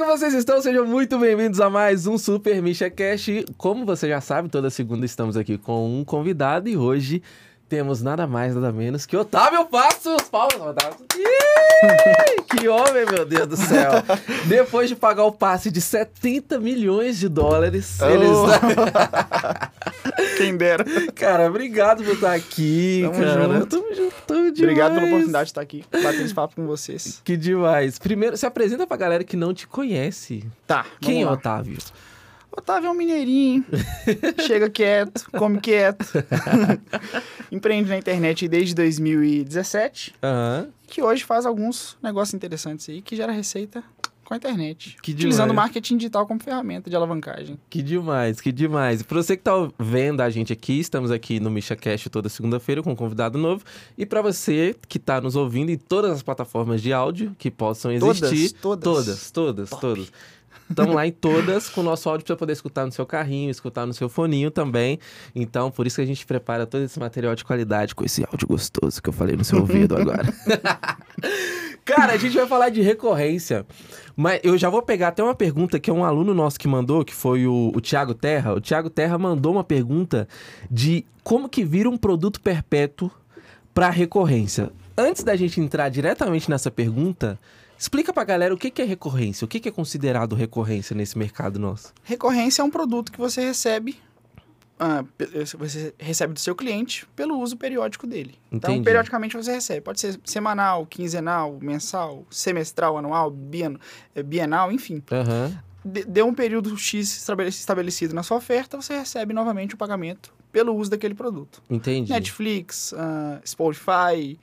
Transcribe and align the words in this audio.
como 0.00 0.16
vocês 0.16 0.32
estão? 0.32 0.62
Sejam 0.62 0.86
muito 0.86 1.18
bem-vindos 1.18 1.60
a 1.60 1.68
mais 1.68 2.06
um 2.06 2.16
Super 2.16 2.62
Misha 2.62 2.88
Cash. 2.88 3.44
Como 3.58 3.84
você 3.84 4.08
já 4.08 4.18
sabe, 4.18 4.48
toda 4.48 4.70
segunda 4.70 5.04
estamos 5.04 5.36
aqui 5.36 5.58
com 5.58 6.00
um 6.00 6.02
convidado 6.02 6.70
e 6.70 6.76
hoje 6.76 7.22
temos 7.70 8.02
nada 8.02 8.26
mais, 8.26 8.54
nada 8.56 8.72
menos 8.72 9.06
que 9.06 9.16
Otávio 9.16 9.64
Passos. 9.66 10.22
Palmas, 10.22 10.60
Otávio. 10.60 10.96
Que 12.50 12.68
homem, 12.68 13.06
meu 13.06 13.24
Deus 13.24 13.46
do 13.46 13.56
céu. 13.56 13.92
Depois 14.46 14.88
de 14.88 14.96
pagar 14.96 15.24
o 15.24 15.32
passe 15.32 15.70
de 15.70 15.80
70 15.80 16.58
milhões 16.58 17.18
de 17.18 17.28
dólares, 17.28 17.98
Oh. 18.02 18.06
eles... 18.06 18.36
Quem 20.36 20.56
dera. 20.56 20.84
Cara, 21.14 21.46
obrigado 21.48 22.02
por 22.02 22.14
estar 22.14 22.32
aqui, 22.34 23.02
Tamo 23.04 23.24
cara. 23.24 23.42
junto. 23.54 23.66
Tamo 23.66 23.94
junto, 23.94 24.14
tamo 24.26 24.40
demais. 24.52 24.58
Obrigado 24.60 24.94
pela 24.94 25.06
oportunidade 25.06 25.44
de 25.44 25.50
estar 25.50 25.60
aqui, 25.60 25.84
batendo 25.92 26.24
esse 26.24 26.34
papo 26.34 26.56
com 26.56 26.66
vocês. 26.66 27.20
Que 27.24 27.36
demais. 27.36 27.98
Primeiro, 27.98 28.36
se 28.36 28.44
apresenta 28.46 28.86
pra 28.86 28.96
galera 28.96 29.22
que 29.22 29.36
não 29.36 29.54
te 29.54 29.66
conhece. 29.68 30.44
Tá, 30.66 30.84
Quem 31.00 31.22
é 31.22 31.26
lá. 31.26 31.32
Otávio? 31.32 31.78
Otávio 32.52 32.88
é 32.88 32.90
um 32.90 32.94
mineirinho, 32.94 33.64
chega 34.46 34.68
quieto, 34.68 35.30
come 35.30 35.60
quieto. 35.60 36.04
Empreende 37.50 37.88
na 37.88 37.96
internet 37.98 38.46
desde 38.48 38.74
2017, 38.74 40.14
Aham. 40.22 40.68
que 40.86 41.02
hoje 41.02 41.24
faz 41.24 41.46
alguns 41.46 41.96
negócios 42.02 42.34
interessantes 42.34 42.88
aí, 42.88 43.00
que 43.02 43.14
gera 43.16 43.32
receita 43.32 43.82
com 44.24 44.34
a 44.34 44.36
internet. 44.36 44.96
Que 45.02 45.10
utilizando 45.12 45.46
o 45.48 45.52
demais. 45.52 45.66
marketing 45.66 45.96
digital 45.96 46.24
como 46.26 46.40
ferramenta 46.40 46.88
de 46.88 46.94
alavancagem. 46.94 47.58
Que 47.68 47.82
demais, 47.82 48.40
que 48.40 48.52
demais. 48.52 49.02
Pra 49.02 49.20
você 49.20 49.36
que 49.36 49.42
tá 49.42 49.52
vendo 49.78 50.20
a 50.20 50.30
gente 50.30 50.52
aqui, 50.52 50.78
estamos 50.78 51.10
aqui 51.10 51.40
no 51.40 51.50
Misha 51.50 51.74
Cash 51.74 52.08
toda 52.10 52.28
segunda-feira 52.28 52.80
com 52.82 52.92
um 52.92 52.96
convidado 52.96 53.36
novo. 53.38 53.64
E 53.98 54.06
pra 54.06 54.22
você 54.22 54.76
que 54.88 55.00
tá 55.00 55.20
nos 55.20 55.34
ouvindo 55.34 55.70
em 55.70 55.76
todas 55.76 56.12
as 56.12 56.22
plataformas 56.22 56.80
de 56.80 56.92
áudio 56.92 57.34
que 57.38 57.50
possam 57.50 57.90
existir. 57.90 58.52
Todas, 58.52 58.84
todas. 58.84 59.30
Todas, 59.30 59.30
todas, 59.32 59.70
todas. 59.70 60.12
Estamos 60.68 60.94
lá 60.94 61.06
em 61.06 61.10
todas 61.10 61.68
com 61.68 61.80
o 61.80 61.84
nosso 61.84 62.08
áudio 62.08 62.24
para 62.24 62.36
poder 62.36 62.52
escutar 62.52 62.86
no 62.86 62.92
seu 62.92 63.04
carrinho, 63.04 63.50
escutar 63.50 63.86
no 63.86 63.92
seu 63.92 64.08
foninho 64.08 64.50
também. 64.50 64.98
Então, 65.34 65.70
por 65.70 65.86
isso 65.86 65.96
que 65.96 66.02
a 66.02 66.06
gente 66.06 66.24
prepara 66.24 66.66
todo 66.66 66.84
esse 66.84 66.98
material 66.98 67.34
de 67.34 67.44
qualidade 67.44 67.94
com 67.94 68.04
esse 68.04 68.24
áudio 68.24 68.46
gostoso 68.46 69.02
que 69.02 69.08
eu 69.08 69.12
falei 69.12 69.36
no 69.36 69.44
seu 69.44 69.58
ouvido 69.60 69.96
agora. 69.96 70.32
Cara, 71.84 72.12
a 72.12 72.16
gente 72.16 72.36
vai 72.36 72.46
falar 72.46 72.68
de 72.68 72.80
recorrência. 72.82 73.66
Mas 74.16 74.40
eu 74.44 74.56
já 74.56 74.68
vou 74.68 74.82
pegar 74.82 75.08
até 75.08 75.22
uma 75.22 75.34
pergunta 75.34 75.80
que 75.80 75.90
é 75.90 75.92
um 75.92 76.04
aluno 76.04 76.34
nosso 76.34 76.58
que 76.58 76.68
mandou, 76.68 77.04
que 77.04 77.14
foi 77.14 77.46
o, 77.46 77.72
o 77.74 77.80
Thiago 77.80 78.14
Terra. 78.14 78.54
O 78.54 78.60
Thiago 78.60 78.90
Terra 78.90 79.18
mandou 79.18 79.52
uma 79.52 79.64
pergunta 79.64 80.28
de 80.70 81.04
como 81.24 81.48
que 81.48 81.64
vira 81.64 81.88
um 81.88 81.96
produto 81.96 82.40
perpétuo 82.40 83.10
para 83.74 83.90
recorrência. 83.90 84.70
Antes 84.96 85.24
da 85.24 85.34
gente 85.34 85.60
entrar 85.60 85.88
diretamente 85.88 86.50
nessa 86.50 86.70
pergunta, 86.70 87.38
explica 87.80 88.12
pra 88.12 88.22
galera 88.24 88.52
o 88.54 88.58
que 88.58 88.70
que 88.70 88.82
é 88.82 88.84
recorrência, 88.84 89.44
o 89.44 89.48
que 89.48 89.58
que 89.58 89.68
é 89.68 89.72
considerado 89.72 90.36
recorrência 90.36 90.94
nesse 90.94 91.16
mercado 91.18 91.58
nosso. 91.58 91.92
Recorrência 92.04 92.60
é 92.62 92.64
um 92.64 92.70
produto 92.70 93.10
que 93.10 93.18
você 93.18 93.40
recebe. 93.42 93.98
ah, 94.82 95.04
pe- 95.18 95.26
você 95.58 95.92
recebe 95.98 96.32
do 96.32 96.40
seu 96.40 96.54
cliente 96.54 97.06
pelo 97.14 97.38
uso 97.38 97.54
periódico 97.56 98.06
dele. 98.06 98.38
Então, 98.50 98.70
Entendi. 98.70 98.84
periodicamente 98.86 99.36
você 99.36 99.52
recebe. 99.52 99.80
Pode 99.82 100.00
ser 100.00 100.18
semanal, 100.24 100.86
quinzenal, 100.86 101.58
mensal, 101.60 102.24
semestral, 102.30 102.96
anual, 102.96 103.30
eh, 104.14 104.22
bienal, 104.22 104.72
enfim. 104.72 105.02
De- 105.84 106.04
Deu 106.04 106.26
um 106.26 106.32
período 106.34 106.74
X 106.78 107.14
estabele- 107.16 107.50
estabelecido 107.50 108.14
na 108.14 108.22
sua 108.22 108.38
oferta, 108.38 108.80
você 108.80 108.96
recebe 108.96 109.34
novamente 109.34 109.74
o 109.74 109.78
pagamento 109.78 110.32
pelo 110.50 110.74
uso 110.74 110.90
daquele 110.90 111.14
produto. 111.14 111.62
Entendi. 111.68 112.10
Netflix, 112.10 112.94
ah, 112.96 113.38
Spotify, 113.46 114.38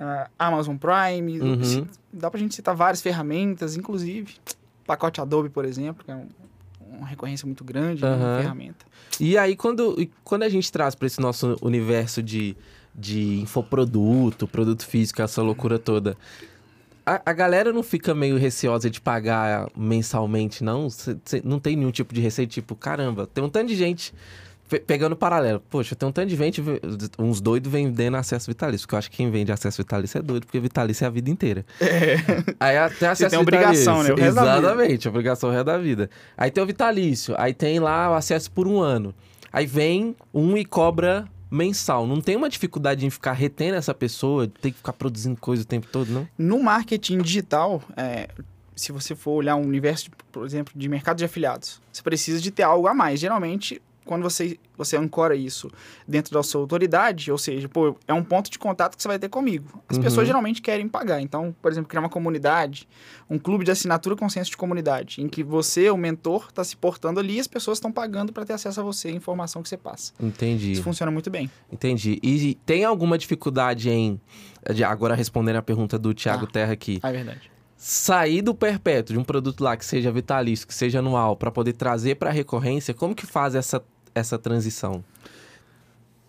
ah, 0.00 0.28
Amazon 0.38 0.76
Prime. 0.76 1.40
Uhum. 1.40 1.86
Dá 2.12 2.30
pra 2.30 2.38
gente 2.40 2.54
citar 2.54 2.74
várias 2.74 3.00
ferramentas, 3.02 3.76
inclusive 3.76 4.34
pacote 4.86 5.20
Adobe, 5.20 5.50
por 5.50 5.64
exemplo, 5.66 6.02
que 6.04 6.10
é 6.10 6.14
um- 6.14 6.28
uma 6.96 7.06
recorrência 7.06 7.44
muito 7.46 7.62
grande, 7.62 8.02
né, 8.02 8.08
uma 8.16 8.38
ferramenta. 8.40 8.86
E 9.20 9.36
aí, 9.36 9.54
quando, 9.54 10.08
quando 10.24 10.42
a 10.44 10.48
gente 10.48 10.72
traz 10.72 10.94
para 10.94 11.06
esse 11.06 11.20
nosso 11.20 11.56
universo 11.60 12.22
de, 12.22 12.56
de 12.94 13.40
infoproduto, 13.40 14.48
produto 14.48 14.86
físico, 14.86 15.20
essa 15.20 15.42
loucura 15.42 15.78
toda, 15.78 16.16
a, 17.04 17.20
a 17.26 17.32
galera 17.34 17.72
não 17.72 17.82
fica 17.82 18.14
meio 18.14 18.36
receosa 18.38 18.88
de 18.88 19.00
pagar 19.00 19.68
mensalmente, 19.76 20.64
não? 20.64 20.88
Cê- 20.88 21.16
cê 21.24 21.42
não 21.44 21.58
tem 21.60 21.76
nenhum 21.76 21.90
tipo 21.90 22.14
de 22.14 22.20
receita, 22.20 22.52
tipo, 22.54 22.74
caramba, 22.74 23.26
tem 23.26 23.44
um 23.44 23.48
tanto 23.50 23.68
de 23.68 23.76
gente 23.76 24.14
pegando 24.86 25.16
paralelo. 25.16 25.60
Poxa, 25.70 25.94
tem 25.96 26.08
um 26.08 26.12
tanto 26.12 26.28
de 26.28 26.36
gente, 26.36 26.62
uns 27.18 27.40
doidos 27.40 27.70
vendendo 27.70 28.16
acesso 28.16 28.46
vitalício, 28.50 28.86
porque 28.86 28.94
eu 28.94 28.98
acho 28.98 29.10
que 29.10 29.16
quem 29.16 29.30
vende 29.30 29.50
acesso 29.52 29.78
vitalício 29.78 30.18
é 30.18 30.22
doido, 30.22 30.44
porque 30.46 30.60
vitalício 30.60 31.04
é 31.04 31.06
a 31.06 31.10
vida 31.10 31.30
inteira. 31.30 31.64
Aí 32.60 32.76
a- 32.76 32.90
tem 32.90 33.08
acesso 33.08 33.30
tem 33.30 33.38
obrigação, 33.38 34.02
vitalício. 34.02 34.16
né? 34.16 34.22
O. 34.22 34.26
Exatamente, 34.28 35.08
obrigação 35.08 35.50
resto 35.50 35.64
da 35.64 35.78
vida. 35.78 36.10
Aí 36.36 36.50
tem 36.50 36.62
o 36.62 36.66
vitalício, 36.66 37.34
aí 37.38 37.52
tem 37.54 37.78
lá 37.80 38.10
o 38.10 38.14
acesso 38.14 38.50
por 38.50 38.66
um 38.68 38.80
ano. 38.80 39.14
Aí 39.52 39.66
vem 39.66 40.14
um 40.32 40.56
e 40.56 40.64
cobra 40.64 41.26
mensal. 41.50 42.06
Não 42.06 42.20
tem 42.20 42.36
uma 42.36 42.48
dificuldade 42.48 43.06
em 43.06 43.10
ficar 43.10 43.32
retendo 43.32 43.76
essa 43.76 43.94
pessoa, 43.94 44.46
tem 44.60 44.70
que 44.70 44.76
ficar 44.78 44.92
produzindo 44.92 45.40
coisa 45.40 45.62
o 45.62 45.66
tempo 45.66 45.86
todo, 45.90 46.10
não? 46.10 46.28
No 46.36 46.62
marketing 46.62 47.18
digital, 47.22 47.82
é, 47.96 48.28
se 48.76 48.92
você 48.92 49.14
for 49.14 49.32
olhar 49.32 49.56
um 49.56 49.62
universo, 49.62 50.10
por 50.30 50.44
exemplo, 50.44 50.74
de 50.76 50.88
mercado 50.88 51.16
de 51.16 51.24
afiliados, 51.24 51.80
você 51.90 52.02
precisa 52.02 52.40
de 52.40 52.50
ter 52.50 52.62
algo 52.64 52.86
a 52.86 52.92
mais. 52.92 53.18
Geralmente, 53.18 53.80
quando 54.08 54.22
você, 54.22 54.58
você 54.76 54.96
ancora 54.96 55.36
isso 55.36 55.70
dentro 56.06 56.32
da 56.32 56.42
sua 56.42 56.60
autoridade, 56.62 57.30
ou 57.30 57.38
seja, 57.38 57.68
pô, 57.68 57.94
é 58.08 58.14
um 58.14 58.24
ponto 58.24 58.50
de 58.50 58.58
contato 58.58 58.96
que 58.96 59.02
você 59.02 59.08
vai 59.08 59.18
ter 59.18 59.28
comigo. 59.28 59.80
As 59.88 59.96
Uhum. 59.96 60.02
pessoas 60.02 60.26
geralmente 60.26 60.60
querem 60.62 60.88
pagar. 60.88 61.20
Então, 61.20 61.54
por 61.62 61.70
exemplo, 61.70 61.88
criar 61.88 62.00
uma 62.00 62.08
comunidade, 62.08 62.88
um 63.28 63.38
clube 63.38 63.64
de 63.64 63.70
assinatura 63.70 64.16
com 64.16 64.28
senso 64.28 64.50
de 64.50 64.56
comunidade, 64.56 65.20
em 65.22 65.28
que 65.28 65.44
você, 65.44 65.90
o 65.90 65.96
mentor, 65.96 66.46
está 66.48 66.64
se 66.64 66.76
portando 66.76 67.20
ali 67.20 67.36
e 67.36 67.40
as 67.40 67.46
pessoas 67.46 67.76
estão 67.78 67.92
pagando 67.92 68.32
para 68.32 68.44
ter 68.46 68.54
acesso 68.54 68.80
a 68.80 68.82
você, 68.82 69.08
a 69.08 69.12
informação 69.12 69.62
que 69.62 69.68
você 69.68 69.76
passa. 69.76 70.12
Entendi. 70.18 70.72
Isso 70.72 70.82
funciona 70.82 71.12
muito 71.12 71.30
bem. 71.30 71.50
Entendi. 71.70 72.18
E 72.22 72.54
tem 72.66 72.84
alguma 72.84 73.18
dificuldade 73.18 73.90
em. 73.90 74.18
Agora 74.86 75.14
respondendo 75.14 75.56
a 75.56 75.62
pergunta 75.62 75.98
do 75.98 76.12
Thiago 76.14 76.46
Tá. 76.46 76.52
Terra 76.52 76.72
aqui. 76.72 76.98
Ah, 77.02 77.10
é 77.10 77.12
verdade. 77.12 77.50
Sair 77.80 78.42
do 78.42 78.52
perpétuo 78.54 79.14
de 79.14 79.20
um 79.20 79.24
produto 79.24 79.62
lá 79.62 79.76
que 79.76 79.84
seja 79.84 80.10
vitalício, 80.10 80.66
que 80.66 80.74
seja 80.74 80.98
anual, 80.98 81.36
para 81.36 81.48
poder 81.50 81.74
trazer 81.74 82.16
para 82.16 82.28
recorrência, 82.30 82.92
como 82.92 83.14
que 83.14 83.24
faz 83.24 83.54
essa, 83.54 83.80
essa 84.14 84.38
transição? 84.38 85.02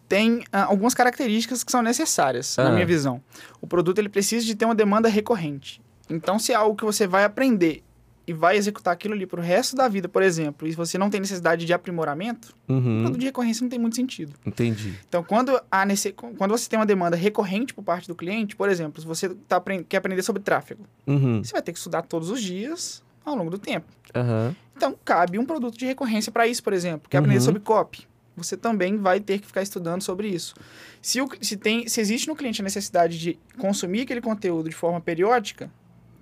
tem 0.08 0.44
ah, 0.52 0.64
algumas 0.66 0.96
características 0.96 1.64
que 1.64 1.72
são 1.72 1.82
necessárias, 1.84 2.58
Ah. 2.58 2.64
na 2.64 2.72
minha 2.72 2.86
visão. 2.86 3.22
O 3.62 3.68
produto 3.68 4.00
ele 4.00 4.10
precisa 4.10 4.44
de 4.46 4.56
ter 4.56 4.66
uma 4.66 4.74
demanda 4.74 5.08
recorrente. 5.08 5.80
Então, 6.10 6.40
se 6.40 6.52
é 6.52 6.56
algo 6.56 6.76
que 6.76 6.84
você 6.84 7.06
vai 7.06 7.24
aprender 7.24 7.84
e 8.26 8.34
vai 8.34 8.58
executar 8.58 8.92
aquilo 8.94 9.14
ali 9.14 9.28
pro 9.28 9.40
resto 9.40 9.76
da 9.76 9.88
vida, 9.88 10.10
por 10.10 10.24
exemplo, 10.24 10.68
e 10.68 10.72
você 10.72 10.98
não 10.98 11.12
tem 11.12 11.20
necessidade 11.20 11.64
de 11.64 11.74
aprimoramento, 11.74 12.56
o 12.68 12.74
Uhum. 12.74 13.02
produto 13.04 13.20
de 13.20 13.26
recorrência 13.28 13.64
não 13.64 13.70
tem 13.70 13.78
muito 13.78 13.96
sentido. 13.96 14.34
Entendi. 14.44 14.96
Então, 15.08 15.24
quando, 15.24 15.60
há 15.70 15.86
nesse, 15.86 16.12
quando 16.12 16.50
você 16.52 16.68
tem 16.68 16.80
uma 16.80 16.86
demanda 16.88 17.16
recorrente 17.16 17.72
por 17.72 17.84
parte 17.84 18.08
do 18.08 18.16
cliente, 18.16 18.56
por 18.56 18.68
exemplo, 18.68 19.00
se 19.00 19.08
você 19.08 19.30
tá, 19.48 19.62
quer 19.88 19.98
aprender 19.98 20.24
sobre 20.24 20.42
tráfego, 20.42 20.86
Uhum. 21.06 21.44
você 21.44 21.52
vai 21.52 21.62
ter 21.62 21.72
que 21.72 21.78
estudar 21.78 22.02
todos 22.02 22.32
os 22.32 22.42
dias 22.42 23.04
ao 23.32 23.38
longo 23.38 23.50
do 23.52 23.58
tempo. 23.60 23.88
Aham. 24.16 24.56
Então, 24.76 24.96
cabe 25.04 25.38
um 25.38 25.46
produto 25.46 25.78
de 25.78 25.86
recorrência 25.86 26.32
para 26.32 26.48
isso, 26.48 26.64
por 26.64 26.74
exemplo. 26.74 27.10
Quer 27.10 27.18
aprender 27.18 27.38
Uhum. 27.40 27.46
sobre 27.46 27.60
copy? 27.62 28.08
Você 28.38 28.56
também 28.56 28.96
vai 28.98 29.20
ter 29.20 29.40
que 29.40 29.46
ficar 29.48 29.62
estudando 29.62 30.02
sobre 30.02 30.30
isso. 30.30 30.54
Se, 31.02 31.20
o, 31.22 31.28
se, 31.42 31.58
tem, 31.58 31.88
se 31.90 32.00
existe 32.00 32.28
no 32.30 32.36
cliente 32.36 32.62
a 32.62 32.64
necessidade 32.64 33.20
de 33.20 33.38
consumir 33.58 34.02
aquele 34.04 34.22
conteúdo 34.22 34.70
de 34.70 34.76
forma 34.76 35.02
periódica, 35.02 35.70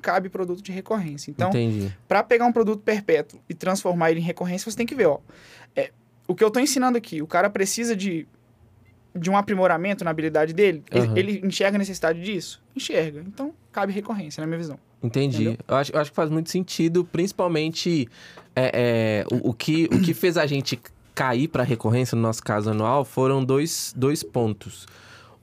cabe 0.02 0.28
produto 0.30 0.62
de 0.64 0.72
recorrência. 0.72 1.30
Então, 1.30 1.52
para 2.08 2.24
pegar 2.24 2.46
um 2.46 2.52
produto 2.52 2.82
perpétuo 2.82 3.40
e 3.48 3.54
transformar 3.54 4.10
ele 4.10 4.20
em 4.20 4.24
recorrência, 4.24 4.70
você 4.72 4.76
tem 4.78 4.86
que 4.88 4.96
ver, 4.96 5.06
ó. 5.06 5.20
é, 5.76 5.92
o 6.28 6.34
que 6.34 6.44
eu 6.44 6.48
estou 6.48 6.62
ensinando 6.62 6.98
aqui, 6.98 7.22
o 7.22 7.28
cara 7.28 7.50
precisa 7.52 7.96
de, 7.96 8.28
de 9.16 9.30
um 9.30 9.38
aprimoramento 9.38 10.04
na 10.04 10.10
habilidade 10.12 10.54
dele? 10.54 10.84
Ele- 10.92 11.06
Aham. 11.06 11.18
Ele 11.18 11.42
enxerga 11.46 11.78
a 11.78 11.80
necessidade 11.80 12.20
disso? 12.22 12.62
Enxerga. 12.76 13.22
Então, 13.28 13.54
cabe 13.72 13.94
recorrência, 13.94 14.42
na 14.42 14.48
minha 14.48 14.58
visão. 14.58 14.80
Entendi. 15.02 15.44
Entendeu? 15.44 15.58
Eu 15.68 15.76
acho, 15.76 15.92
eu 15.92 16.00
acho 16.00 16.12
que 16.12 16.16
faz 16.16 16.30
muito 16.30 16.50
sentido, 16.50 17.06
principalmente 17.06 18.08
é, 18.56 19.26
é, 19.30 19.36
o, 19.36 19.50
o 19.50 19.54
que, 19.54 19.86
o 19.86 20.02
que 20.02 20.14
fez 20.14 20.38
a 20.38 20.46
gente 20.46 20.80
cair 21.14 21.48
para 21.48 21.64
recorrência, 21.64 22.16
no 22.16 22.22
nosso 22.22 22.44
caso 22.44 22.70
anual, 22.70 23.04
foram 23.04 23.44
dois, 23.44 23.94
dois 23.96 24.24
pontos. 24.24 24.86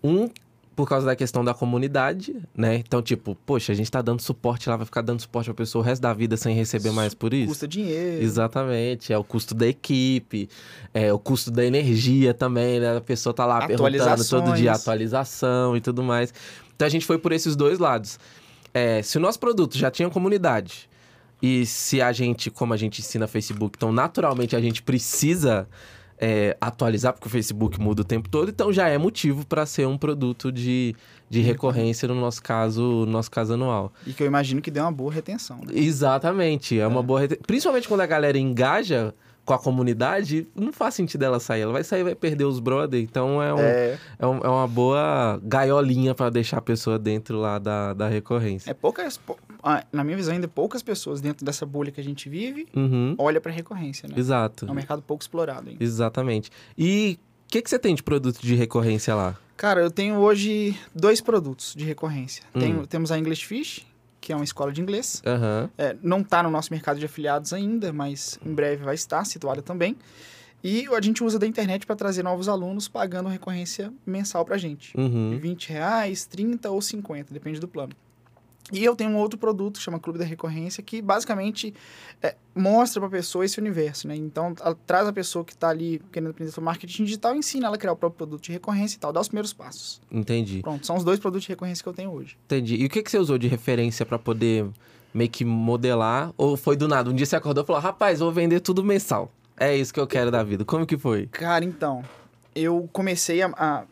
Um, 0.02 0.28
por 0.74 0.88
causa 0.88 1.06
da 1.06 1.16
questão 1.16 1.44
da 1.44 1.54
comunidade, 1.54 2.34
né? 2.54 2.76
Então, 2.76 3.00
tipo, 3.00 3.36
poxa, 3.46 3.72
a 3.72 3.74
gente 3.74 3.90
tá 3.90 4.02
dando 4.02 4.20
suporte 4.20 4.68
lá, 4.68 4.76
vai 4.76 4.84
ficar 4.84 5.02
dando 5.02 5.20
suporte 5.20 5.46
pra 5.46 5.54
pessoa 5.54 5.82
o 5.82 5.84
resto 5.84 6.02
da 6.02 6.12
vida 6.12 6.36
sem 6.36 6.54
receber 6.54 6.90
mais 6.90 7.14
por 7.14 7.32
isso? 7.32 7.48
Custa 7.48 7.68
dinheiro. 7.68 8.22
Exatamente, 8.22 9.12
é 9.12 9.18
o 9.18 9.24
custo 9.24 9.54
da 9.54 9.66
equipe, 9.66 10.48
é 10.92 11.12
o 11.12 11.18
custo 11.18 11.50
da 11.50 11.64
energia 11.64 12.34
também, 12.34 12.80
né? 12.80 12.96
A 12.96 13.00
pessoa 13.00 13.32
tá 13.32 13.46
lá 13.46 13.66
perguntando 13.66 14.28
todo 14.28 14.52
dia 14.54 14.72
atualização 14.72 15.76
e 15.76 15.80
tudo 15.80 16.02
mais. 16.02 16.34
Então 16.74 16.86
a 16.86 16.90
gente 16.90 17.06
foi 17.06 17.18
por 17.18 17.32
esses 17.32 17.54
dois 17.54 17.78
lados. 17.78 18.18
É, 18.74 19.00
se 19.02 19.16
o 19.16 19.20
nosso 19.20 19.38
produto 19.38 19.78
já 19.78 19.88
tinha 19.90 20.10
comunidade 20.10 20.90
e 21.40 21.64
se 21.64 22.02
a 22.02 22.12
gente, 22.12 22.50
como 22.50 22.74
a 22.74 22.76
gente 22.76 23.00
ensina 23.00 23.26
Facebook, 23.28 23.76
então 23.76 23.92
naturalmente 23.92 24.56
a 24.56 24.60
gente 24.60 24.82
precisa 24.82 25.68
é, 26.18 26.56
atualizar, 26.60 27.12
porque 27.12 27.28
o 27.28 27.30
Facebook 27.30 27.80
muda 27.80 28.02
o 28.02 28.04
tempo 28.04 28.28
todo, 28.28 28.48
então 28.50 28.72
já 28.72 28.88
é 28.88 28.98
motivo 28.98 29.46
para 29.46 29.64
ser 29.66 29.86
um 29.86 29.96
produto 29.96 30.50
de, 30.50 30.94
de 31.30 31.40
recorrência, 31.40 32.08
no 32.08 32.14
nosso 32.14 32.42
caso, 32.42 32.82
no 32.82 33.06
nosso 33.06 33.30
caso 33.30 33.54
anual. 33.54 33.92
E 34.06 34.12
que 34.12 34.22
eu 34.22 34.26
imagino 34.26 34.60
que 34.60 34.70
dê 34.70 34.80
uma 34.80 34.92
boa 34.92 35.12
retenção. 35.12 35.58
Né? 35.58 35.72
Exatamente, 35.74 36.78
é 36.78 36.86
uma 36.86 37.02
boa 37.02 37.20
reten- 37.20 37.38
Principalmente 37.46 37.86
quando 37.88 38.00
a 38.00 38.06
galera 38.06 38.38
engaja 38.38 39.14
com 39.44 39.52
a 39.52 39.58
comunidade, 39.58 40.48
não 40.54 40.72
faz 40.72 40.94
sentido 40.94 41.22
ela 41.24 41.38
sair. 41.38 41.60
Ela 41.62 41.72
vai 41.72 41.84
sair 41.84 42.00
e 42.00 42.04
vai 42.04 42.14
perder 42.14 42.44
os 42.44 42.58
brother, 42.60 43.00
então 43.00 43.42
é, 43.42 43.52
um, 43.52 43.58
é. 43.60 43.98
É, 44.18 44.26
um- 44.26 44.38
é 44.38 44.48
uma 44.48 44.66
boa 44.66 45.38
gaiolinha 45.42 46.14
para 46.14 46.30
deixar 46.30 46.58
a 46.58 46.62
pessoa 46.62 46.98
dentro 46.98 47.38
lá 47.38 47.58
da, 47.58 47.92
da 47.92 48.08
recorrência. 48.08 48.70
é 48.70 48.74
poucas, 48.74 49.16
pou- 49.18 49.38
ah, 49.62 49.84
na 49.92 50.02
minha 50.04 50.16
visão, 50.16 50.34
ainda 50.34 50.48
poucas 50.48 50.82
pessoas 50.82 51.20
dentro 51.20 51.44
dessa 51.44 51.64
bolha 51.66 51.90
que 51.90 52.00
a 52.00 52.04
gente 52.04 52.28
vive 52.28 52.66
Uhum, 52.74 53.14
olha 53.18 53.40
para 53.40 53.52
recorrência, 53.52 54.08
né? 54.08 54.14
exato. 54.18 54.66
É 54.66 54.70
um 54.70 54.74
mercado 54.74 55.02
pouco 55.02 55.22
explorado 55.22 55.68
ainda. 55.68 55.82
Exatamente. 55.82 56.50
E 56.76 57.18
o 57.46 57.52
que, 57.52 57.62
que 57.62 57.68
você 57.70 57.78
tem 57.78 57.94
de 57.94 58.02
produto 58.02 58.40
de 58.40 58.54
recorrência 58.54 59.14
lá? 59.14 59.36
Cara, 59.56 59.80
eu 59.80 59.90
tenho 59.90 60.16
hoje 60.16 60.76
dois 60.94 61.20
produtos 61.20 61.74
de 61.76 61.84
recorrência. 61.84 62.42
Hum. 62.54 62.84
Temos 62.86 63.12
a 63.12 63.18
English 63.18 63.44
Fish, 63.46 63.86
que 64.24 64.32
é 64.32 64.36
uma 64.36 64.44
escola 64.44 64.72
de 64.72 64.80
inglês. 64.80 65.22
Aham. 65.26 65.68
É, 65.76 65.94
não 66.02 66.20
está 66.20 66.42
no 66.42 66.48
nosso 66.48 66.72
mercado 66.72 66.98
de 66.98 67.04
afiliados 67.04 67.52
ainda, 67.52 67.92
mas 67.92 68.40
em 68.42 68.54
breve 68.54 68.82
vai 68.82 68.94
estar 68.94 69.22
situada 69.26 69.60
também. 69.60 69.94
E 70.62 70.86
a 70.86 71.00
gente 71.02 71.22
usa 71.22 71.38
da 71.38 71.46
internet 71.46 71.84
para 71.84 71.94
trazer 71.94 72.22
novos 72.22 72.48
alunos 72.48 72.88
pagando 72.88 73.28
recorrência 73.28 73.92
mensal 74.06 74.42
para 74.42 74.56
gente. 74.56 74.96
Uhum. 74.96 75.38
20 75.38 75.68
reais, 75.68 76.24
30 76.24 76.70
ou 76.70 76.80
50, 76.80 77.34
depende 77.34 77.60
do 77.60 77.68
plano. 77.68 77.92
E 78.72 78.82
eu 78.82 78.96
tenho 78.96 79.10
um 79.10 79.16
outro 79.16 79.38
produto, 79.38 79.78
chama 79.78 80.00
Clube 80.00 80.18
da 80.18 80.24
Recorrência, 80.24 80.82
que 80.82 81.02
basicamente 81.02 81.74
é, 82.22 82.34
mostra 82.54 82.98
para 83.00 83.08
a 83.08 83.10
pessoa 83.10 83.44
esse 83.44 83.60
universo, 83.60 84.08
né? 84.08 84.16
Então, 84.16 84.54
a- 84.62 84.74
traz 84.86 85.06
a 85.06 85.12
pessoa 85.12 85.44
que 85.44 85.52
está 85.52 85.68
ali 85.68 86.00
querendo 86.10 86.30
aprender 86.30 86.50
sobre 86.50 86.64
marketing 86.64 87.04
digital 87.04 87.34
ensina 87.36 87.66
ela 87.66 87.76
a 87.76 87.78
criar 87.78 87.92
o 87.92 87.96
próprio 87.96 88.16
produto 88.16 88.42
de 88.44 88.52
recorrência 88.52 88.96
e 88.96 88.98
tal, 88.98 89.12
dá 89.12 89.20
os 89.20 89.28
primeiros 89.28 89.52
passos. 89.52 90.00
Entendi. 90.10 90.60
Pronto, 90.62 90.86
são 90.86 90.96
os 90.96 91.04
dois 91.04 91.18
produtos 91.20 91.42
de 91.44 91.50
recorrência 91.50 91.82
que 91.82 91.88
eu 91.88 91.92
tenho 91.92 92.10
hoje. 92.10 92.38
Entendi. 92.46 92.76
E 92.76 92.86
o 92.86 92.88
que, 92.88 93.02
que 93.02 93.10
você 93.10 93.18
usou 93.18 93.36
de 93.36 93.48
referência 93.48 94.06
para 94.06 94.18
poder 94.18 94.66
meio 95.12 95.28
que 95.28 95.44
modelar? 95.44 96.32
Ou 96.38 96.56
foi 96.56 96.74
do 96.74 96.88
nada? 96.88 97.10
Um 97.10 97.14
dia 97.14 97.26
você 97.26 97.36
acordou 97.36 97.64
e 97.64 97.66
falou: 97.66 97.82
rapaz, 97.82 98.20
vou 98.20 98.32
vender 98.32 98.60
tudo 98.60 98.82
mensal. 98.82 99.30
É 99.58 99.76
isso 99.76 99.92
que 99.92 100.00
eu 100.00 100.06
quero 100.06 100.30
da 100.30 100.42
vida. 100.42 100.64
Como 100.64 100.86
que 100.86 100.96
foi? 100.96 101.26
Cara, 101.26 101.64
então, 101.66 102.02
eu 102.54 102.88
comecei 102.92 103.42
a, 103.42 103.48
a- 103.56 103.84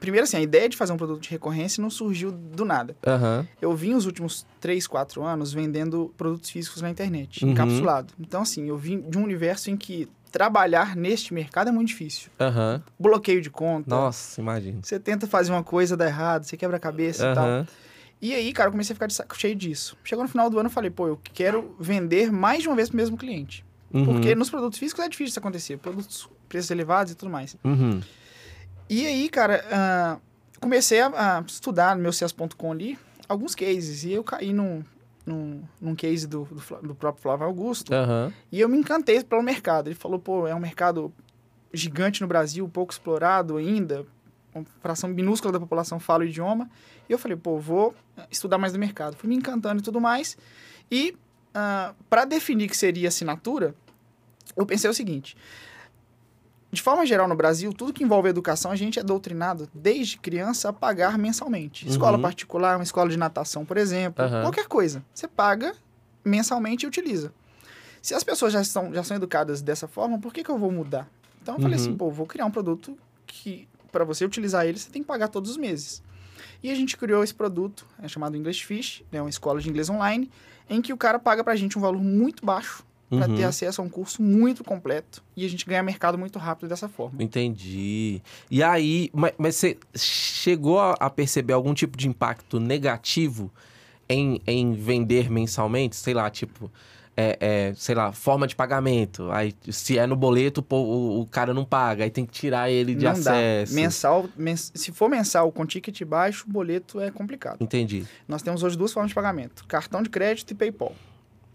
Primeiro, 0.00 0.24
assim, 0.24 0.36
a 0.36 0.40
ideia 0.40 0.68
de 0.68 0.76
fazer 0.76 0.92
um 0.92 0.96
produto 0.96 1.20
de 1.22 1.28
recorrência 1.30 1.80
não 1.82 1.90
surgiu 1.90 2.30
do 2.30 2.64
nada. 2.64 2.96
Aham. 3.06 3.46
Eu 3.60 3.74
vim 3.74 3.94
os 3.94 4.06
últimos 4.06 4.46
3, 4.60 4.86
4 4.86 5.22
anos 5.22 5.52
vendendo 5.52 6.12
produtos 6.16 6.50
físicos 6.50 6.80
na 6.82 6.90
internet, 6.90 7.44
Uhum. 7.44 7.50
encapsulado. 7.52 8.12
Então, 8.18 8.42
assim, 8.42 8.68
eu 8.68 8.76
vim 8.76 9.00
de 9.00 9.18
um 9.18 9.24
universo 9.24 9.70
em 9.70 9.76
que 9.76 10.08
trabalhar 10.30 10.94
neste 10.94 11.32
mercado 11.32 11.68
é 11.68 11.72
muito 11.72 11.88
difícil. 11.88 12.30
Aham. 12.38 12.82
Bloqueio 12.98 13.40
de 13.40 13.50
conta. 13.50 13.88
Nossa, 13.88 14.40
imagina. 14.40 14.80
Você 14.82 15.00
tenta 15.00 15.26
fazer 15.26 15.50
uma 15.52 15.64
coisa, 15.64 15.96
dá 15.96 16.06
errado, 16.06 16.44
você 16.44 16.56
quebra 16.56 16.76
a 16.76 16.80
cabeça 16.80 17.30
e 17.30 17.34
tal. 17.34 17.66
E 18.20 18.34
aí, 18.34 18.52
cara, 18.52 18.68
eu 18.68 18.72
comecei 18.72 18.92
a 18.92 18.96
ficar 18.96 19.06
de 19.06 19.14
saco 19.14 19.38
cheio 19.38 19.54
disso. 19.54 19.96
Chegou 20.04 20.24
no 20.24 20.28
final 20.30 20.50
do 20.50 20.58
ano, 20.58 20.66
eu 20.68 20.72
falei, 20.72 20.90
pô, 20.90 21.06
eu 21.08 21.18
quero 21.22 21.74
vender 21.78 22.32
mais 22.32 22.62
de 22.62 22.68
uma 22.68 22.74
vez 22.76 22.88
pro 22.88 22.96
mesmo 22.96 23.16
cliente. 23.16 23.64
Uhum. 23.94 24.04
Porque 24.04 24.34
nos 24.34 24.50
produtos 24.50 24.78
físicos 24.78 25.02
é 25.04 25.08
difícil 25.08 25.30
isso 25.30 25.38
acontecer. 25.38 25.78
Produtos, 25.78 26.28
preços 26.48 26.70
elevados 26.70 27.12
e 27.12 27.14
tudo 27.14 27.30
mais. 27.30 27.56
Uhum. 27.64 28.00
E 28.88 29.06
aí, 29.06 29.28
cara, 29.28 29.64
ah, 29.70 30.18
comecei 30.60 31.00
a, 31.00 31.38
a 31.38 31.44
estudar 31.46 31.96
no 31.96 32.02
meu 32.02 32.12
CS.com 32.12 32.72
ali 32.72 32.98
alguns 33.28 33.54
cases. 33.54 34.04
E 34.04 34.12
eu 34.12 34.24
caí 34.24 34.52
num, 34.52 34.82
num, 35.24 35.62
num 35.80 35.94
case 35.94 36.26
do, 36.26 36.44
do, 36.44 36.88
do 36.88 36.94
próprio 36.94 37.22
Flávio 37.22 37.46
Augusto. 37.46 37.92
Aham. 37.92 38.32
E 38.50 38.60
eu 38.60 38.68
me 38.68 38.78
encantei 38.78 39.22
pelo 39.22 39.42
mercado. 39.42 39.88
Ele 39.88 39.94
falou, 39.94 40.18
pô, 40.18 40.46
é 40.46 40.54
um 40.54 40.60
mercado 40.60 41.12
gigante 41.72 42.22
no 42.22 42.26
Brasil, 42.26 42.68
pouco 42.68 42.92
explorado 42.92 43.56
ainda. 43.56 44.06
Uma 44.54 44.64
fração 44.80 45.10
minúscula 45.10 45.52
da 45.52 45.60
população 45.60 46.00
fala 46.00 46.24
o 46.24 46.26
idioma. 46.26 46.68
E 47.08 47.12
eu 47.12 47.18
falei, 47.18 47.36
pô, 47.36 47.58
vou 47.58 47.94
estudar 48.30 48.58
mais 48.58 48.72
do 48.72 48.78
mercado. 48.78 49.16
Fui 49.16 49.28
me 49.28 49.36
encantando 49.36 49.80
e 49.80 49.82
tudo 49.82 50.00
mais. 50.00 50.36
E 50.90 51.14
para 52.08 52.24
definir 52.24 52.68
que 52.68 52.76
seria 52.76 53.08
assinatura, 53.08 53.74
eu 54.56 54.64
pensei 54.64 54.88
o 54.88 54.94
seguinte. 54.94 55.36
De 56.70 56.82
forma 56.82 57.06
geral, 57.06 57.26
no 57.26 57.34
Brasil, 57.34 57.72
tudo 57.72 57.92
que 57.94 58.04
envolve 58.04 58.28
educação, 58.28 58.70
a 58.70 58.76
gente 58.76 58.98
é 58.98 59.02
doutrinado 59.02 59.68
desde 59.72 60.18
criança 60.18 60.68
a 60.68 60.72
pagar 60.72 61.16
mensalmente. 61.16 61.88
Escola 61.88 62.16
Uhum. 62.16 62.22
particular, 62.22 62.76
uma 62.76 62.82
escola 62.82 63.08
de 63.08 63.16
natação, 63.16 63.64
por 63.64 63.78
exemplo, 63.78 64.22
Aham. 64.24 64.42
qualquer 64.42 64.66
coisa. 64.66 65.02
Você 65.14 65.26
paga 65.26 65.74
mensalmente 66.24 66.84
e 66.84 66.88
utiliza. 66.88 67.32
Se 68.02 68.14
as 68.14 68.22
pessoas 68.22 68.52
já 68.52 68.62
são, 68.64 68.92
já 68.92 69.02
são 69.02 69.16
educadas 69.16 69.62
dessa 69.62 69.88
forma, 69.88 70.18
por 70.18 70.32
que, 70.32 70.44
que 70.44 70.50
eu 70.50 70.58
vou 70.58 70.70
mudar? 70.70 71.08
Então 71.42 71.54
eu 71.54 71.60
falei 71.60 71.76
Uhum. 71.78 71.82
assim, 71.84 71.96
pô, 71.96 72.10
vou 72.10 72.26
criar 72.26 72.44
um 72.44 72.50
produto 72.50 72.98
que, 73.26 73.66
para 73.90 74.04
você 74.04 74.24
utilizar 74.26 74.66
ele, 74.66 74.78
você 74.78 74.90
tem 74.90 75.00
que 75.02 75.08
pagar 75.08 75.28
todos 75.28 75.50
os 75.50 75.56
meses. 75.56 76.02
E 76.62 76.70
a 76.70 76.74
gente 76.74 76.96
criou 76.98 77.24
esse 77.24 77.34
produto, 77.34 77.86
é 78.02 78.08
chamado 78.08 78.36
English 78.36 78.66
Fish, 78.66 79.02
é 79.10 79.20
uma 79.22 79.30
escola 79.30 79.58
de 79.60 79.68
inglês 79.70 79.88
online, 79.88 80.30
em 80.68 80.82
que 80.82 80.92
o 80.92 80.96
cara 80.98 81.18
paga 81.18 81.42
pra 81.42 81.56
gente 81.56 81.78
um 81.78 81.80
valor 81.80 82.02
muito 82.02 82.44
baixo 82.44 82.84
para 83.08 83.26
Uhum. 83.28 83.36
ter 83.36 83.44
acesso 83.44 83.80
a 83.80 83.84
um 83.84 83.88
curso 83.88 84.22
muito 84.22 84.62
completo 84.62 85.22
e 85.36 85.44
a 85.44 85.48
gente 85.48 85.64
ganha 85.64 85.82
mercado 85.82 86.18
muito 86.18 86.38
rápido 86.38 86.68
dessa 86.68 86.88
forma. 86.88 87.22
Entendi. 87.22 88.20
E 88.50 88.62
aí, 88.62 89.10
mas, 89.14 89.32
mas 89.38 89.56
você 89.56 89.78
chegou 89.96 90.78
a, 90.78 91.08
perceber 91.10 91.52
algum 91.54 91.72
tipo 91.74 91.96
de 91.96 92.06
impacto 92.08 92.60
negativo 92.60 93.50
em, 94.08 94.40
em 94.46 94.72
vender 94.74 95.30
mensalmente? 95.30 95.96
Sei 95.96 96.12
lá, 96.12 96.28
tipo, 96.28 96.70
é, 97.16 97.36
é, 97.40 97.72
sei 97.74 97.94
lá, 97.94 98.12
forma 98.12 98.46
de 98.46 98.54
pagamento. 98.54 99.30
Aí, 99.32 99.54
se 99.70 99.98
é 99.98 100.06
no 100.06 100.14
boleto, 100.14 100.62
pô, 100.62 100.76
o, 100.76 101.20
o 101.22 101.26
cara 101.26 101.52
não 101.54 101.64
paga, 101.64 102.04
aí 102.04 102.10
tem 102.10 102.24
que 102.26 102.32
tirar 102.32 102.70
ele 102.70 102.94
de 102.94 103.04
Não 103.04 103.12
acesso. 103.12 103.72
dá. 103.74 103.80
Mensal, 103.80 104.28
mens- 104.36 104.70
se 104.74 104.92
for 104.92 105.08
mensal 105.08 105.50
com 105.50 105.64
ticket 105.66 106.02
baixo, 106.04 106.44
o 106.48 106.52
boleto 106.52 107.00
é 107.00 107.10
complicado. 107.10 107.56
Entendi, 107.60 108.04
Nós 108.28 108.42
temos 108.42 108.62
hoje 108.62 108.76
duas 108.76 108.92
formas 108.92 109.10
de 109.10 109.14
pagamento: 109.14 109.64
cartão 109.66 110.02
de 110.02 110.10
crédito 110.10 110.50
e 110.50 110.54
PayPal. 110.54 110.94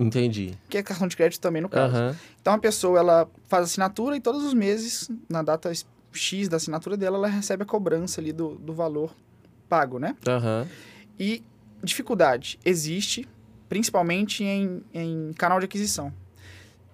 Entendi. 0.03 0.53
Que 0.69 0.77
é 0.77 0.83
cartão 0.83 1.07
de 1.07 1.15
crédito 1.15 1.39
também 1.41 1.61
no 1.61 1.69
caso. 1.69 1.95
Aham, 1.95 2.15
Então 2.41 2.53
a 2.53 2.57
pessoa 2.57 2.99
ela 2.99 3.29
faz 3.47 3.65
assinatura 3.65 4.15
e 4.15 4.19
todos 4.19 4.43
os 4.43 4.53
meses, 4.53 5.09
na 5.29 5.41
data 5.41 5.71
X 6.11 6.47
da 6.47 6.57
assinatura 6.57 6.95
dela, 6.95 7.17
ela 7.17 7.27
recebe 7.27 7.63
a 7.63 7.65
cobrança 7.65 8.21
ali 8.21 8.31
do, 8.31 8.55
do 8.55 8.73
valor 8.73 9.11
pago, 9.67 9.97
né? 9.99 10.15
aham, 10.27 10.67
E 11.19 11.43
dificuldade 11.83 12.59
existe, 12.63 13.27
principalmente 13.67 14.43
em, 14.43 14.83
em 14.93 15.33
canal 15.33 15.59
de 15.59 15.65
aquisição. 15.65 16.13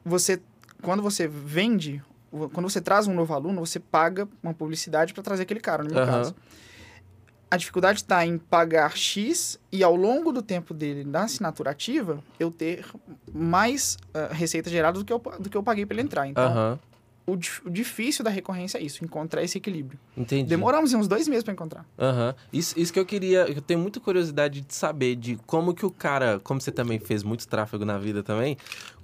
Você, 0.06 0.42
quando 0.82 1.04
você 1.04 1.28
vende, 1.28 2.02
quando 2.54 2.70
você 2.70 2.80
traz 2.82 3.08
um 3.08 3.14
novo 3.14 3.34
aluno, 3.34 3.60
você 3.66 3.80
paga 3.80 4.28
uma 4.42 4.54
publicidade 4.54 5.14
para 5.14 5.22
trazer 5.24 5.44
aquele 5.44 5.60
cara, 5.60 5.84
no 5.84 5.90
meu 5.90 6.00
Aham. 6.00 6.08
caso. 6.08 6.36
A 7.52 7.58
dificuldade 7.58 8.00
está 8.00 8.24
em 8.26 8.38
pagar 8.38 8.96
X 8.96 9.60
e 9.72 9.84
ao 9.84 9.96
longo 9.96 10.32
do 10.32 10.42
tempo 10.42 10.72
dele 10.74 11.04
na 11.04 11.24
assinatura 11.24 11.72
ativa, 11.72 12.24
eu 12.40 12.52
ter 12.52 12.86
mais 13.34 13.98
ah, 14.14 14.30
receita 14.32 14.70
gerada 14.70 15.00
do 15.00 15.06
que, 15.06 15.12
eu, 15.12 15.20
do 15.40 15.50
que 15.50 15.58
eu 15.58 15.64
paguei 15.64 15.86
para 15.86 15.96
ele 15.96 16.04
entrar. 16.04 16.28
Então, 16.28 16.44
aham. 16.44 16.80
o, 17.26 17.34
o 17.34 17.70
difícil 17.70 18.24
da 18.24 18.30
recorrência 18.30 18.78
é 18.78 18.84
isso, 18.84 19.04
encontrar 19.04 19.42
esse 19.44 19.58
equilíbrio. 19.58 20.00
Entendi. 20.16 20.48
Demoramos 20.48 20.94
uns 20.94 21.08
dois 21.08 21.28
meses 21.28 21.44
para 21.44 21.54
encontrar. 21.54 21.86
Aham. 21.98 22.36
Isso, 22.54 22.80
isso 22.80 22.94
que 22.94 23.00
eu 23.00 23.06
queria. 23.06 23.50
Eu 23.50 23.62
tenho 23.62 23.80
muita 23.80 24.00
curiosidade 24.00 24.62
de 24.62 24.74
saber 24.74 25.16
de 25.16 25.36
como 25.48 25.74
que 25.74 25.86
o 25.86 25.92
cara. 25.92 26.40
Como 26.44 26.62
você 26.62 26.72
também 26.72 27.00
fez 27.00 27.24
muito 27.24 27.48
tráfego 27.48 27.84
na 27.84 27.98
vida 27.98 28.22
também, 28.22 28.58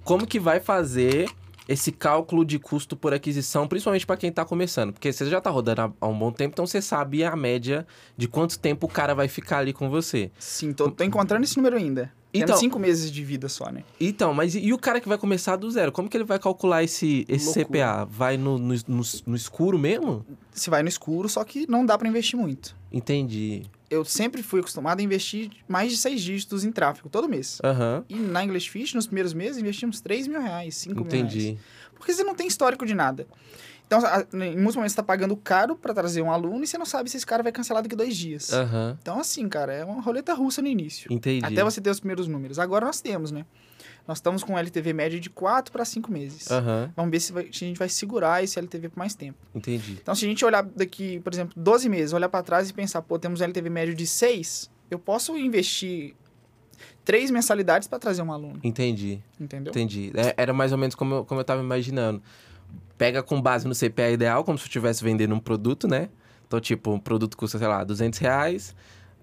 como 0.04 0.24
que 0.24 0.38
vai 0.38 0.60
fazer 0.60 1.28
esse 1.68 1.90
cálculo 1.90 2.44
de 2.44 2.58
custo 2.58 2.96
por 2.96 3.12
aquisição, 3.12 3.66
principalmente 3.66 4.06
para 4.06 4.16
quem 4.16 4.30
tá 4.30 4.44
começando. 4.44 4.92
Porque 4.92 5.12
você 5.12 5.28
já 5.28 5.40
tá 5.40 5.50
rodando 5.50 5.92
há- 6.00 6.06
um 6.06 6.18
bom 6.18 6.30
tempo, 6.32 6.52
então 6.54 6.66
você 6.66 6.80
sabe 6.80 7.24
a 7.24 7.34
média 7.34 7.86
de 8.16 8.28
quanto 8.28 8.58
tempo 8.58 8.86
o 8.86 8.90
cara 8.90 9.14
vai 9.14 9.28
ficar 9.28 9.58
ali 9.58 9.72
com 9.72 9.90
você. 9.90 10.30
Sim, 10.38 10.72
tô, 10.72 10.90
tô 10.90 11.02
encontrando 11.04 11.44
esse 11.44 11.56
número 11.56 11.76
ainda. 11.76 12.12
Então- 12.34 12.56
cinco 12.56 12.78
meses 12.78 13.10
de 13.10 13.24
vida 13.24 13.48
só, 13.48 13.70
né? 13.70 13.82
Então, 13.98 14.34
mas 14.34 14.54
e, 14.54 14.60
e 14.60 14.72
o 14.72 14.78
cara 14.78 15.00
que 15.00 15.08
vai 15.08 15.16
começar 15.16 15.56
do 15.56 15.70
zero? 15.70 15.90
Como 15.90 16.06
que 16.08 16.16
ele 16.16 16.24
vai 16.24 16.38
calcular 16.38 16.84
esse, 16.84 17.24
esse 17.28 17.46
Loucura. 17.46 17.64
CPA? 17.66 18.04
Vai 18.04 18.36
no, 18.36 18.58
no, 18.58 18.74
no, 18.86 19.02
no 19.26 19.34
escuro 19.36 19.78
mesmo? 19.78 20.24
Você 20.52 20.68
vai 20.68 20.82
no 20.82 20.88
escuro, 20.88 21.28
só 21.30 21.42
que 21.44 21.66
não 21.66 21.86
dá 21.86 21.96
para 21.96 22.06
investir 22.08 22.38
muito. 22.38 22.76
Entendi. 22.92 23.62
Eu 23.88 24.04
sempre 24.04 24.42
fui 24.42 24.60
acostumado 24.60 25.00
a 25.00 25.02
investir 25.02 25.50
mais 25.68 25.92
de 25.92 25.98
seis 25.98 26.20
dígitos 26.20 26.64
em 26.64 26.72
tráfego, 26.72 27.08
todo 27.08 27.28
mês. 27.28 27.58
Aham. 27.62 28.04
E 28.08 28.16
na 28.16 28.42
English 28.42 28.68
Fish, 28.68 28.94
nos 28.94 29.06
primeiros 29.06 29.32
meses, 29.32 29.58
investimos 29.58 30.00
3 30.00 30.26
mil 30.26 30.40
reais, 30.40 30.76
5 30.76 30.94
mil 30.94 31.04
reais. 31.04 31.32
Entendi. 31.34 31.58
Porque 31.94 32.12
você 32.12 32.24
não 32.24 32.34
tem 32.34 32.46
histórico 32.46 32.84
de 32.84 32.94
nada. 32.94 33.26
Então, 33.86 34.00
em 34.32 34.56
muitos 34.56 34.74
momentos, 34.74 34.92
você 34.92 34.96
tá 34.96 35.02
pagando 35.02 35.36
caro 35.36 35.76
para 35.76 35.94
trazer 35.94 36.20
um 36.20 36.30
aluno 36.30 36.64
e 36.64 36.66
você 36.66 36.76
não 36.76 36.84
sabe 36.84 37.08
se 37.08 37.16
esse 37.16 37.26
cara 37.26 37.42
vai 37.42 37.52
cancelar 37.52 37.82
daqui 37.82 37.94
dois 37.94 38.16
dias. 38.16 38.52
Aham. 38.52 38.98
Então, 39.00 39.20
assim, 39.20 39.48
cara, 39.48 39.72
é 39.72 39.84
uma 39.84 40.02
roleta 40.02 40.34
russa 40.34 40.60
no 40.60 40.66
início. 40.66 41.12
Entendi. 41.12 41.44
Até 41.46 41.62
você 41.62 41.80
ter 41.80 41.90
os 41.90 42.00
primeiros 42.00 42.26
números. 42.26 42.58
Agora 42.58 42.84
nós 42.84 43.00
temos, 43.00 43.30
né? 43.30 43.46
Nós 44.06 44.18
estamos 44.18 44.44
com 44.44 44.52
um 44.52 44.58
LTV 44.58 44.92
médio 44.92 45.18
de 45.20 45.28
4 45.28 45.72
para 45.72 45.84
5 45.84 46.10
meses. 46.12 46.50
Aham. 46.50 46.92
Vamos 46.94 47.10
ver 47.10 47.20
se, 47.20 47.32
vai- 47.32 47.48
se 47.52 47.64
a 47.64 47.68
gente 47.68 47.78
vai 47.78 47.88
segurar 47.88 48.42
esse 48.44 48.58
LTV 48.58 48.88
por 48.90 48.98
mais 48.98 49.14
tempo. 49.14 49.38
Entendi. 49.54 49.98
Então, 50.00 50.14
se 50.14 50.24
a 50.24 50.28
gente 50.28 50.44
olhar 50.44 50.62
daqui, 50.62 51.18
por 51.20 51.32
exemplo, 51.32 51.52
12 51.56 51.88
meses, 51.88 52.12
olhar 52.12 52.28
para 52.28 52.42
trás 52.44 52.70
e 52.70 52.72
pensar, 52.72 53.02
pô, 53.02 53.18
temos 53.18 53.40
um 53.40 53.44
LTV 53.44 53.68
médio 53.68 53.94
de 53.94 54.06
6, 54.06 54.70
eu 54.90 54.98
posso 54.98 55.36
investir 55.36 56.14
três 57.04 57.30
mensalidades 57.30 57.88
para 57.88 57.98
trazer 57.98 58.22
um 58.22 58.32
aluno, 58.32 58.60
Entendi. 58.62 59.20
entendeu? 59.40 59.70
Entendi. 59.70 60.12
É, 60.14 60.34
era 60.36 60.52
mais 60.52 60.72
ou 60.72 60.78
menos 60.78 60.94
como 60.94 61.14
eu, 61.14 61.24
como 61.24 61.40
eu 61.40 61.44
tava 61.44 61.62
imaginando. 61.62 62.22
pega 62.98 63.22
com 63.22 63.40
base 63.42 63.66
no 63.66 63.74
CPA 63.74 64.10
ideal, 64.10 64.44
como 64.44 64.56
se 64.58 64.64
eu 64.64 64.66
estivesse 64.68 65.02
vendendo 65.04 65.34
um 65.34 65.38
produto, 65.40 65.86
né? 65.88 66.08
Então, 66.46 66.60
tipo, 66.60 66.92
um 66.92 66.98
produto 67.00 67.36
custa, 67.36 67.58
sei 67.58 67.66
lá, 67.66 67.82
200 67.82 68.18
reais. 68.20 68.74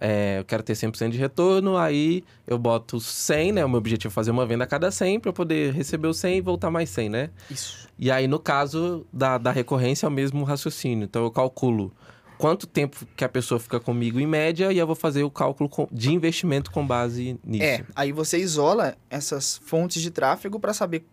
É, 0.06 0.40
eu 0.40 0.44
quero 0.44 0.62
ter 0.62 0.74
100% 0.74 1.12
de 1.12 1.18
retorno, 1.18 1.78
aí 1.78 2.26
eu 2.46 2.58
boto 2.58 3.00
100, 3.00 3.54
né? 3.54 3.64
O 3.64 3.70
meu 3.70 3.78
objetivo 3.78 4.12
é 4.12 4.14
fazer 4.14 4.32
uma 4.32 4.46
venda 4.46 4.66
a 4.66 4.68
cada 4.68 4.92
100 4.92 5.22
para 5.22 5.30
eu 5.30 5.34
poder 5.34 5.74
receber 5.74 6.10
o 6.10 6.14
100 6.14 6.38
e 6.40 6.42
voltar 6.42 6.70
mais 6.70 6.90
100, 6.90 7.08
né? 7.10 7.30
Isso. 7.50 7.88
E 7.98 8.12
aí, 8.12 8.28
no 8.28 8.38
caso 8.38 9.06
da, 9.14 9.38
da 9.38 9.50
recorrência, 9.50 10.06
é 10.06 10.10
o 10.10 10.12
mesmo 10.12 10.44
raciocínio. 10.44 11.06
Então, 11.06 11.24
eu 11.24 11.32
calculo 11.32 11.90
quanto 12.38 12.68
tempo 12.68 13.08
que 13.16 13.24
a 13.24 13.30
pessoa 13.30 13.58
fica 13.62 13.80
comigo 13.80 14.20
em 14.20 14.28
média 14.28 14.74
e 14.74 14.78
eu 14.78 14.86
vou 14.86 14.96
fazer 14.96 15.24
o 15.24 15.32
cálculo 15.32 15.70
de 15.90 16.12
investimento 16.12 16.70
com 16.70 16.86
base 16.86 17.40
nisso. 17.42 17.64
É, 17.64 17.86
aí 17.96 18.12
você 18.12 18.38
isola 18.38 18.98
essas 19.10 19.56
fontes 19.64 20.02
de 20.02 20.12
tráfego 20.12 20.60
para 20.60 20.74
saber 20.74 21.06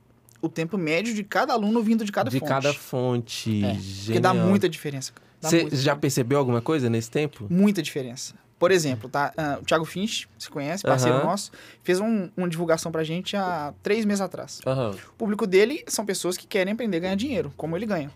o 0.43 0.49
tempo 0.49 0.77
médio 0.77 1.15
de 1.15 1.23
cada 1.23 1.53
aluno 1.53 1.81
vindo 1.81 2.05
de 2.05 2.11
cada 2.11 2.29
de 2.29 2.41
fonte. 2.41 2.49
cada 2.49 2.75
fonte. 2.75 3.65
É, 3.65 3.77
Porque 4.07 4.19
dá 4.19 4.35
muita 4.35 4.69
diferença. 4.69 5.13
Dá 5.41 5.49
Você 5.49 5.61
muita 5.61 5.77
já 5.77 5.81
diferença. 5.83 6.01
percebeu 6.01 6.39
alguma 6.41 6.61
coisa 6.61 6.91
nesse 6.91 7.09
tempo? 7.09 7.47
Muita 7.49 7.81
diferença. 7.81 8.35
Por 8.61 8.71
exemplo, 8.71 9.09
tá? 9.09 9.33
ah, 9.37 9.59
o 9.61 9.65
Thiago 9.65 9.85
Finch, 9.87 10.29
você 10.39 10.49
conhece, 10.51 10.85
parceiro 10.85 11.17
Aham. 11.17 11.25
nosso, 11.27 11.51
fez 11.83 11.99
um- 11.99 12.29
uma 12.37 12.47
divulgação 12.49 12.93
pra 12.93 13.03
gente 13.03 13.35
há 13.37 13.73
três 13.83 14.05
meses 14.05 14.21
atrás. 14.21 14.61
Aham. 14.67 14.91
O 15.09 15.15
público 15.15 15.47
dele 15.49 15.83
são 15.89 16.05
pessoas 16.07 16.37
que 16.37 16.47
querem 16.47 16.75
aprender 16.75 16.99
a 16.99 17.01
ganhar 17.01 17.15
dinheiro, 17.17 17.53
como 17.57 17.75
ele 17.77 17.87
ganha. 17.87 18.13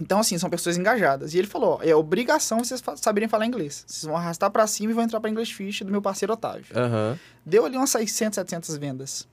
Então, 0.00 0.18
assim, 0.20 0.38
são 0.38 0.48
pessoas 0.50 0.76
engajadas. 0.76 1.34
E 1.34 1.38
ele 1.38 1.46
falou: 1.46 1.78
ó, 1.80 1.82
é 1.84 1.94
obrigação 1.94 2.64
vocês 2.64 2.82
saberem 2.96 3.28
falar 3.28 3.46
inglês. 3.46 3.84
Vocês 3.86 4.04
vão 4.04 4.16
arrastar 4.16 4.50
pra 4.50 4.66
cima 4.66 4.90
e 4.92 4.94
vão 4.94 5.04
entrar 5.04 5.20
pra 5.20 5.28
English 5.30 5.52
Fish 5.54 5.82
do 5.82 5.90
meu 5.92 6.00
parceiro 6.02 6.32
Otávio. 6.32 6.66
Aham. 6.74 7.18
Deu 7.44 7.64
ali 7.66 7.76
umas 7.76 7.90
600, 7.90 8.34
700 8.36 8.76
vendas. 8.76 9.28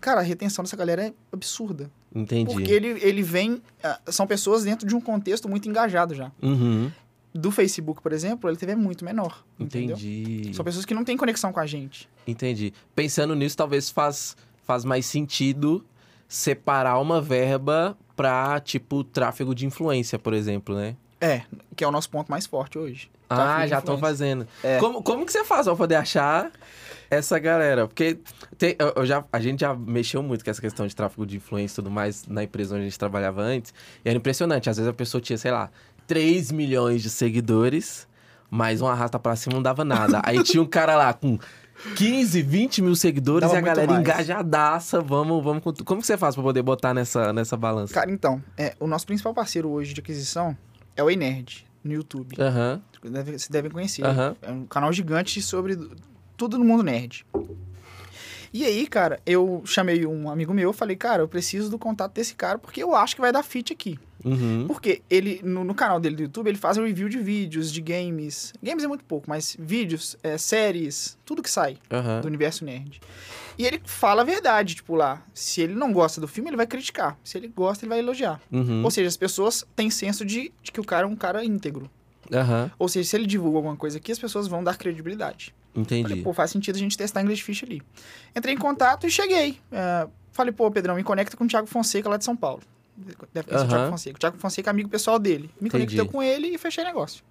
Cara, 0.00 0.20
a 0.20 0.22
retenção 0.22 0.62
dessa 0.62 0.76
galera 0.76 1.06
é 1.08 1.12
absurda. 1.32 1.90
Entendi. 2.14 2.52
Porque 2.54 2.70
ele, 2.72 2.88
ele 3.02 3.22
vem. 3.22 3.60
ah, 3.82 3.98
São 4.08 4.26
pessoas 4.26 4.64
dentro 4.64 4.86
de 4.86 4.94
um 4.94 5.00
contexto 5.00 5.48
muito 5.48 5.68
engajado 5.68 6.14
já. 6.14 6.30
Uhum. 6.42 6.90
Do 7.34 7.50
Facebook, 7.50 8.00
por 8.02 8.12
exemplo, 8.12 8.48
ele 8.48 8.56
teve 8.56 8.72
é 8.72 8.76
muito 8.76 9.04
menor. 9.04 9.44
Entendeu? 9.58 9.96
Entendi. 9.96 10.50
São 10.54 10.64
pessoas 10.64 10.84
que 10.84 10.94
não 10.94 11.04
têm 11.04 11.16
conexão 11.16 11.52
com 11.52 11.60
a 11.60 11.66
gente. 11.66 12.08
Entendi. 12.26 12.72
Pensando 12.94 13.34
nisso, 13.34 13.56
talvez 13.56 13.90
faz, 13.90 14.36
faz 14.64 14.84
mais 14.84 15.06
sentido 15.06 15.84
separar 16.26 16.98
uma 17.00 17.20
verba 17.20 17.96
pra, 18.16 18.60
tipo, 18.60 19.04
tráfego 19.04 19.54
de 19.54 19.66
influência, 19.66 20.18
por 20.18 20.32
exemplo, 20.34 20.74
né? 20.74 20.96
É, 21.20 21.42
que 21.74 21.82
é 21.84 21.88
o 21.88 21.90
nosso 21.90 22.08
ponto 22.10 22.30
mais 22.30 22.46
forte 22.46 22.78
hoje. 22.78 23.10
Ah, 23.30 23.66
já 23.66 23.78
estão 23.80 23.98
fazendo. 23.98 24.46
É. 24.62 24.78
Como, 24.78 25.02
como 25.02 25.26
que 25.26 25.32
você 25.32 25.44
faz 25.44 25.66
pra 25.66 25.76
poder 25.76 25.96
achar 25.96 26.50
essa 27.10 27.38
galera? 27.38 27.86
Porque 27.86 28.18
tem- 28.56 28.74
eu- 28.78 28.92
eu 28.96 29.06
já, 29.06 29.24
a 29.32 29.40
gente 29.40 29.60
já 29.60 29.74
mexeu 29.74 30.22
muito 30.22 30.44
com 30.44 30.50
essa 30.50 30.60
questão 30.60 30.86
de 30.86 30.94
tráfego 30.96 31.26
de 31.26 31.36
influência 31.36 31.74
e 31.74 31.76
tudo 31.76 31.90
mais 31.90 32.26
na 32.26 32.44
empresa 32.44 32.74
onde 32.74 32.82
a 32.82 32.88
gente 32.88 32.98
trabalhava 32.98 33.42
antes. 33.42 33.74
E 34.04 34.08
era 34.08 34.16
impressionante. 34.16 34.70
Às 34.70 34.76
vezes 34.78 34.88
a 34.88 34.94
pessoa 34.94 35.20
tinha, 35.20 35.36
sei 35.36 35.50
lá, 35.50 35.70
3 36.08 36.50
milhões 36.50 37.02
de 37.02 37.10
seguidores, 37.10 38.08
mas 38.50 38.80
um 38.80 38.88
arrasta 38.88 39.18
pra 39.18 39.36
cima 39.36 39.54
não 39.54 39.62
dava 39.62 39.84
nada. 39.84 40.20
Aí 40.26 40.42
tinha 40.42 40.60
um 40.62 40.66
cara 40.66 40.96
lá 40.96 41.12
com 41.12 41.38
15, 41.94 42.42
20 42.42 42.82
mil 42.82 42.96
seguidores 42.96 43.42
Dava 43.48 43.54
e 43.54 43.58
a 43.58 43.60
galera 43.60 43.92
mais. 43.92 44.00
engajadaça. 44.00 45.00
Vamos, 45.00 45.44
vamos. 45.44 45.62
Como 45.84 46.00
que 46.00 46.06
você 46.06 46.16
faz 46.16 46.34
pra 46.34 46.42
poder 46.42 46.62
botar 46.62 46.92
nessa, 46.92 47.32
nessa 47.32 47.56
balança? 47.56 47.94
Cara, 47.94 48.10
então, 48.10 48.42
é, 48.56 48.74
o 48.80 48.86
nosso 48.88 49.06
principal 49.06 49.32
parceiro 49.32 49.68
hoje 49.68 49.94
de 49.94 50.00
aquisição 50.00 50.56
é 50.96 51.04
o 51.04 51.10
Enerd, 51.10 51.64
no 51.84 51.92
YouTube. 51.92 52.34
Deve, 53.04 53.32
vocês 53.32 53.48
devem 53.48 53.70
conhecer. 53.70 54.04
aham. 54.04 54.34
É 54.42 54.50
um 54.50 54.66
canal 54.66 54.92
gigante 54.92 55.40
sobre 55.40 55.78
tudo 56.36 56.58
no 56.58 56.64
mundo 56.64 56.82
nerd. 56.82 57.24
E 58.52 58.64
aí, 58.64 58.86
cara, 58.86 59.20
eu 59.26 59.62
chamei 59.66 60.06
um 60.06 60.30
amigo 60.30 60.54
meu, 60.54 60.72
falei, 60.72 60.96
cara, 60.96 61.22
eu 61.22 61.28
preciso 61.28 61.68
do 61.70 61.78
contato 61.78 62.14
desse 62.14 62.34
cara 62.34 62.58
porque 62.58 62.82
eu 62.82 62.96
acho 62.96 63.14
que 63.14 63.20
vai 63.20 63.30
dar 63.30 63.42
fit 63.42 63.72
aqui. 63.72 63.98
Uhum. 64.24 64.66
Porque 64.66 65.02
ele, 65.08 65.40
no, 65.44 65.64
no 65.64 65.74
canal 65.74 66.00
dele 66.00 66.16
do 66.16 66.22
YouTube, 66.22 66.48
ele 66.48 66.58
faz 66.58 66.76
review 66.76 67.08
de 67.08 67.18
vídeos, 67.18 67.72
de 67.72 67.80
games. 67.80 68.52
Games 68.62 68.82
é 68.82 68.88
muito 68.88 69.04
pouco, 69.04 69.28
mas 69.28 69.56
vídeos, 69.58 70.16
é, 70.22 70.36
séries, 70.36 71.16
tudo 71.24 71.42
que 71.42 71.50
sai 71.50 71.78
Aham. 71.90 72.20
do 72.20 72.26
universo 72.26 72.64
nerd. 72.64 73.00
E 73.56 73.64
ele 73.66 73.80
fala 73.84 74.22
a 74.22 74.24
verdade, 74.24 74.76
tipo 74.76 74.94
lá, 74.94 75.22
se 75.34 75.60
ele 75.60 75.74
não 75.74 75.92
gosta 75.92 76.20
do 76.20 76.28
filme, 76.28 76.48
ele 76.50 76.56
vai 76.56 76.66
criticar. 76.66 77.18
Se 77.24 77.36
ele 77.36 77.48
gosta, 77.48 77.84
ele 77.84 77.90
vai 77.90 77.98
elogiar. 77.98 78.40
Uhum. 78.52 78.84
Ou 78.84 78.90
seja, 78.90 79.08
as 79.08 79.16
pessoas 79.16 79.64
têm 79.74 79.90
senso 79.90 80.24
de, 80.24 80.52
de 80.62 80.70
que 80.70 80.80
o 80.80 80.84
cara 80.84 81.06
é 81.06 81.10
um 81.10 81.16
cara 81.16 81.44
íntegro. 81.44 81.90
Aham. 82.32 82.70
Ou 82.78 82.88
seja, 82.88 83.08
se 83.08 83.16
ele 83.16 83.26
divulga 83.26 83.58
alguma 83.58 83.76
coisa 83.76 83.98
aqui, 83.98 84.12
as 84.12 84.18
pessoas 84.18 84.46
vão 84.46 84.62
dar 84.62 84.76
credibilidade. 84.76 85.54
Falei, 85.72 86.02
Entendi. 86.02 86.22
pô, 86.22 86.32
faz 86.32 86.50
sentido 86.50 86.76
a 86.76 86.78
gente 86.78 86.96
testar 86.96 87.22
English 87.22 87.42
Fish 87.42 87.62
ali. 87.62 87.82
Entrei 88.36 88.54
em 88.54 88.58
contato 88.58 89.06
e 89.06 89.10
cheguei. 89.10 89.58
É, 89.70 90.06
falei, 90.32 90.52
pô, 90.52 90.70
Pedrão, 90.70 90.94
me 90.96 91.02
conecta 91.04 91.36
com 91.36 91.44
o 91.44 91.48
Thiago 91.48 91.66
Fonseca 91.66 92.08
lá 92.08 92.16
de 92.16 92.24
São 92.24 92.36
Paulo. 92.36 92.62
Deve 93.32 93.48
conhecer 93.48 93.66
o 93.66 93.68
Thiago. 93.68 93.90
Fonseca. 93.90 94.16
O 94.16 94.18
Thiago 94.20 94.38
Fonseca 94.38 94.70
é 94.70 94.72
amigo 94.72 94.88
pessoal 94.88 95.18
dele. 95.18 95.50
Me 95.60 95.68
Entendi. 95.68 95.86
conectei 95.96 96.04
com 96.12 96.22
ele 96.22 96.48
e 96.48 96.58
fechei 96.58 96.82
negócio. 96.84 97.22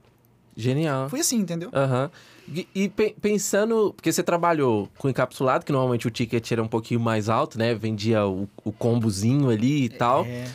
Genial. 0.55 1.07
Fui 1.09 1.19
assim, 1.19 1.37
entendeu? 1.37 1.69
Aham. 1.73 2.09
E, 2.47 2.67
e 2.73 2.89
pe- 2.89 3.15
pensando, 3.21 3.93
porque 3.93 4.11
você 4.11 4.23
trabalhou 4.23 4.89
com 4.97 5.07
encapsulado, 5.09 5.63
que 5.65 5.71
normalmente 5.71 6.07
o 6.07 6.09
ticket 6.09 6.51
era 6.51 6.63
um 6.63 6.67
pouquinho 6.67 6.99
mais 6.99 7.29
alto, 7.29 7.59
né? 7.59 7.75
Vendia 7.75 8.25
o, 8.25 8.49
o 8.63 8.71
combozinho 8.71 9.49
ali 9.49 9.83
e 9.83 9.89
tal. 9.89 10.25
É, 10.25 10.47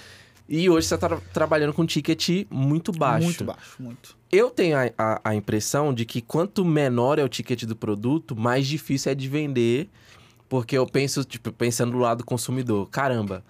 E 0.49 0.69
hoje 0.69 0.89
você 0.89 0.99
tá 0.99 1.09
tra- 1.09 1.21
trabalhando 1.33 1.73
com 1.73 1.83
um 1.83 1.87
ticket 1.87 2.47
muito 2.51 2.91
baixo. 2.91 3.25
Muito 3.27 3.45
baixo, 3.45 3.77
muito. 3.81 4.17
Eu 4.33 4.51
tenho 4.51 4.77
a, 4.77 4.91
a- 4.99 5.21
a 5.23 5.35
impressão 5.37 5.95
de 5.95 6.05
que 6.05 6.21
quanto 6.21 6.65
menor 6.65 7.19
é 7.21 7.23
o 7.25 7.29
ticket 7.29 7.63
do 7.65 7.77
produto, 7.77 8.35
mais 8.35 8.67
difícil 8.67 9.13
é 9.13 9.15
de 9.15 9.29
vender. 9.29 9.89
Porque 10.49 10.77
eu 10.77 10.87
penso, 10.87 11.25
tipo, 11.25 11.51
pensando 11.53 11.93
do 11.93 11.99
lado 11.99 12.19
do 12.19 12.25
consumidor. 12.25 12.89
Caramba, 12.91 13.43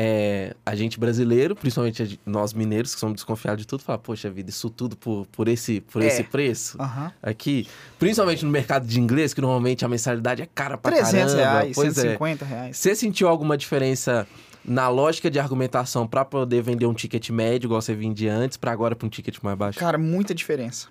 é, 0.00 0.54
a 0.64 0.76
gente 0.76 0.96
brasileiro, 1.00 1.56
principalmente 1.56 2.20
nós 2.24 2.52
mineiros, 2.52 2.94
que 2.94 3.00
somos 3.00 3.16
desconfiados 3.16 3.62
de 3.62 3.66
tudo, 3.66 3.82
fala, 3.82 3.98
poxa 3.98 4.30
vida, 4.30 4.48
isso 4.48 4.70
tudo 4.70 4.96
por, 4.96 5.26
por, 5.26 5.48
esse, 5.48 5.80
por 5.80 6.00
É. 6.02 6.06
esse 6.06 6.22
preço? 6.22 6.80
Aham. 6.80 7.12
aqui, 7.20 7.66
principalmente 7.98 8.44
no 8.44 8.50
mercado 8.52 8.86
de 8.86 9.00
inglês, 9.00 9.34
que 9.34 9.40
normalmente 9.40 9.84
a 9.84 9.88
mensalidade 9.88 10.40
é 10.40 10.46
cara 10.54 10.78
pra 10.78 10.92
300 10.92 11.34
caramba. 11.34 11.36
reais, 11.60 11.74
pois 11.74 11.98
é. 11.98 12.02
150 12.02 12.44
reais. 12.44 12.76
Você 12.76 12.94
sentiu 12.94 13.26
alguma 13.26 13.56
diferença 13.58 14.24
na 14.64 14.88
lógica 14.88 15.28
de 15.28 15.40
argumentação 15.40 16.06
pra 16.06 16.24
poder 16.24 16.62
vender 16.62 16.86
um 16.86 16.94
ticket 16.94 17.30
médio, 17.30 17.66
igual 17.66 17.82
você 17.82 17.92
vendia 17.94 18.32
antes, 18.32 18.56
pra 18.56 18.70
agora 18.70 18.94
pra 18.94 19.04
um 19.04 19.10
ticket 19.10 19.36
mais 19.42 19.58
baixo? 19.58 19.80
Cara, 19.80 19.98
muita 19.98 20.32
diferença. 20.32 20.86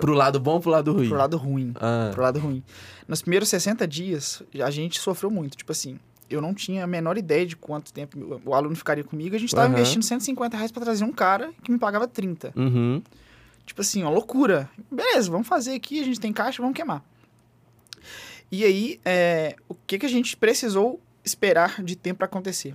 Pro 0.00 0.12
lado 0.12 0.38
bom 0.38 0.52
ou 0.54 0.60
pro 0.60 0.70
lado 0.70 0.92
ruim? 0.92 1.08
Pro 1.08 1.16
lado 1.16 1.36
ruim. 1.38 1.72
Ah, 1.80 2.10
Pro 2.12 2.22
lado 2.22 2.38
ruim. 2.38 2.62
Nos 3.08 3.22
primeiros 3.22 3.48
60 3.48 3.88
dias, 3.88 4.42
a 4.62 4.70
gente 4.70 5.00
sofreu 5.00 5.30
muito. 5.30 5.56
Tipo 5.56 5.72
assim, 5.72 5.98
eu 6.30 6.40
não 6.40 6.54
tinha 6.54 6.84
a 6.84 6.86
menor 6.86 7.18
ideia 7.18 7.44
de 7.44 7.56
quanto 7.56 7.92
tempo 7.92 8.40
o 8.44 8.54
aluno 8.54 8.74
ficaria 8.76 9.04
comigo. 9.04 9.34
A 9.34 9.38
gente 9.38 9.54
tava 9.54 9.66
Aham. 9.66 9.74
investindo 9.74 10.02
150 10.02 10.56
reais 10.56 10.70
pra 10.72 10.82
trazer 10.82 11.04
um 11.04 11.12
cara 11.12 11.52
que 11.62 11.70
me 11.72 11.78
pagava 11.78 12.06
30. 12.08 12.52
uhum, 12.56 13.02
Tipo 13.66 13.80
assim, 13.82 14.02
uma 14.02 14.10
loucura. 14.10 14.68
Beleza, 14.90 15.30
vamos 15.30 15.46
fazer 15.46 15.74
aqui, 15.74 16.00
a 16.00 16.04
gente 16.04 16.18
tem 16.20 16.32
caixa, 16.32 16.62
vamos 16.62 16.74
queimar. 16.76 17.04
E 18.50 18.64
aí, 18.64 19.00
é, 19.04 19.54
o 19.68 19.74
que, 19.74 19.98
que 19.98 20.06
a 20.06 20.08
gente 20.08 20.36
precisou 20.36 21.00
esperar 21.24 21.82
de 21.82 21.94
tempo 21.94 22.18
pra 22.18 22.24
acontecer? 22.26 22.74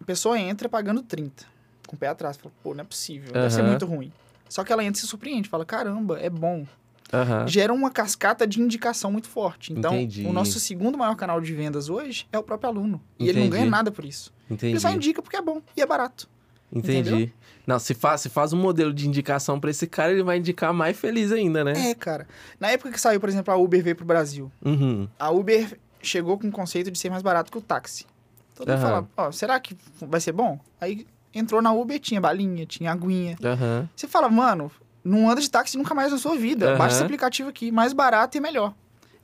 A 0.00 0.04
pessoa 0.04 0.38
entra 0.38 0.68
pagando 0.68 1.02
30, 1.02 1.44
com 1.86 1.96
o 1.96 1.98
pé 1.98 2.08
atrás. 2.08 2.36
Fala, 2.36 2.52
pô, 2.62 2.74
não 2.74 2.82
é 2.82 2.84
possível, 2.84 3.32
deve 3.32 3.50
ser 3.50 3.62
muito 3.62 3.86
ruim. 3.86 4.12
Só 4.48 4.62
que 4.64 4.72
ela 4.72 4.84
entra 4.84 4.98
e 4.98 5.00
se 5.00 5.06
surpreende, 5.08 5.48
fala, 5.48 5.64
caramba, 5.64 6.18
é 6.20 6.30
bom. 6.30 6.64
Aham. 7.12 7.46
Gera 7.46 7.72
uma 7.72 7.90
cascata 7.90 8.46
de 8.46 8.60
indicação 8.60 9.10
muito 9.12 9.28
forte. 9.28 9.72
Então, 9.72 9.94
Entendi. 9.94 10.26
o 10.26 10.32
nosso 10.32 10.58
segundo 10.60 10.96
maior 10.98 11.14
canal 11.16 11.40
de 11.40 11.52
vendas 11.54 11.88
hoje 11.88 12.26
é 12.32 12.38
o 12.38 12.42
próprio 12.42 12.68
aluno. 12.70 13.00
E 13.18 13.24
ele 13.28 13.38
não 13.38 13.46
Entendi. 13.46 13.58
ganha 13.58 13.70
nada 13.70 13.90
por 13.90 14.04
isso. 14.04 14.32
Entendi. 14.50 14.72
Ele 14.72 14.80
só 14.80 14.90
indica 14.90 15.20
porque 15.22 15.36
é 15.36 15.42
bom 15.42 15.60
e 15.76 15.80
é 15.82 15.86
barato. 15.86 16.28
Entendi. 16.72 17.08
entendeu? 17.10 17.30
Não, 17.66 17.78
se 17.78 17.94
faz, 17.94 18.20
se 18.20 18.28
faz 18.28 18.52
um 18.52 18.56
modelo 18.60 18.92
de 18.92 19.06
indicação 19.08 19.58
pra 19.58 19.70
esse 19.70 19.86
cara, 19.86 20.12
ele 20.12 20.22
vai 20.22 20.38
indicar 20.38 20.72
mais 20.72 20.96
feliz 20.96 21.32
ainda, 21.32 21.64
né? 21.64 21.90
É, 21.90 21.94
cara. 21.94 22.26
Na 22.60 22.68
época 22.70 22.92
que 22.92 23.00
saiu, 23.00 23.18
por 23.20 23.28
exemplo, 23.28 23.52
a 23.52 23.56
Uber 23.56 23.82
veio 23.82 23.96
pro 23.96 24.04
Brasil, 24.04 24.50
Uhum. 24.64 25.08
a 25.18 25.30
Uber 25.30 25.78
chegou 26.02 26.38
com 26.38 26.46
o 26.48 26.52
conceito 26.52 26.90
de 26.90 26.98
ser 26.98 27.10
mais 27.10 27.22
barato 27.22 27.50
que 27.50 27.58
o 27.58 27.60
táxi. 27.60 28.06
Todo 28.54 28.68
mundo 28.68 28.78
Aham. 28.78 28.86
fala, 29.16 29.28
ó, 29.28 29.32
será 29.32 29.58
que 29.58 29.76
vai 30.00 30.20
ser 30.20 30.32
bom? 30.32 30.58
Aí 30.80 31.06
entrou 31.34 31.60
na 31.60 31.72
Uber, 31.72 31.98
tinha 31.98 32.20
balinha, 32.20 32.64
tinha 32.66 32.92
aguinha. 32.92 33.36
Aham. 33.44 33.88
Você 33.96 34.06
fala, 34.08 34.28
mano, 34.28 34.70
não 35.04 35.30
anda 35.30 35.40
de 35.40 35.50
táxi 35.50 35.76
nunca 35.78 35.94
mais 35.94 36.12
na 36.12 36.18
sua 36.18 36.36
vida. 36.36 36.70
Aham. 36.70 36.78
Baixa 36.78 36.96
esse 36.96 37.04
aplicativo 37.04 37.48
aqui, 37.48 37.70
mais 37.70 37.92
barato 37.92 38.36
e 38.36 38.40
melhor. 38.40 38.74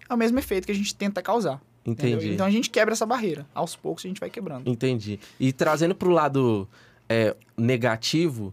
É 0.09 0.15
o 0.15 0.17
mesmo 0.17 0.39
efeito 0.39 0.67
que 0.67 0.73
a 0.73 0.75
gente 0.75 0.95
tenta 0.95 1.21
causar. 1.23 1.61
entendeu? 1.85 2.19
Entendi. 2.19 2.35
Então 2.35 2.47
a 2.47 2.51
gente 2.51 2.71
quebra 2.71 2.95
essa 2.95 3.07
barreira. 3.07 3.47
Aos 3.55 3.77
poucos 3.77 4.05
a 4.05 4.09
gente 4.09 4.21
vai 4.21 4.31
quebrando. 4.31 4.69
Entendi. 4.69 5.19
E 5.39 5.53
trazendo 5.53 5.95
pro 5.95 6.11
lado 6.11 6.69
é, 7.09 7.35
negativo, 7.57 8.53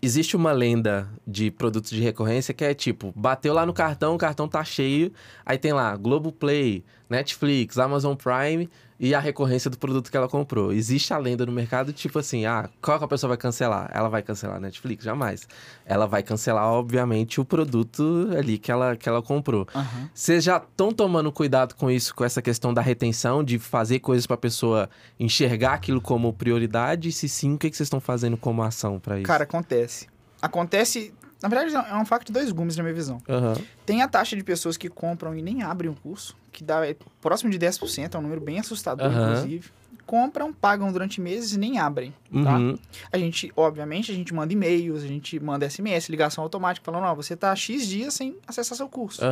existe 0.00 0.36
uma 0.36 0.52
lenda 0.52 1.08
de 1.26 1.50
produtos 1.50 1.90
de 1.90 2.00
recorrência 2.00 2.52
que 2.52 2.64
é 2.64 2.74
tipo, 2.74 3.12
bateu 3.14 3.54
lá 3.54 3.64
no 3.64 3.72
cartão, 3.72 4.14
o 4.14 4.18
cartão 4.18 4.48
tá 4.48 4.64
cheio, 4.64 5.12
aí 5.46 5.56
tem 5.56 5.72
lá 5.72 5.96
Globoplay, 5.96 6.84
Netflix, 7.12 7.78
Amazon 7.78 8.14
Prime, 8.14 8.68
e 8.98 9.14
a 9.16 9.18
recorrência 9.18 9.68
do 9.68 9.76
produto 9.76 10.10
que 10.10 10.16
ela 10.16 10.28
comprou. 10.28 10.72
Existe 10.72 11.12
a 11.12 11.18
lenda 11.18 11.44
no 11.44 11.50
mercado, 11.50 11.92
tipo 11.92 12.20
assim, 12.20 12.46
ah, 12.46 12.70
qual 12.80 12.98
que 12.98 13.04
a 13.04 13.08
pessoa 13.08 13.30
vai 13.30 13.36
cancelar? 13.36 13.90
Ela 13.92 14.08
vai 14.08 14.22
cancelar 14.22 14.58
a 14.58 14.60
Netflix? 14.60 15.04
Jamais. 15.04 15.46
Ela 15.84 16.06
vai 16.06 16.22
cancelar, 16.22 16.64
obviamente, 16.66 17.40
o 17.40 17.44
produto 17.44 18.28
ali 18.38 18.58
que 18.58 18.70
ela, 18.70 18.94
que 18.94 19.08
ela 19.08 19.20
comprou. 19.20 19.66
Vocês 20.14 20.44
já 20.44 20.58
estão 20.58 20.92
tomando 20.92 21.32
cuidado 21.32 21.74
com 21.74 21.90
isso, 21.90 22.14
com 22.14 22.24
essa 22.24 22.40
questão 22.40 22.72
da 22.72 22.80
retenção, 22.80 23.42
de 23.42 23.58
fazer 23.58 23.98
coisas 23.98 24.24
para 24.24 24.34
a 24.34 24.38
pessoa 24.38 24.88
enxergar 25.18 25.74
aquilo 25.74 26.00
como 26.00 26.32
prioridade? 26.32 27.08
E 27.08 27.12
se 27.12 27.28
sim, 27.28 27.54
o 27.54 27.58
que 27.58 27.70
que 27.70 27.76
vocês 27.76 27.88
estão 27.88 28.00
fazendo 28.00 28.36
como 28.36 28.62
ação 28.62 29.00
para 29.00 29.16
isso? 29.18 29.26
Cara, 29.26 29.42
acontece. 29.42 30.06
Acontece. 30.40 31.12
Na 31.42 31.48
verdade, 31.48 31.74
é 31.74 31.96
um 31.96 32.04
fato 32.04 32.24
de 32.26 32.32
dois 32.32 32.50
gumes, 32.52 32.76
na 32.76 32.82
minha 32.82 32.94
visão. 32.94 33.20
Aham. 33.28 33.54
Tem 33.84 34.00
a 34.02 34.08
taxa 34.08 34.36
de 34.36 34.44
pessoas 34.44 34.76
que 34.76 34.88
compram 34.88 35.34
e 35.34 35.42
nem 35.42 35.62
abrem 35.62 35.90
o 35.90 35.94
curso, 35.94 36.36
que 36.52 36.62
dá 36.62 36.86
é 36.86 36.96
próximo 37.20 37.50
de 37.50 37.58
10%, 37.58 38.14
é 38.14 38.18
um 38.18 38.22
número 38.22 38.40
bem 38.40 38.58
assustador, 38.58 39.06
Aham. 39.06 39.30
inclusive. 39.30 39.70
Compram, 40.06 40.52
pagam 40.52 40.90
durante 40.92 41.20
meses 41.20 41.52
e 41.52 41.58
nem 41.58 41.78
abrem. 41.78 42.12
Tá? 42.44 42.58
Uhum. 42.58 42.76
A 43.10 43.18
gente, 43.18 43.52
obviamente, 43.56 44.10
a 44.10 44.14
gente 44.14 44.34
manda 44.34 44.52
e-mails, 44.52 45.02
a 45.02 45.06
gente 45.06 45.38
manda 45.40 45.68
SMS, 45.68 46.10
ligação 46.10 46.42
automática, 46.42 46.84
falando, 46.84 47.04
ó, 47.04 47.14
você 47.14 47.36
tá 47.36 47.54
X 47.54 47.86
dias 47.86 48.12
sem 48.14 48.36
acessar 48.46 48.76
seu 48.76 48.88
curso. 48.88 49.22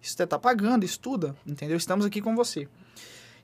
Isso 0.00 0.16
você 0.16 0.26
tá 0.26 0.38
pagando, 0.38 0.84
estuda, 0.84 1.34
entendeu? 1.46 1.76
Estamos 1.76 2.06
aqui 2.06 2.20
com 2.20 2.34
você. 2.36 2.68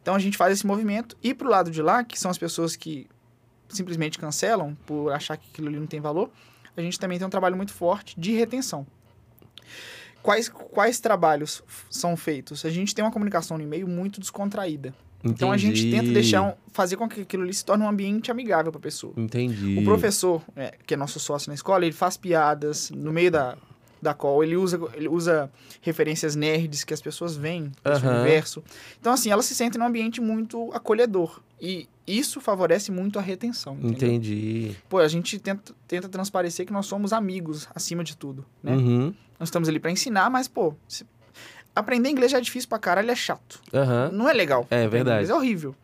Então 0.01 0.15
a 0.15 0.19
gente 0.21 0.37
faz 0.37 0.53
esse 0.53 0.67
movimento. 0.67 1.17
E 1.23 1.35
pro 1.35 1.51
lado 1.51 1.71
de 1.71 1.83
lá, 1.83 2.05
que 2.05 2.19
são 2.19 2.31
as 2.31 2.39
pessoas 2.39 2.77
que 2.77 3.09
simplesmente 3.69 4.19
cancelam 4.19 4.77
por 4.87 5.13
achar 5.13 5.37
que 5.37 5.49
aquilo 5.53 5.67
ali 5.69 5.79
não 5.79 5.87
tem 5.87 6.01
valor, 6.01 6.31
a 6.77 6.83
gente 6.83 6.99
também 6.99 7.19
tem 7.19 7.27
um 7.27 7.31
trabalho 7.31 7.57
muito 7.57 7.73
forte 7.73 8.19
de 8.19 8.33
retenção. 8.33 8.87
Quais, 10.23 10.49
quais 10.49 10.99
trabalhos 10.99 11.63
são 11.91 12.17
feitos? 12.17 12.65
A 12.65 12.71
gente 12.71 12.95
tem 12.95 13.05
uma 13.05 13.13
comunicação 13.13 13.57
no 13.57 13.63
e-mail 13.63 13.87
muito 13.87 14.21
descontraída. 14.21 14.93
Então 15.25 15.51
a 15.51 15.57
gente 15.57 15.83
tenta 15.85 15.97
Entendi. 15.97 16.13
deixar 16.13 16.43
um- 16.43 16.55
fazer 16.73 16.97
com 16.97 17.09
que 17.09 17.23
aquilo 17.23 17.43
ali 17.43 17.55
se 17.55 17.65
torne 17.65 17.83
um 17.85 17.89
ambiente 17.89 18.31
amigável 18.31 18.71
para 18.71 18.79
a 18.79 18.83
pessoa. 18.83 19.13
Entendi. 19.17 19.77
O 19.79 19.85
professor, 19.85 20.43
é, 20.55 20.75
que 20.87 20.95
é 20.95 20.97
nosso 20.97 21.19
sócio 21.19 21.49
na 21.49 21.55
escola, 21.55 21.85
ele 21.85 21.93
faz 21.95 22.17
piadas 22.17 22.91
no 22.91 23.13
meio 23.13 23.31
da, 23.31 23.57
da 24.01 24.15
call, 24.15 24.45
ele 24.45 24.57
usa, 24.57 24.79
ele 24.95 25.09
usa 25.09 25.51
referências 25.81 26.37
nerds 26.37 26.85
que 26.85 26.93
as 26.95 27.01
pessoas 27.01 27.35
veem 27.37 27.73
desse 27.85 28.05
Aham. 28.05 28.21
universo. 28.21 28.63
Então, 29.01 29.13
assim, 29.13 29.31
elas 29.31 29.47
se 29.47 29.55
sentem 29.55 29.79
num 29.81 29.87
ambiente 29.87 30.21
muito 30.21 30.71
acolhedor. 30.73 31.41
E 31.61 31.89
isso 32.07 32.41
favorece 32.41 32.91
muito 32.93 33.19
a 33.19 33.23
retenção. 33.23 33.75
entendeu? 33.75 33.91
Entendi. 34.09 34.77
Pô, 34.89 34.99
a 34.99 35.09
gente 35.09 35.39
tenta, 35.39 35.75
tenta 35.89 36.09
transparecer 36.09 36.65
que 36.67 36.73
nós 36.73 36.87
somos 36.87 37.13
amigos 37.13 37.69
acima 37.75 38.05
de 38.05 38.17
tudo, 38.17 38.45
né? 38.63 38.73
Uhum. 38.77 39.15
Nós 39.39 39.49
estamos 39.49 39.69
ali 39.69 39.79
para 39.81 39.91
ensinar, 39.91 40.31
mas, 40.31 40.49
pô, 40.49 40.75
se- 40.89 41.05
aprender 41.75 42.09
inglês 42.09 42.31
já 42.33 42.39
é 42.39 42.41
difícil 42.41 42.69
pra 42.69 42.79
caralho, 42.79 43.11
é 43.11 43.15
chato. 43.17 43.61
Aham. 43.75 44.11
Não 44.13 44.29
é 44.29 44.33
legal. 44.33 44.63
É 44.71 44.77
Aprender 44.85 44.89
verdade. 44.91 45.17
inglês 45.25 45.31
É 45.31 45.35
horrível. 45.35 45.75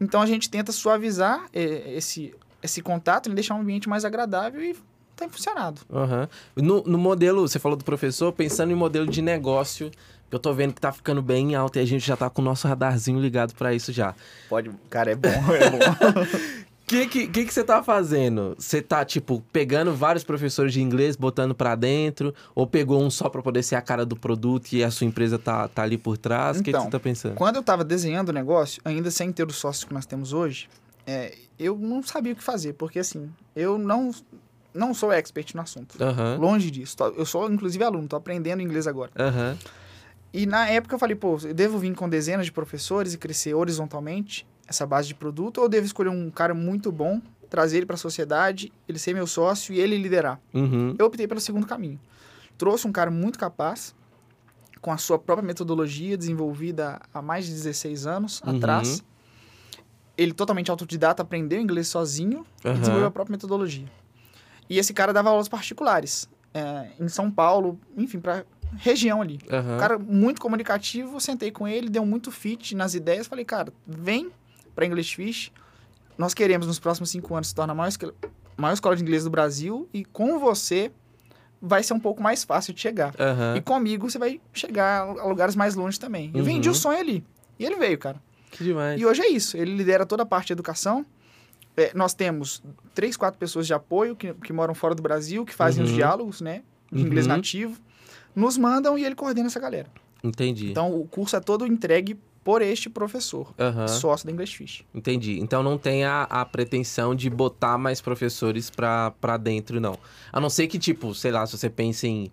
Então 0.00 0.20
a 0.20 0.26
gente 0.26 0.48
tenta 0.50 0.72
suavizar 0.72 1.46
eh, 1.52 1.94
esse, 1.96 2.34
esse 2.62 2.82
contato 2.82 3.30
e 3.30 3.34
deixar 3.34 3.54
um 3.54 3.60
ambiente 3.60 3.88
mais 3.88 4.04
agradável 4.04 4.62
e 4.62 4.76
tem 5.16 5.28
funcionado. 5.28 5.80
Aham. 5.90 6.28
No, 6.54 6.82
no 6.82 6.98
modelo, 6.98 7.40
você 7.48 7.58
falou 7.58 7.76
do 7.76 7.84
professor, 7.84 8.30
pensando 8.32 8.70
em 8.72 8.74
modelo 8.74 9.06
de 9.06 9.22
negócio, 9.22 9.90
eu 10.30 10.38
tô 10.38 10.52
vendo 10.52 10.74
que 10.74 10.80
tá 10.80 10.92
ficando 10.92 11.22
bem 11.22 11.54
alto 11.54 11.78
e 11.78 11.82
a 11.82 11.84
gente 11.84 12.06
já 12.06 12.16
tá 12.16 12.28
com 12.30 12.42
o 12.42 12.44
nosso 12.44 12.66
radarzinho 12.68 13.20
ligado 13.20 13.54
pra 13.54 13.72
isso 13.74 13.92
já. 13.92 14.14
Pode, 14.48 14.70
cara, 14.90 15.10
é 15.10 15.14
bom, 15.14 15.28
é 15.54 15.70
bom. 15.70 15.78
O 15.78 16.86
que, 16.86 17.06
que, 17.06 17.26
que 17.28 17.44
que 17.44 17.52
você 17.52 17.64
tá 17.64 17.82
fazendo? 17.82 18.54
Você 18.58 18.80
tá, 18.80 19.04
tipo, 19.04 19.42
pegando 19.52 19.94
vários 19.94 20.22
professores 20.24 20.72
de 20.72 20.80
inglês, 20.80 21.16
botando 21.16 21.54
pra 21.54 21.74
dentro? 21.74 22.34
Ou 22.54 22.66
pegou 22.66 23.02
um 23.02 23.10
só 23.10 23.28
pra 23.28 23.42
poder 23.42 23.62
ser 23.62 23.74
a 23.76 23.82
cara 23.82 24.04
do 24.06 24.14
produto 24.16 24.72
e 24.72 24.84
a 24.84 24.90
sua 24.90 25.06
empresa 25.06 25.38
tá, 25.38 25.66
tá 25.68 25.82
ali 25.82 25.98
por 25.98 26.16
trás? 26.16 26.58
O 26.58 26.62
que, 26.62 26.64
que 26.64 26.70
Então, 26.70 26.84
você 26.84 26.90
tá 26.90 27.00
pensando? 27.00 27.34
Quando 27.34 27.56
eu 27.56 27.62
tava 27.62 27.82
desenhando 27.84 28.28
o 28.28 28.32
negócio, 28.32 28.80
ainda 28.84 29.10
sem 29.10 29.32
ter 29.32 29.46
os 29.46 29.56
sócios 29.56 29.84
que 29.84 29.92
nós 29.94 30.06
temos 30.06 30.32
hoje, 30.32 30.68
é, 31.06 31.34
eu 31.58 31.76
não 31.76 32.02
sabia 32.02 32.32
o 32.32 32.36
que 32.36 32.42
fazer, 32.44 32.74
porque 32.74 32.98
assim, 33.00 33.30
eu 33.54 33.78
não, 33.78 34.12
não 34.72 34.94
sou 34.94 35.10
expert 35.12 35.54
no 35.54 35.62
assunto. 35.62 36.00
Aham, 36.02 36.36
Longe 36.38 36.70
disso. 36.70 36.96
Eu 37.16 37.26
sou, 37.26 37.50
inclusive, 37.50 37.82
aluno, 37.82 38.06
tô 38.06 38.14
aprendendo 38.16 38.62
inglês 38.62 38.86
agora. 38.86 39.10
aham, 39.18 39.56
E 40.32 40.44
na 40.46 40.68
época 40.68 40.94
eu 40.94 40.98
falei, 40.98 41.16
pô, 41.16 41.38
eu 41.44 41.54
devo 41.54 41.78
vir 41.78 41.94
com 41.94 42.08
dezenas 42.08 42.46
de 42.46 42.52
professores 42.52 43.14
e 43.14 43.18
crescer 43.18 43.54
horizontalmente 43.54 44.46
essa 44.68 44.84
base 44.86 45.08
de 45.08 45.14
produto, 45.14 45.58
ou 45.58 45.64
eu 45.64 45.68
devo 45.68 45.86
escolher 45.86 46.10
um 46.10 46.30
cara 46.30 46.52
muito 46.52 46.90
bom, 46.92 47.20
trazer 47.48 47.78
ele 47.78 47.86
para 47.86 47.94
a 47.94 47.98
sociedade, 47.98 48.72
ele 48.88 48.98
ser 48.98 49.14
meu 49.14 49.26
sócio 49.26 49.72
e 49.72 49.78
ele 49.80 49.96
liderar? 49.96 50.40
uhum, 50.52 50.94
Eu 50.98 51.06
optei 51.06 51.26
pelo 51.28 51.40
segundo 51.40 51.66
caminho. 51.66 51.98
Trouxe 52.58 52.86
um 52.86 52.92
cara 52.92 53.10
muito 53.10 53.38
capaz, 53.38 53.94
com 54.80 54.90
a 54.92 54.98
sua 54.98 55.18
própria 55.18 55.46
metodologia 55.46 56.16
desenvolvida 56.16 57.00
há 57.14 57.22
mais 57.22 57.46
de 57.46 57.52
16 57.52 58.06
anos 58.06 58.42
Uhum. 58.42 58.56
atrás. 58.56 59.02
Ele 60.18 60.32
totalmente 60.32 60.70
autodidata, 60.70 61.22
aprendeu 61.22 61.60
inglês 61.60 61.88
sozinho 61.88 62.44
e 62.64 62.68
Aham. 62.68 62.78
desenvolveu 62.78 63.08
a 63.08 63.10
própria 63.10 63.32
metodologia. 63.32 63.86
E 64.68 64.78
esse 64.78 64.92
cara 64.92 65.12
dava 65.12 65.28
aulas 65.30 65.48
particulares 65.48 66.28
é, 66.54 66.88
em 66.98 67.08
São 67.08 67.30
Paulo, 67.30 67.78
enfim, 67.96 68.18
para 68.18 68.44
região 68.76 69.22
ali. 69.22 69.38
aham. 69.50 69.76
Um 69.76 69.78
cara 69.78 69.98
muito 69.98 70.40
comunicativo, 70.40 71.20
sentei 71.20 71.50
com 71.50 71.66
ele, 71.66 71.88
deu 71.88 72.04
muito 72.04 72.30
fit 72.30 72.74
nas 72.74 72.94
ideias. 72.94 73.26
Falei, 73.26 73.44
cara, 73.44 73.72
vem 73.86 74.30
para 74.74 74.86
English 74.86 75.14
Fish. 75.14 75.52
Nós 76.18 76.32
queremos, 76.34 76.66
nos 76.66 76.78
próximos 76.78 77.10
cinco 77.10 77.34
anos, 77.34 77.48
se 77.48 77.54
tornar 77.54 77.72
a 77.72 77.76
maior, 77.76 77.92
maior 78.56 78.72
escola 78.74 78.96
de 78.96 79.02
inglês 79.02 79.24
do 79.24 79.30
Brasil. 79.30 79.88
E 79.92 80.04
com 80.04 80.38
você, 80.38 80.90
vai 81.60 81.82
ser 81.82 81.92
um 81.94 82.00
pouco 82.00 82.22
mais 82.22 82.44
fácil 82.44 82.72
de 82.74 82.80
chegar. 82.80 83.14
Aham. 83.18 83.54
E 83.56 83.60
comigo, 83.60 84.10
você 84.10 84.18
vai 84.18 84.40
chegar 84.52 85.02
a 85.02 85.24
lugares 85.26 85.54
mais 85.56 85.74
longe 85.74 85.98
também. 86.00 86.30
Eu 86.32 86.40
Uhum. 86.40 86.44
vendi 86.44 86.68
o 86.68 86.74
sonho 86.74 86.98
ali. 86.98 87.24
E 87.58 87.64
ele 87.64 87.76
veio, 87.76 87.98
cara. 87.98 88.20
Que 88.50 88.64
demais. 88.64 89.00
E 89.00 89.04
hoje 89.04 89.20
é 89.22 89.28
isso. 89.28 89.56
Ele 89.56 89.74
lidera 89.76 90.06
toda 90.06 90.22
a 90.22 90.26
parte 90.26 90.48
de 90.48 90.52
educação. 90.54 91.04
É, 91.76 91.92
nós 91.94 92.14
temos 92.14 92.62
três, 92.94 93.16
quatro 93.18 93.38
pessoas 93.38 93.66
de 93.66 93.74
apoio 93.74 94.16
que, 94.16 94.32
que 94.34 94.52
moram 94.52 94.74
fora 94.74 94.94
do 94.94 95.02
Brasil, 95.02 95.44
que 95.44 95.52
fazem 95.54 95.84
os 95.84 95.90
Uhum. 95.90 95.96
diálogos, 95.96 96.40
né? 96.40 96.62
De 96.90 97.02
inglês 97.02 97.26
Uhum. 97.26 97.36
nativo. 97.36 97.78
Nos 98.36 98.56
mandam 98.58 98.96
e 98.98 99.04
ele 99.04 99.14
coordena 99.16 99.46
essa 99.48 99.58
galera. 99.58 99.88
Entendi. 100.22 100.70
Então, 100.70 100.94
o 100.94 101.06
curso 101.08 101.34
é 101.34 101.40
todo 101.40 101.66
entregue 101.66 102.16
por 102.44 102.62
este 102.62 102.88
professor, 102.88 103.52
Aham. 103.58 103.88
sócio 103.88 104.24
da 104.26 104.32
English 104.32 104.56
Fish. 104.56 104.84
Entendi. 104.94 105.40
Então 105.40 105.64
não 105.64 105.76
tem 105.76 106.04
a, 106.04 106.22
a 106.24 106.44
pretensão 106.44 107.12
de 107.12 107.28
botar 107.28 107.76
mais 107.76 108.00
professores 108.00 108.70
pra, 108.70 109.10
pra 109.20 109.36
dentro, 109.36 109.80
não. 109.80 109.98
A 110.32 110.38
não 110.40 110.48
ser 110.48 110.68
que, 110.68 110.78
tipo, 110.78 111.12
sei 111.12 111.32
lá, 111.32 111.44
se 111.44 111.58
você 111.58 111.68
pensa 111.68 112.06
em. 112.06 112.30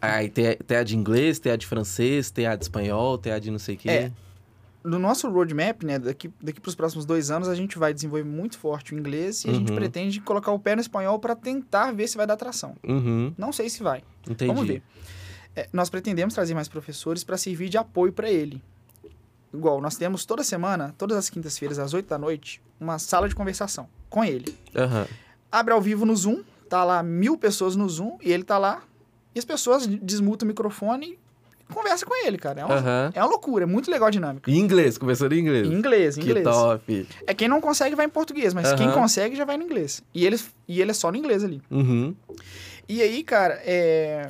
Aí 0.00 0.28
tem, 0.30 0.56
tem 0.56 0.76
a 0.78 0.82
de 0.82 0.96
inglês, 0.96 1.38
tem 1.38 1.52
a 1.52 1.56
de 1.56 1.66
francês, 1.66 2.30
tem 2.32 2.46
a 2.46 2.56
de 2.56 2.64
espanhol, 2.64 3.16
tem 3.18 3.32
a 3.32 3.38
de 3.38 3.50
não 3.50 3.58
sei 3.60 3.74
o 3.74 3.78
quê. 3.78 3.90
É. 3.90 4.12
No 4.82 4.98
nosso 4.98 5.30
roadmap, 5.30 5.82
né, 5.84 5.98
daqui, 5.98 6.30
daqui 6.42 6.60
para 6.60 6.68
os 6.68 6.74
próximos 6.74 7.04
dois 7.06 7.30
anos, 7.30 7.48
a 7.48 7.54
gente 7.54 7.78
vai 7.78 7.94
desenvolver 7.94 8.24
muito 8.24 8.58
forte 8.58 8.94
o 8.94 8.98
inglês 8.98 9.44
e 9.44 9.50
a 9.50 9.52
gente 9.54 9.68
Uhum. 9.70 9.76
pretende 9.76 10.20
colocar 10.20 10.50
o 10.52 10.58
pé 10.58 10.74
no 10.74 10.80
espanhol 10.80 11.18
para 11.18 11.34
tentar 11.36 11.92
ver 11.92 12.06
se 12.08 12.16
vai 12.16 12.26
dar 12.26 12.36
tração. 12.36 12.74
Uhum, 12.86 13.32
Não 13.38 13.52
sei 13.52 13.68
se 13.70 13.82
vai. 13.82 14.02
entendi. 14.28 14.52
Vamos 14.52 14.66
ver. 14.66 14.82
É, 15.56 15.68
nós 15.72 15.88
pretendemos 15.90 16.34
trazer 16.34 16.54
mais 16.54 16.68
professores 16.68 17.22
para 17.24 17.36
servir 17.36 17.68
de 17.68 17.78
apoio 17.78 18.12
para 18.12 18.30
ele. 18.30 18.60
Igual, 19.52 19.80
nós 19.80 19.96
temos 19.96 20.24
toda 20.24 20.42
semana, 20.42 20.94
todas 20.98 21.16
as 21.16 21.30
quintas-feiras, 21.30 21.78
às 21.78 21.94
8 21.94 22.08
da 22.08 22.18
noite, 22.18 22.60
uma 22.80 22.98
sala 22.98 23.28
de 23.28 23.34
conversação 23.36 23.88
com 24.10 24.24
ele. 24.24 24.56
Aham. 24.74 25.06
Abre 25.50 25.72
ao 25.72 25.80
vivo 25.80 26.04
no 26.04 26.16
Zoom, 26.16 26.42
tá 26.68 26.82
lá 26.82 27.02
mil 27.02 27.38
pessoas 27.38 27.76
no 27.76 27.88
Zoom 27.88 28.18
e 28.20 28.32
ele 28.32 28.42
tá 28.42 28.58
lá. 28.58 28.82
E 29.32 29.38
as 29.38 29.44
pessoas 29.44 29.86
desmutam 29.86 30.44
o 30.46 30.48
microfone 30.48 31.16
e 31.70 31.72
conversa 31.72 32.04
com 32.04 32.26
ele, 32.26 32.36
cara. 32.36 32.62
É 32.62 32.64
uma, 32.64 32.74
Aham. 32.74 33.12
é 33.14 33.20
uma 33.22 33.28
loucura, 33.28 33.62
é 33.62 33.66
muito 33.66 33.88
legal 33.88 34.08
a 34.08 34.10
dinâmica. 34.10 34.50
Em 34.50 34.58
inglês, 34.58 34.98
começou 34.98 35.32
em 35.32 35.38
inglês. 35.38 35.68
Em 35.68 35.72
inglês, 35.72 36.18
em 36.18 36.22
Que 36.22 36.30
inglês. 36.30 36.44
top. 36.44 37.08
É 37.24 37.32
quem 37.32 37.46
não 37.46 37.60
consegue 37.60 37.94
vai 37.94 38.06
em 38.06 38.10
português, 38.10 38.52
mas 38.52 38.66
Aham. 38.66 38.76
quem 38.76 38.90
consegue 38.90 39.36
já 39.36 39.44
vai 39.44 39.56
no 39.56 39.62
inglês. 39.62 40.02
E 40.12 40.26
ele, 40.26 40.36
e 40.66 40.80
ele 40.80 40.90
é 40.90 40.94
só 40.94 41.12
no 41.12 41.16
inglês 41.16 41.44
ali. 41.44 41.62
Uhum. 41.70 42.12
E 42.88 43.00
aí, 43.00 43.22
cara, 43.22 43.54
é, 43.64 44.28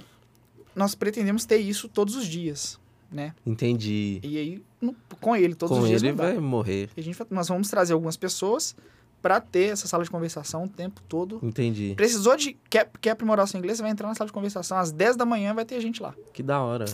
nós 0.74 0.94
pretendemos 0.94 1.44
ter 1.44 1.58
isso 1.58 1.88
todos 1.88 2.16
os 2.16 2.26
dias, 2.26 2.78
né? 3.10 3.34
Entendi. 3.46 4.20
E 4.22 4.38
aí, 4.38 4.62
no- 4.80 4.94
com 5.20 5.36
ele 5.36 5.54
todos 5.54 5.76
Com 5.76 5.82
os 5.82 5.88
dias 5.88 6.02
ele 6.02 6.12
não 6.12 6.16
dá. 6.18 6.24
vai 6.24 6.38
morrer. 6.38 6.88
E 6.96 7.00
a 7.00 7.02
gente, 7.02 7.18
nós 7.30 7.48
vamos 7.48 7.68
trazer 7.68 7.92
algumas 7.92 8.16
pessoas 8.16 8.74
para 9.22 9.40
ter 9.40 9.72
essa 9.72 9.86
sala 9.88 10.04
de 10.04 10.10
conversação 10.10 10.64
o 10.64 10.68
tempo 10.68 11.00
todo. 11.08 11.38
Entendi. 11.42 11.94
Precisou 11.96 12.36
de 12.36 12.56
quer, 12.68 12.90
quer 13.00 13.10
aprimorar 13.10 13.44
o 13.44 13.48
seu 13.48 13.58
inglês, 13.58 13.78
você 13.78 13.82
vai 13.82 13.90
entrar 13.90 14.06
na 14.08 14.14
sala 14.14 14.26
de 14.28 14.32
conversação 14.34 14.76
às 14.76 14.92
10 14.92 15.16
da 15.16 15.24
manhã, 15.24 15.54
vai 15.54 15.64
ter 15.64 15.80
gente 15.80 16.02
lá, 16.02 16.14
Que 16.32 16.42
da 16.42 16.60
hora. 16.60 16.84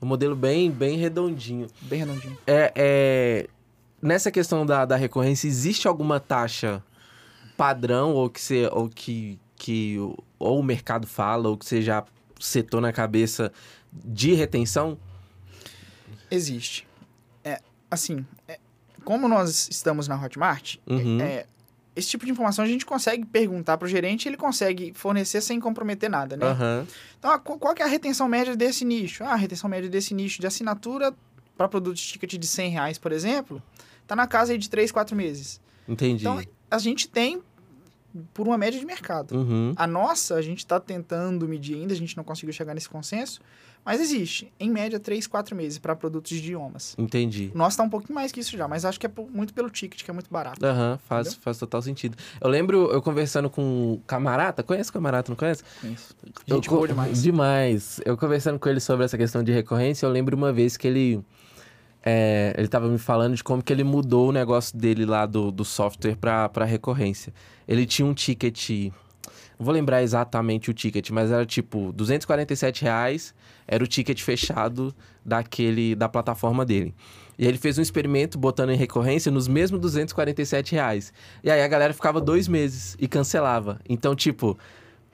Um 0.00 0.06
modelo 0.06 0.36
bem, 0.36 0.70
bem 0.70 0.96
redondinho. 0.98 1.66
bem 1.82 1.98
redondinho. 2.00 2.36
É, 2.46 2.72
é, 2.76 3.46
nessa 4.02 4.30
questão 4.30 4.64
da, 4.66 4.84
da 4.84 4.96
recorrência, 4.96 5.48
existe 5.48 5.88
alguma 5.88 6.20
taxa 6.20 6.84
padrão 7.56 8.12
ou 8.14 8.28
que 8.30 8.40
você, 8.40 8.68
ou 8.72 8.88
que, 8.88 9.38
que 9.56 9.96
ou 10.38 10.60
o 10.60 10.62
mercado 10.62 11.06
fala 11.06 11.48
ou 11.48 11.56
que 11.56 11.64
você 11.66 11.82
já 11.82 12.04
setou 12.38 12.80
na 12.80 12.92
cabeça 12.92 13.52
de 13.92 14.34
retenção? 14.34 14.98
Existe. 16.30 16.86
É, 17.44 17.60
assim, 17.90 18.24
é, 18.46 18.58
como 19.04 19.28
nós 19.28 19.68
estamos 19.70 20.08
na 20.08 20.22
Hotmart, 20.22 20.76
Uhum. 20.86 21.20
é, 21.20 21.46
esse 21.96 22.08
tipo 22.10 22.24
de 22.24 22.30
informação 22.30 22.64
a 22.64 22.68
gente 22.68 22.86
consegue 22.86 23.24
perguntar 23.26 23.76
para 23.76 23.86
o 23.86 23.88
gerente 23.88 24.26
e 24.26 24.28
ele 24.28 24.36
consegue 24.36 24.92
fornecer 24.94 25.40
sem 25.40 25.58
comprometer 25.58 26.08
nada, 26.08 26.36
né? 26.36 26.46
Aham. 26.46 26.86
Então, 27.18 27.30
ah, 27.32 27.38
qual, 27.38 27.74
que 27.74 27.82
é 27.82 27.84
a 27.84 27.88
retenção 27.88 28.28
média 28.28 28.54
desse 28.54 28.84
nicho? 28.84 29.24
Ah, 29.24 29.32
a 29.32 29.36
retenção 29.36 29.68
média 29.68 29.88
desse 29.90 30.14
nicho 30.14 30.40
de 30.40 30.46
assinatura 30.46 31.12
para 31.56 31.66
produtos 31.68 32.00
de 32.00 32.08
ticket 32.12 32.36
de 32.36 32.46
100 32.46 32.70
reais, 32.70 32.98
por 32.98 33.10
exemplo, 33.10 33.60
tá 34.06 34.14
na 34.14 34.28
casa 34.28 34.52
aí 34.52 34.58
de 34.58 34.70
3, 34.70 34.92
4 34.92 35.16
meses. 35.16 35.60
Entendi. 35.88 36.22
Então, 36.22 36.40
a 36.70 36.78
gente 36.78 37.08
tem 37.08 37.42
por 38.34 38.46
uma 38.48 38.56
média 38.58 38.78
de 38.80 38.86
mercado. 38.86 39.34
Uhum. 39.36 39.72
A 39.76 39.86
nossa, 39.86 40.34
a 40.34 40.42
gente 40.42 40.58
está 40.58 40.80
tentando 40.80 41.46
medir 41.48 41.74
ainda, 41.76 41.92
a 41.92 41.96
gente 41.96 42.16
não 42.16 42.24
conseguiu 42.24 42.52
chegar 42.52 42.74
nesse 42.74 42.88
consenso, 42.88 43.40
mas 43.84 44.00
existe, 44.00 44.52
em 44.58 44.68
média, 44.70 44.98
3, 44.98 45.26
4 45.26 45.54
meses 45.54 45.78
para 45.78 45.94
produtos 45.94 46.30
de 46.32 46.38
idiomas. 46.38 46.94
Entendi. 46.98 47.50
O 47.54 47.58
nosso 47.58 47.76
tá 47.76 47.82
um 47.82 47.88
pouquinho 47.88 48.14
mais 48.14 48.32
que 48.32 48.40
isso 48.40 48.56
já, 48.56 48.66
mas 48.66 48.84
acho 48.84 48.98
que 48.98 49.06
é 49.06 49.10
muito 49.30 49.54
pelo 49.54 49.70
ticket, 49.70 50.02
que 50.02 50.10
é 50.10 50.14
muito 50.14 50.28
barato. 50.30 50.64
Aham, 50.64 50.98
faz, 51.08 51.28
Entendeu? 51.28 51.42
faz 51.42 51.58
total 51.58 51.80
sentido. 51.80 52.16
Eu 52.40 52.48
lembro 52.50 52.90
eu 52.90 53.00
conversando 53.00 53.48
com 53.48 53.94
o 53.94 54.02
Camarata, 54.06 54.62
conhece 54.62 54.90
o 54.90 54.92
Camarata, 54.92 55.30
não 55.30 55.36
conhece? 55.36 55.62
Eu 56.46 56.56
Gente 56.56 56.68
co- 56.68 56.76
boa 56.76 56.88
demais. 56.88 57.22
Demais. 57.22 58.00
Eu 58.04 58.16
conversando 58.16 58.58
com 58.58 58.68
ele 58.68 58.80
sobre 58.80 59.04
essa 59.04 59.16
questão 59.16 59.42
de 59.44 59.52
recorrência, 59.52 60.04
eu 60.06 60.10
lembro 60.10 60.36
uma 60.36 60.52
vez 60.52 60.76
que 60.76 60.86
ele. 60.86 61.24
É, 62.04 62.54
ele 62.56 62.68
tava 62.68 62.88
me 62.88 62.98
falando 62.98 63.34
de 63.34 63.44
como 63.44 63.62
que 63.62 63.72
ele 63.72 63.84
mudou 63.84 64.28
o 64.28 64.32
negócio 64.32 64.76
dele 64.76 65.04
lá 65.04 65.26
do, 65.26 65.50
do 65.50 65.64
software 65.64 66.16
pra 66.16 66.64
recorrência. 66.64 67.32
Ele 67.66 67.84
tinha 67.84 68.06
um 68.06 68.14
ticket. 68.14 68.70
Não 69.58 69.64
vou 69.64 69.74
lembrar 69.74 70.02
exatamente 70.02 70.70
o 70.70 70.74
ticket, 70.74 71.10
mas 71.10 71.32
era 71.32 71.44
tipo 71.44 71.92
247 71.92 72.82
reais. 72.82 73.34
Era 73.66 73.82
o 73.82 73.86
ticket 73.86 74.22
fechado 74.22 74.94
daquele 75.24 75.94
da 75.94 76.08
plataforma 76.08 76.64
dele. 76.64 76.94
E 77.38 77.46
ele 77.46 77.58
fez 77.58 77.78
um 77.78 77.82
experimento 77.82 78.38
botando 78.38 78.70
em 78.70 78.76
recorrência 78.76 79.30
nos 79.30 79.46
mesmos 79.46 79.80
247 79.80 80.72
reais. 80.72 81.12
E 81.42 81.50
aí 81.50 81.62
a 81.62 81.68
galera 81.68 81.92
ficava 81.92 82.20
dois 82.20 82.48
meses 82.48 82.96
e 82.98 83.06
cancelava. 83.06 83.80
Então, 83.88 84.14
tipo, 84.14 84.58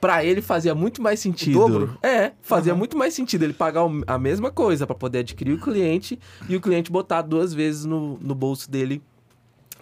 pra 0.05 0.23
ele 0.23 0.43
fazia 0.43 0.75
muito 0.75 1.01
mais 1.01 1.19
sentido. 1.19 1.59
dobro? 1.59 1.99
É, 2.03 2.33
fazia 2.43 2.73
Aham. 2.73 2.79
muito 2.79 2.95
mais 2.99 3.15
sentido 3.15 3.43
ele 3.43 3.55
pagar 3.55 3.87
o- 3.87 4.03
a 4.07 4.19
mesma 4.19 4.51
coisa 4.51 4.87
pra 4.87 4.95
poder 4.95 5.21
adquirir 5.21 5.53
o 5.55 5.59
cliente 5.59 6.21
e 6.47 6.55
o 6.55 6.61
cliente 6.61 6.93
botar 6.93 7.23
duas 7.23 7.55
vezes 7.55 7.87
no, 7.87 8.19
no 8.21 8.35
bolso 8.35 8.71
dele 8.71 9.03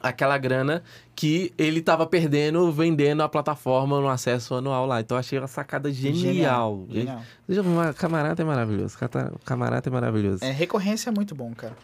aquela 0.01 0.39
grana 0.39 0.85
que 1.17 1.53
ele 1.59 1.81
tava 1.83 2.07
perdendo 2.07 2.71
vendendo 2.71 3.21
a 3.25 3.29
plataforma 3.29 4.01
no 4.01 4.09
acesso 4.09 4.55
anual 4.55 4.87
lá. 4.87 5.01
Então 5.01 5.17
eu 5.17 5.21
achei 5.21 5.39
uma 5.41 5.49
sacada 5.49 5.91
genial. 5.93 6.87
Genial. 6.89 7.21
Uma- 7.49 7.93
Camarada 7.93 8.41
é 8.41 8.45
maravilhoso. 8.45 8.97
Camarada 9.45 9.89
é 9.89 9.93
maravilhoso. 9.93 10.45
É, 10.45 10.53
recorrência 10.53 11.11
é 11.11 11.13
muito 11.13 11.35
bom, 11.35 11.53
cara. 11.53 11.75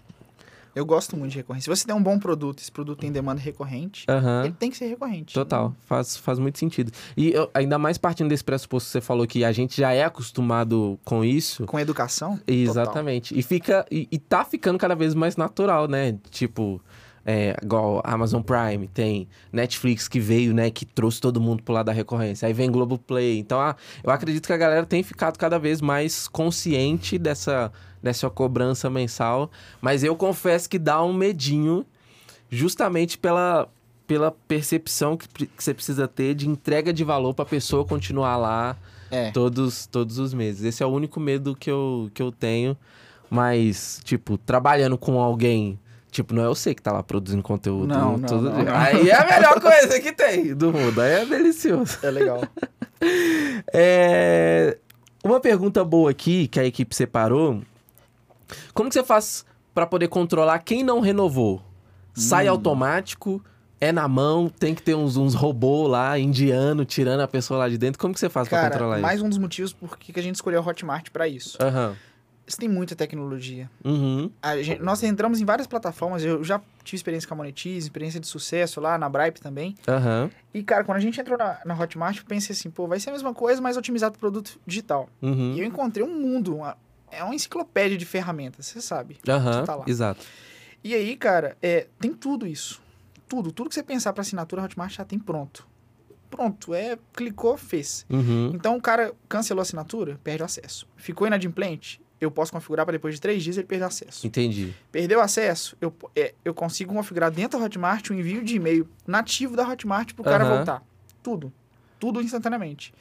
Eu 0.79 0.87
gosto 0.87 1.17
muito 1.17 1.33
de 1.33 1.39
recorrência. 1.39 1.75
Se 1.75 1.81
você 1.81 1.85
tem 1.87 1.95
um 1.95 2.03
bom 2.03 2.19
produto, 2.21 2.61
esse 2.61 2.71
produto 2.71 3.01
tem 3.01 3.11
demanda 3.11 3.41
recorrente, 3.41 4.05
Aham. 4.09 4.45
ele 4.45 4.55
tem 4.57 4.71
que 4.71 4.77
ser 4.77 4.87
recorrente. 4.87 5.35
Total, 5.35 5.75
faz, 5.87 6.17
faz 6.17 6.39
muito 6.39 6.57
sentido. 6.59 6.93
E 7.17 7.33
eu- 7.33 7.51
ainda 7.53 7.79
mais 7.79 7.99
partindo 7.99 8.29
desse 8.29 8.45
pressuposto 8.45 8.87
que 8.87 8.93
você 8.93 9.01
falou 9.01 9.27
que 9.27 9.45
a 9.45 9.51
gente 9.51 9.77
já 9.81 9.93
é 9.93 10.05
acostumado 10.05 10.97
com 11.05 11.25
isso. 11.25 11.67
Com 11.67 11.81
educação, 11.81 12.37
total. 12.39 12.55
Exatamente. 12.55 13.37
E 13.37 13.43
fica. 13.43 13.85
E, 13.91 14.07
e 14.13 14.19
tá 14.19 14.45
ficando 14.45 14.79
cada 14.79 14.95
vez 14.95 15.15
mais 15.15 15.37
natural, 15.37 15.89
né? 15.89 16.17
Tipo, 16.31 16.81
é, 17.27 17.57
igual 17.63 18.01
Amazon 18.05 18.41
Prime, 18.41 18.87
tem 18.89 19.29
Netflix 19.53 20.07
que 20.07 20.21
veio, 20.21 20.55
né? 20.55 20.71
Que 20.71 20.87
trouxe 20.87 21.21
todo 21.21 21.41
mundo 21.41 21.63
pro 21.63 21.75
lado 21.75 21.87
da 21.87 21.93
recorrência. 21.93 22.47
Aí 22.47 22.53
vem 22.53 22.71
Globoplay. 22.71 23.39
Então, 23.39 23.61
ah, 23.61 23.75
eu 24.05 24.11
acredito 24.11 24.47
que 24.47 24.53
a 24.53 24.57
galera 24.57 24.87
tem 24.87 25.03
ficado 25.03 25.37
cada 25.39 25.59
vez 25.59 25.81
mais 25.81 26.29
consciente 26.29 27.19
dessa, 27.19 27.73
dessa 28.03 28.29
cobrança 28.31 28.89
mensal. 28.91 29.51
Mas 29.81 30.03
eu 30.05 30.15
confesso 30.17 30.69
que 30.69 30.79
dá 30.79 31.03
um 31.03 31.13
medinho, 31.13 31.85
justamente 32.51 33.19
pela. 33.19 33.69
Pela 34.07 34.31
percepção 34.31 35.19
que, 35.19 35.29
que 35.29 35.63
você 35.63 35.75
precisa 35.75 36.09
ter 36.09 36.35
de 36.35 36.49
entrega 36.49 36.95
de 36.95 37.05
valor 37.05 37.35
pra 37.35 37.45
pessoa 37.45 37.85
continuar 37.85 38.39
lá 38.39 38.75
É. 39.11 39.31
todos, 39.33 39.85
todos 39.87 40.19
os 40.19 40.33
meses. 40.33 40.65
Esse 40.65 40.83
é 40.83 40.87
o 40.87 40.89
único 40.89 41.21
medo 41.21 41.55
que 41.55 41.71
eu, 41.71 42.11
que 42.15 42.23
eu 42.23 42.33
tenho. 42.33 42.75
Mas, 43.29 44.01
tipo, 44.05 44.39
trabalhando 44.39 44.97
com 44.97 45.21
alguém. 45.21 45.79
Tipo, 46.11 46.33
não 46.35 46.43
é 46.43 46.49
você 46.49 46.75
que 46.75 46.81
tá 46.81 46.91
lá 46.91 47.03
produzindo 47.03 47.43
conteúdo 47.43 47.87
Não, 47.89 48.17
não, 48.17 48.27
todo 48.27 48.49
não, 48.49 48.63
dia. 48.65 48.79
Aí 48.81 49.11
é 49.11 49.15
a 49.15 49.27
melhor 49.27 49.61
coisa 49.61 50.01
que 50.01 50.11
tem 50.11 50.55
do 50.55 50.73
mundo. 50.73 50.99
Aí 51.03 51.11
é 51.13 51.27
delicioso. 51.27 51.99
É 52.03 52.11
legal. 52.11 52.41
É... 53.73 54.77
Uma 55.23 55.41
pergunta 55.41 55.85
boa 55.85 56.11
aqui 56.11 56.49
que 56.49 56.59
a 56.59 56.65
equipe 56.65 56.95
separou. 56.95 57.61
Como 58.75 58.89
que 58.89 58.95
você 58.95 59.05
faz 59.05 59.45
pra 59.75 59.87
poder 59.87 60.09
controlar 60.09 60.59
quem 60.61 60.83
não 60.83 61.01
renovou? 61.01 61.63
Sai 62.15 62.49
Hum. 62.49 62.53
automático? 62.53 63.43
É 63.81 63.93
na 63.93 64.09
mão? 64.09 64.49
Tem 64.49 64.75
que 64.75 64.83
ter 64.83 64.97
uns, 64.97 65.17
uns 65.17 65.35
robôs 65.35 65.89
lá, 65.89 66.19
indiano, 66.19 66.85
tirando 66.85 67.21
a 67.21 67.29
pessoa 67.29 67.59
lá 67.59 67.69
de 67.69 67.79
dentro? 67.79 67.99
Como 68.01 68.13
que 68.13 68.19
você 68.19 68.29
faz 68.29 68.49
pra 68.49 68.59
Cara, 68.59 68.71
controlar 68.73 68.99
mais 68.99 69.23
um 69.23 69.29
dos 69.29 69.39
motivos 69.39 69.73
por 69.73 69.97
que 69.97 70.19
a 70.19 70.23
gente 70.23 70.35
escolheu 70.35 70.61
a 70.61 70.67
Hotmart 70.67 71.11
para 71.11 71.29
isso. 71.29 71.51
isso? 71.51 71.63
Aham. 71.63 71.95
Você 72.45 72.57
tem 72.57 72.69
muita 72.69 72.97
tecnologia. 72.97 73.71
Uhum. 73.85 74.31
Gente- 74.63 74.81
nós 74.83 75.03
entramos 75.03 75.39
em 75.39 75.45
várias 75.45 75.67
plataformas. 75.67 76.25
Eu 76.25 76.43
já 76.43 76.59
tive 76.83 76.97
experiência 76.97 77.29
com 77.29 77.35
a 77.35 77.37
Monetize, 77.37 77.87
experiência 77.87 78.19
de 78.19 78.27
sucesso 78.27 78.81
lá 78.81 78.97
na 78.97 79.07
Bripe 79.07 79.39
também. 79.39 79.75
Aham. 79.87 80.31
E, 80.55 80.63
cara, 80.63 80.83
quando 80.83 80.97
a 80.97 81.01
gente 81.01 81.21
entrou 81.21 81.37
na, 81.37 81.59
na 81.67 81.79
Hotmart, 81.79 82.17
eu 82.17 82.25
pensei 82.25 82.55
assim, 82.55 82.71
pô, 82.71 82.89
vai 82.89 82.99
ser 82.99 83.11
a 83.11 83.13
mesma 83.13 83.35
coisa, 83.35 83.61
mas 83.61 83.77
otimizado 83.77 84.13
pro 84.13 84.21
produto 84.21 84.59
digital. 84.67 85.11
Uhum. 85.21 85.53
E 85.57 85.61
eu 85.61 85.67
encontrei 85.67 86.03
um 86.05 86.19
mundo, 86.19 86.57
uma- 86.57 86.75
é 87.11 87.23
uma 87.25 87.35
enciclopédia 87.35 87.97
de 87.97 88.05
ferramentas, 88.05 88.67
você 88.67 88.81
sabe. 88.81 89.17
Aham, 89.29 89.53
Você 89.61 89.67
tá 89.67 89.75
lá. 89.75 89.85
exato. 89.87 90.25
E 90.83 90.95
aí, 90.95 91.17
cara, 91.17 91.57
é, 91.61 91.87
tem 92.01 92.13
tudo 92.15 92.47
isso. 92.47 92.81
Tudo. 93.29 93.53
Tudo 93.53 93.69
que 93.69 93.75
você 93.75 93.83
pensar 93.83 94.13
para 94.13 94.23
assinatura, 94.23 94.63
Hotmart 94.63 94.95
já 94.95 95.05
tem 95.05 95.19
pronto. 95.19 95.67
Pronto. 96.31 96.75
É, 96.75 96.99
clicou, 97.15 97.57
fez. 97.57 98.07
Uhum. 98.09 98.53
Então, 98.55 98.77
o 98.77 98.81
cara 98.81 99.13
cancelou 99.29 99.61
a 99.61 99.63
assinatura, 99.63 100.21
perde 100.23 100.43
o 100.43 100.47
acesso. 100.47 100.87
Ficou 100.97 101.27
inadimplente, 101.27 102.01
eu 102.21 102.31
posso 102.31 102.53
configurar 102.53 102.85
para 102.87 102.93
depois 102.93 103.15
de 103.15 103.21
três 103.21 103.43
dias 103.43 103.57
ele 103.57 103.67
perder 103.67 103.85
o 103.85 103.89
acesso. 103.89 104.27
Entendi. 104.27 104.75
Perdeu 104.91 105.19
o 105.19 105.23
acesso, 105.23 105.77
eu, 105.81 105.95
é, 106.17 106.35
eu 106.45 106.55
consigo 106.55 106.93
configurar 106.95 107.31
dentro 107.31 107.59
da 107.59 107.65
Hotmart 107.65 108.11
um 108.11 108.15
envio 108.15 108.43
de 108.45 108.57
e-mail 108.57 108.89
nativo 109.07 109.57
da 109.57 109.69
Hotmart 109.69 110.13
pro 110.15 110.25
cara 110.25 110.45
Aham. 110.45 110.57
voltar. 110.57 110.83
Tudo. 111.23 111.53
Tudo 111.99 112.21
instantaneamente. 112.23 112.93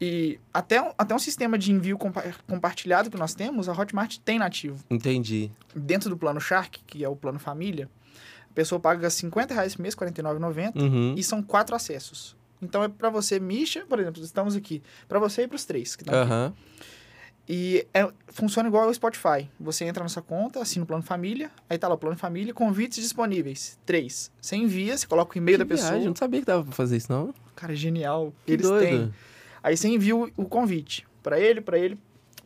E 0.00 0.38
até, 0.52 0.82
um- 0.82 0.92
até 0.98 1.14
um 1.14 1.18
sistema 1.18 1.56
de 1.56 1.70
envio 1.72 1.96
compa- 1.96 2.24
compartilhado 2.48 3.10
que 3.10 3.16
nós 3.16 3.34
temos, 3.34 3.68
a 3.68 3.72
Hotmart 3.72 4.18
tem 4.24 4.38
nativo. 4.38 4.84
Entendi. 4.90 5.50
Dentro 5.74 6.10
do 6.10 6.16
plano 6.16 6.40
Shark, 6.40 6.80
que 6.86 7.04
é 7.04 7.08
o 7.08 7.14
plano 7.16 7.38
família, 7.38 7.88
a 8.50 8.52
pessoa 8.54 8.80
paga 8.80 9.08
50 9.08 9.54
reais 9.54 9.74
por 9.76 9.82
mês, 9.82 9.94
R$ 9.94 9.98
49,90, 9.98 10.78
Uhum. 10.80 11.14
e 11.16 11.22
são 11.22 11.42
quatro 11.42 11.74
acessos. 11.76 12.36
Então 12.60 12.82
é 12.82 12.88
para 12.88 13.08
você, 13.10 13.38
Misha, 13.38 13.84
por 13.86 13.98
exemplo, 14.00 14.22
estamos 14.22 14.56
aqui, 14.56 14.82
para 15.08 15.18
você 15.18 15.42
e 15.42 15.48
para 15.48 15.56
os 15.56 15.64
três. 15.64 15.94
Que 15.96 16.02
estão 16.02 16.20
aqui. 16.22 16.32
Aham. 16.32 16.52
E 17.46 17.86
é- 17.92 18.10
funciona 18.28 18.68
igual 18.68 18.84
ao 18.84 18.94
Spotify. 18.94 19.48
Você 19.60 19.84
entra 19.84 20.02
na 20.02 20.08
sua 20.08 20.22
conta, 20.22 20.60
assina 20.60 20.82
o 20.82 20.86
plano 20.86 21.02
família, 21.02 21.50
aí 21.68 21.76
tá 21.76 21.86
lá 21.88 21.94
o 21.94 21.98
plano 21.98 22.16
família, 22.16 22.54
convites 22.54 23.02
disponíveis. 23.02 23.78
Três. 23.84 24.30
Você 24.40 24.56
envia, 24.56 24.96
você 24.96 25.06
coloca 25.06 25.34
o 25.34 25.38
e-mail 25.38 25.58
da 25.58 25.64
Que 25.64 25.68
pessoa. 25.70 25.90
viagem, 25.90 26.04
eu 26.06 26.10
não 26.10 26.16
sabia 26.16 26.40
que 26.40 26.46
dava 26.46 26.64
pra 26.64 26.72
fazer 26.72 26.96
isso, 26.96 27.12
não. 27.12 27.34
Cara, 27.54 27.74
é 27.74 27.76
genial. 27.76 28.32
Que 28.46 28.52
Eles 28.52 28.66
doido. 28.66 28.82
têm. 28.88 29.14
Aí 29.64 29.76
você 29.76 29.88
envia 29.88 30.14
o, 30.14 30.30
o 30.36 30.44
convite 30.44 31.06
para 31.22 31.40
ele, 31.40 31.60
para 31.62 31.78
ele, 31.78 31.98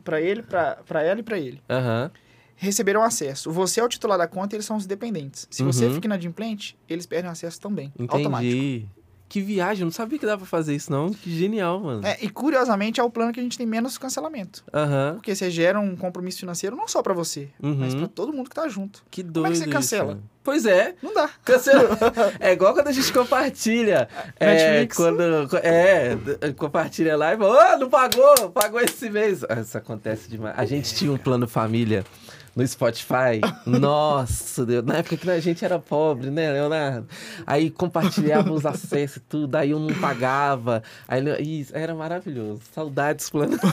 para 0.03 0.21
ele, 0.21 0.41
para 0.41 1.03
ela 1.03 1.19
e 1.19 1.23
para 1.23 1.37
ele. 1.37 1.61
Aham. 1.69 2.09
Receberam 2.55 3.03
acesso. 3.03 3.51
Você 3.51 3.79
é 3.79 3.83
o 3.83 3.87
titular 3.89 4.17
da 4.17 4.27
conta, 4.27 4.55
eles 4.55 4.65
são 4.65 4.75
os 4.77 4.85
dependentes. 4.85 5.47
Se 5.51 5.61
você 5.63 5.85
Uhum. 5.87 5.93
fica 5.95 6.07
inadimplente, 6.07 6.77
eles 6.89 7.05
perdem 7.05 7.29
acesso 7.29 7.59
também. 7.59 7.93
Automático. 8.07 8.51
Entendi. 8.51 8.85
Que 9.29 9.41
viagem, 9.41 9.81
eu 9.81 9.85
não 9.85 9.91
sabia 9.91 10.17
que 10.17 10.25
dava 10.25 10.39
pra 10.39 10.47
fazer 10.47 10.75
isso, 10.75 10.91
não. 10.91 11.09
Que 11.13 11.29
genial, 11.37 11.79
mano. 11.79 12.03
É, 12.05 12.17
e 12.19 12.29
curiosamente 12.29 12.99
é 12.99 13.03
o 13.03 13.11
plano 13.11 13.31
que 13.31 13.39
a 13.39 13.43
gente 13.43 13.57
tem 13.57 13.67
menos 13.67 13.95
cancelamento. 13.97 14.63
Aham. 14.73 15.13
Porque 15.15 15.35
você 15.35 15.51
gera 15.51 15.79
um 15.79 15.95
compromisso 15.95 16.39
financeiro 16.39 16.75
não 16.75 16.87
só 16.87 17.03
para 17.03 17.13
você, 17.13 17.49
mas 17.61 17.93
Uhum. 17.93 17.99
para 17.99 18.07
todo 18.07 18.33
mundo 18.33 18.49
que 18.49 18.55
tá 18.55 18.67
junto. 18.67 19.03
Que 19.11 19.21
doido 19.21 19.33
Como 19.43 19.47
é 19.47 19.51
que 19.51 19.57
você 19.57 19.63
isso, 19.65 19.71
cancela? 19.73 20.15
mano. 20.15 20.23
Pois 20.49 20.65
é, 20.65 20.95
Não 21.03 21.13
dá. 21.13 21.29
Cancela. 21.45 21.95
É 22.39 22.53
igual 22.53 22.73
quando 22.73 22.87
a 22.87 22.91
gente 22.91 23.13
compartilha. 23.13 24.09
É, 24.39 24.47
Netflix. 24.47 24.97
quando. 24.97 25.21
É, 25.61 26.17
compartilha 26.57 27.15
lá 27.15 27.35
e 27.35 27.37
fala, 27.37 27.75
ô, 27.75 27.77
não 27.77 27.87
pagou, 27.87 28.49
pagou 28.49 28.81
esse 28.81 29.11
mês. 29.11 29.43
Ah, 29.47 29.59
Isso 29.59 29.77
acontece 29.77 30.27
demais. 30.27 30.55
A 30.57 30.65
gente 30.65 30.95
tinha 30.95 31.11
um 31.11 31.17
plano 31.19 31.47
família 31.47 32.03
no 32.59 32.67
Spotify. 32.67 33.39
Nossa, 33.65 34.65
Deus. 34.65 34.83
Na 34.85 34.97
época 34.97 35.17
que 35.17 35.29
a 35.29 35.39
gente 35.39 35.63
era 35.63 35.79
pobre, 35.79 36.29
né, 36.29 36.51
Leonardo? 36.51 37.07
Aí 37.47 37.69
compartilhava 37.69 38.51
os 38.51 38.65
acessos 38.65 39.17
e 39.17 39.19
tudo, 39.21 39.55
aí 39.55 39.71
eu 39.71 39.79
não 39.79 39.93
pagava. 39.99 40.83
Aí 41.07 41.23
Isso, 41.61 41.75
era 41.75 41.95
maravilhoso. 41.95 42.61
Saudades 42.73 43.29
plano. 43.29 43.57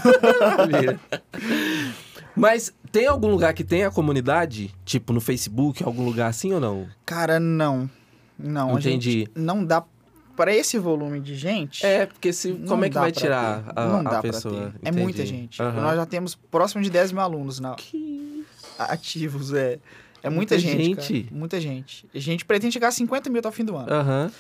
Mas 2.35 2.73
tem 2.93 3.07
algum 3.07 3.29
lugar 3.29 3.55
que 3.55 3.65
tem 3.65 3.85
a 3.85 3.91
comunidade? 3.91 4.75
Tipo 4.85 5.13
no 5.13 5.21
Facebook, 5.21 5.83
algum 5.83 6.05
lugar 6.05 6.29
assim 6.29 6.53
ou 6.53 6.61
não? 6.61 6.87
Cara, 7.05 7.41
não. 7.41 7.89
Não, 8.39 8.77
a 8.77 8.79
Entendi. 8.79 9.21
gente 9.21 9.31
não 9.35 9.65
dá 9.65 9.83
para 10.37 10.55
esse 10.55 10.79
volume 10.79 11.19
de 11.19 11.35
gente. 11.35 11.85
É, 11.85 12.05
porque 12.05 12.31
se, 12.31 12.53
como 12.69 12.85
é 12.85 12.91
que 12.91 12.95
vai 12.95 13.11
tirar 13.11 13.63
ter. 13.63 13.73
a, 13.75 13.87
não 13.87 14.01
a 14.01 14.03
dá 14.03 14.11
pra 14.11 14.23
pessoa? 14.23 14.55
ter. 14.55 14.87
É 14.87 14.89
Entendi. 14.91 15.03
muita 15.03 15.25
gente. 15.25 15.63
Aham. 15.63 15.81
Nós 15.81 15.97
já 15.97 16.05
temos 16.05 16.35
próximo 16.35 16.83
de 16.83 16.91
10 16.91 17.13
mil 17.13 17.23
alunos 17.23 17.59
na, 17.59 17.75
Que- 17.75 18.45
ativos, 18.79 19.53
é. 19.53 19.79
É 20.23 20.29
muita, 20.31 20.55
Muita 20.55 20.59
gente, 20.59 20.85
gente. 20.85 21.23
cara. 21.25 21.37
Muita 21.39 21.61
gente. 21.61 22.07
A 22.13 22.19
gente 22.19 22.45
pretende 22.45 22.73
chegar 22.73 22.89
a 22.89 22.91
50 22.93 23.31
mil 23.31 23.39
até 23.39 23.49
o 23.49 23.53
fim 23.53 23.65
do 23.65 23.77
ano. 23.77 23.93
Aham. 23.93 24.31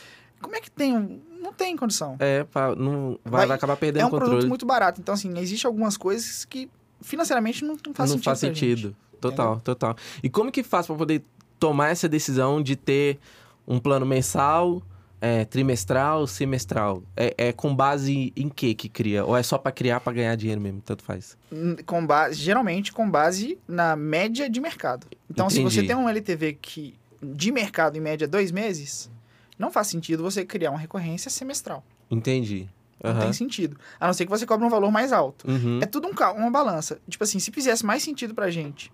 Como 0.40 0.55
é 0.57 0.61
que 0.61 0.70
tem? 0.70 0.96
um- 0.96 1.20
Não 1.40 1.53
tem 1.53 1.77
condição. 1.77 2.16
É, 2.18 2.42
pá, 2.44 2.75
não, 2.75 3.18
vai, 3.25 3.46
Vai- 3.46 3.57
acabar 3.57 3.77
perdendo 3.77 4.03
É 4.03 4.05
o 4.05 4.09
um 4.09 4.11
controle. 4.11 4.31
produto 4.33 4.49
muito 4.49 4.66
barato. 4.66 5.01
Então, 5.01 5.14
assim, 5.14 5.33
existe 5.38 5.64
algumas 5.66 5.96
coisas 5.96 6.44
que 6.44 6.68
financeiramente 7.01 7.64
não, 7.64 7.77
não 7.87 7.94
faz 7.94 8.11
não 8.11 8.16
sentido. 8.16 8.25
faz 8.25 8.40
pra 8.40 8.49
gente. 8.49 8.59
sentido. 8.59 8.96
Total, 9.20 9.61
total. 9.61 9.96
E 10.22 10.29
como 10.29 10.51
que 10.51 10.62
faz 10.64 10.87
para 10.88 10.96
poder 10.96 11.22
tomar 11.61 11.88
essa 11.90 12.09
decisão 12.09 12.61
de 12.61 12.75
ter 12.75 13.18
um 13.66 13.79
plano 13.79 14.05
mensal, 14.05 14.83
é, 15.20 15.44
trimestral, 15.44 16.26
semestral? 16.26 17.02
É, 17.16 17.35
é 17.48 17.52
com 17.52 17.74
base 17.74 18.33
em 18.37 18.48
que 18.48 18.74
que 18.74 18.88
cria? 18.88 19.24
Ou 19.24 19.37
é 19.37 19.42
só 19.42 19.57
para 19.59 19.72
criar 19.72 20.00
para 20.00 20.12
ganhar 20.12 20.35
dinheiro 20.37 20.61
mesmo? 20.61 20.81
Tanto 20.81 21.02
faz. 21.02 21.37
N- 21.50 21.83
Com 21.85 22.07
base, 22.07 22.35
geralmente 22.40 22.92
com 22.92 23.09
base 23.11 23.59
na 23.66 23.96
média 23.96 24.48
de 24.48 24.61
mercado. 24.61 25.07
Então, 25.31 25.48
se 25.50 25.62
você 25.62 25.79
Entendi. 25.81 25.87
tem 25.88 25.96
um 25.96 26.09
LTV 26.09 26.55
que 26.61 26.94
de 27.22 27.50
mercado 27.50 27.96
em 27.96 28.00
média 28.00 28.29
dois 28.29 28.50
meses, 28.52 29.11
não 29.59 29.70
faz 29.70 29.87
sentido 29.88 30.22
você 30.22 30.44
criar 30.44 30.70
uma 30.70 30.79
recorrência 30.79 31.31
semestral. 31.31 31.83
Entendi. 32.11 32.68
Não 33.02 33.11
Aham. 33.11 33.20
tem 33.20 33.33
sentido. 33.33 33.76
A 34.00 34.07
não 34.07 34.14
ser 34.14 34.24
que 34.24 34.31
você 34.31 34.46
cobre 34.46 34.66
um 34.66 34.70
valor 34.70 34.90
mais 34.90 35.12
alto. 35.12 35.48
Uhum. 35.50 35.81
É 35.83 35.87
tudo 35.87 36.09
um, 36.09 36.12
uma 36.38 36.50
balança. 36.50 36.98
Tipo 37.09 37.24
assim, 37.24 37.38
se 37.38 37.50
fizesse 37.50 37.85
mais 37.85 38.02
sentido 38.02 38.35
pra 38.35 38.50
gente 38.50 38.90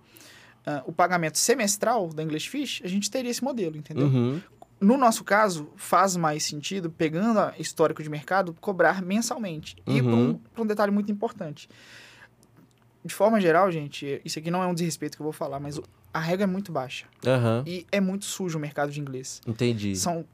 ah, 0.65 0.81
o 0.85 0.91
pagamento 0.91 1.37
semestral 1.37 2.09
da 2.09 2.23
English 2.23 2.49
Fish, 2.49 2.81
a 2.83 2.87
gente 2.87 3.09
teria 3.11 3.29
esse 3.31 3.43
modelo, 3.43 3.75
entendeu? 3.77 4.07
Uhum. 4.07 4.41
No 4.83 4.97
nosso 4.97 5.23
caso, 5.23 5.69
faz 5.75 6.15
mais 6.17 6.43
sentido, 6.43 6.89
pegando 6.89 7.39
a 7.39 7.53
histórico 7.57 8.03
de 8.03 8.09
mercado, 8.09 8.53
cobrar 8.59 9.01
mensalmente. 9.01 9.75
E 9.87 10.01
para 10.01 10.11
Uhum. 10.11 10.39
um, 10.57 10.61
um 10.63 10.65
detalhe 10.65 10.91
muito 10.91 11.11
importante. 11.11 11.69
De 13.05 13.13
forma 13.13 13.39
geral, 13.39 13.71
gente, 13.71 14.21
isso 14.23 14.39
aqui 14.39 14.49
não 14.51 14.61
é 14.63 14.67
um 14.67 14.73
desrespeito 14.73 15.17
que 15.17 15.21
eu 15.21 15.25
vou 15.25 15.33
falar, 15.33 15.59
mas 15.59 15.79
a 16.13 16.19
regra 16.19 16.43
é 16.43 16.47
muito 16.47 16.71
baixa. 16.71 17.05
Aham. 17.25 17.63
E 17.65 17.85
é 17.91 17.99
muito 17.99 18.25
sujo 18.25 18.57
o 18.57 18.61
mercado 18.61 18.91
de 18.91 18.99
inglês. 18.99 19.41
Entendi. 19.47 19.95
São, 19.95 20.25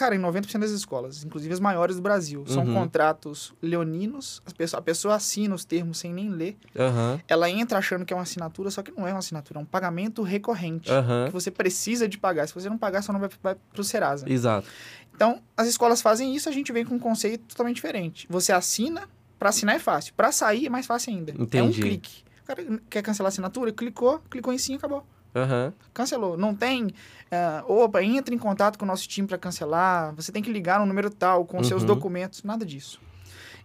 cara, 0.00 0.14
em 0.14 0.18
90% 0.18 0.58
das 0.60 0.70
escolas, 0.70 1.22
inclusive 1.24 1.52
as 1.52 1.60
maiores 1.60 1.96
do 1.96 2.02
Brasil, 2.02 2.44
são 2.46 2.64
Uhum. 2.64 2.72
contratos 2.74 3.52
leoninos, 3.60 4.40
a 4.46 4.50
pessoa, 4.50 4.78
a 4.80 4.82
pessoa 4.82 5.14
assina 5.14 5.54
os 5.54 5.64
termos 5.64 5.98
sem 5.98 6.12
nem 6.12 6.30
ler, 6.30 6.56
Aham. 6.74 7.20
ela 7.28 7.50
entra 7.50 7.78
achando 7.78 8.04
que 8.06 8.12
é 8.12 8.16
uma 8.16 8.22
assinatura, 8.22 8.70
só 8.70 8.82
que 8.82 8.90
não 8.92 9.06
é 9.06 9.12
uma 9.12 9.18
assinatura, 9.18 9.60
é 9.60 9.62
um 9.62 9.66
pagamento 9.66 10.22
recorrente. 10.22 10.84
Que 10.86 10.90
Aham. 10.90 11.28
você 11.30 11.50
precisa 11.50 12.08
de 12.08 12.16
pagar. 12.16 12.46
Se 12.48 12.54
você 12.54 12.68
não 12.70 12.78
pagar, 12.78 13.02
só 13.02 13.12
não 13.12 13.20
vai, 13.20 13.28
vai 13.42 13.54
pro 13.72 13.84
Serasa. 13.84 14.24
Exato. 14.30 14.66
Então, 15.14 15.42
as 15.56 15.68
escolas 15.68 16.00
fazem 16.00 16.34
isso, 16.34 16.48
a 16.48 16.52
gente 16.52 16.72
vem 16.72 16.84
com 16.84 16.94
um 16.94 16.98
conceito 16.98 17.44
totalmente 17.48 17.76
diferente. 17.76 18.26
Você 18.30 18.52
assina, 18.52 19.02
para 19.38 19.50
assinar 19.50 19.76
é 19.76 19.78
fácil. 19.78 20.14
Para 20.14 20.32
sair 20.32 20.66
é 20.66 20.70
mais 20.70 20.86
fácil 20.86 21.12
ainda. 21.12 21.32
É 21.32 21.34
um 21.36 21.42
Entendi. 21.42 21.82
clique. 21.82 22.22
O 22.42 22.46
cara 22.46 22.64
quer 22.88 23.02
cancelar 23.02 23.28
a 23.28 23.32
assinatura, 23.32 23.70
clicou, 23.70 24.18
clicou 24.30 24.50
em 24.52 24.58
sim, 24.58 24.74
acabou. 24.76 25.06
Aham. 25.34 25.72
Cancelou. 25.94 26.36
Não 26.36 26.54
tem, 26.54 26.88
ah, 27.30 27.64
opa, 27.66 28.02
entra 28.02 28.34
em 28.34 28.38
contato 28.38 28.78
com 28.78 28.84
o 28.84 28.88
nosso 28.88 29.06
time 29.08 29.26
para 29.28 29.38
cancelar, 29.38 30.14
você 30.14 30.32
tem 30.32 30.42
que 30.42 30.52
ligar 30.52 30.80
no 30.80 30.86
número 30.86 31.10
tal, 31.10 31.44
com 31.44 31.58
os 31.60 31.66
seus 31.68 31.82
Uhum. 31.82 31.88
documentos, 31.88 32.42
nada 32.42 32.64
disso. 32.66 33.00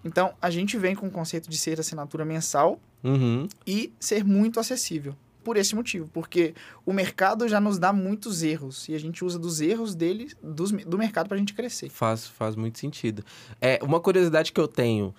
Então, 0.04 0.34
a 0.41 0.49
gente 0.51 0.78
vem 0.78 0.95
com 0.95 1.08
o 1.08 1.12
conceito 1.12 1.49
de 1.49 1.58
ser 1.58 1.80
assinatura 1.80 2.23
mensal 2.23 2.80
Uhum. 3.04 3.47
e 3.65 3.91
ser 3.99 4.23
muito 4.23 4.60
acessível. 4.60 5.15
Por 5.43 5.58
esse 5.58 5.75
motivo, 5.75 6.10
porque 6.12 6.56
o 6.84 6.91
mercado 6.91 7.47
já 7.47 7.60
nos 7.60 7.78
dá 7.78 7.93
muitos 7.93 8.41
erros 8.41 8.89
e 8.89 8.95
a 8.95 8.99
gente 8.99 9.23
usa 9.23 9.38
dos 9.38 9.62
erros 9.62 9.93
dele, 9.93 10.32
dos, 10.41 10.71
do 10.71 10.97
mercado 10.97 11.28
para 11.28 11.36
a 11.36 11.38
gente 11.39 11.54
crescer. 11.54 11.88
Faz, 11.89 12.25
faz 12.28 12.56
muito 12.56 12.80
sentido. 12.80 13.23
É, 13.62 13.80
uma 13.84 13.99
curiosidade 13.99 14.51
que 14.51 14.60
eu 14.60 14.67
tenho, 14.67 15.13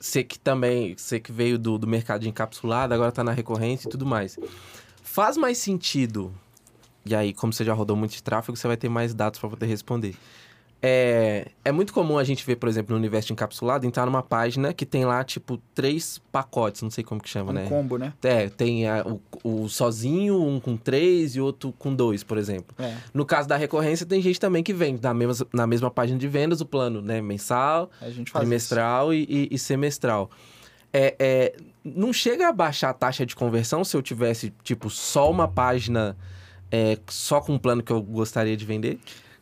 você 0.00 0.24
que 0.24 0.36
também, 0.36 0.96
você 0.96 1.20
que 1.20 1.30
veio 1.30 1.56
do, 1.56 1.78
do 1.78 1.86
mercado 1.86 2.22
de 2.22 2.28
encapsulado, 2.28 2.92
agora 2.92 3.12
tá 3.12 3.22
na 3.22 3.30
recorrência 3.30 3.86
e 3.86 3.90
tudo 3.90 4.04
mais. 4.04 4.36
Faz 5.10 5.36
mais 5.36 5.58
sentido, 5.58 6.32
e 7.04 7.14
aí, 7.14 7.32
como 7.32 7.52
você 7.52 7.64
já 7.64 7.72
rodou 7.72 7.96
muito 7.96 8.12
de 8.12 8.22
tráfego, 8.22 8.56
você 8.56 8.66
vai 8.68 8.76
ter 8.76 8.88
mais 8.88 9.14
dados 9.14 9.40
para 9.40 9.48
poder 9.48 9.66
responder. 9.66 10.14
É, 10.80 11.48
é 11.64 11.72
muito 11.72 11.92
comum 11.92 12.18
a 12.18 12.22
gente 12.22 12.46
ver, 12.46 12.54
por 12.54 12.68
exemplo, 12.68 12.92
no 12.92 12.98
universo 13.00 13.32
encapsulado, 13.32 13.84
entrar 13.84 14.06
numa 14.06 14.22
página 14.22 14.72
que 14.72 14.86
tem 14.86 15.04
lá, 15.04 15.24
tipo, 15.24 15.58
três 15.74 16.20
pacotes, 16.30 16.82
não 16.82 16.90
sei 16.90 17.02
como 17.02 17.20
que 17.20 17.28
chama, 17.28 17.50
Um 17.50 17.54
né? 17.54 17.66
combo, 17.68 17.98
né? 17.98 18.12
É, 18.22 18.48
tem 18.48 18.86
a- 18.86 19.04
o, 19.04 19.20
o 19.64 19.68
sozinho, 19.68 20.40
um 20.40 20.60
com 20.60 20.76
três 20.76 21.34
e 21.34 21.40
outro 21.40 21.72
com 21.76 21.92
dois, 21.92 22.22
por 22.22 22.38
exemplo. 22.38 22.76
É. 22.78 22.94
No 23.12 23.26
caso 23.26 23.48
da 23.48 23.56
recorrência, 23.56 24.06
tem 24.06 24.22
gente 24.22 24.38
também 24.38 24.62
que 24.62 24.72
vende 24.72 25.02
na 25.02 25.12
mesma, 25.12 25.46
na 25.52 25.66
mesma 25.66 25.90
página 25.90 26.16
de 26.16 26.28
vendas 26.28 26.60
o 26.60 26.66
plano, 26.66 27.02
né? 27.02 27.20
Mensal, 27.20 27.90
trimestral 28.40 29.12
e, 29.12 29.26
e- 29.28 29.48
e 29.50 29.58
semestral. 29.58 30.30
É, 30.92 31.14
é, 31.18 31.56
não 31.84 32.12
chega 32.12 32.48
a 32.48 32.52
baixar 32.52 32.90
a 32.90 32.94
taxa 32.94 33.26
de 33.26 33.36
conversão 33.36 33.84
se 33.84 33.96
eu 33.96 34.02
tivesse, 34.02 34.52
tipo, 34.62 34.88
só 34.88 35.30
uma 35.30 35.46
página 35.46 36.16
é, 36.70 36.98
só 37.08 37.40
com 37.40 37.54
um 37.54 37.58
plano 37.58 37.82
que 37.82 37.92
eu 37.92 38.02
gostaria 38.02 38.56
de 38.56 38.64
vender? 38.64 38.98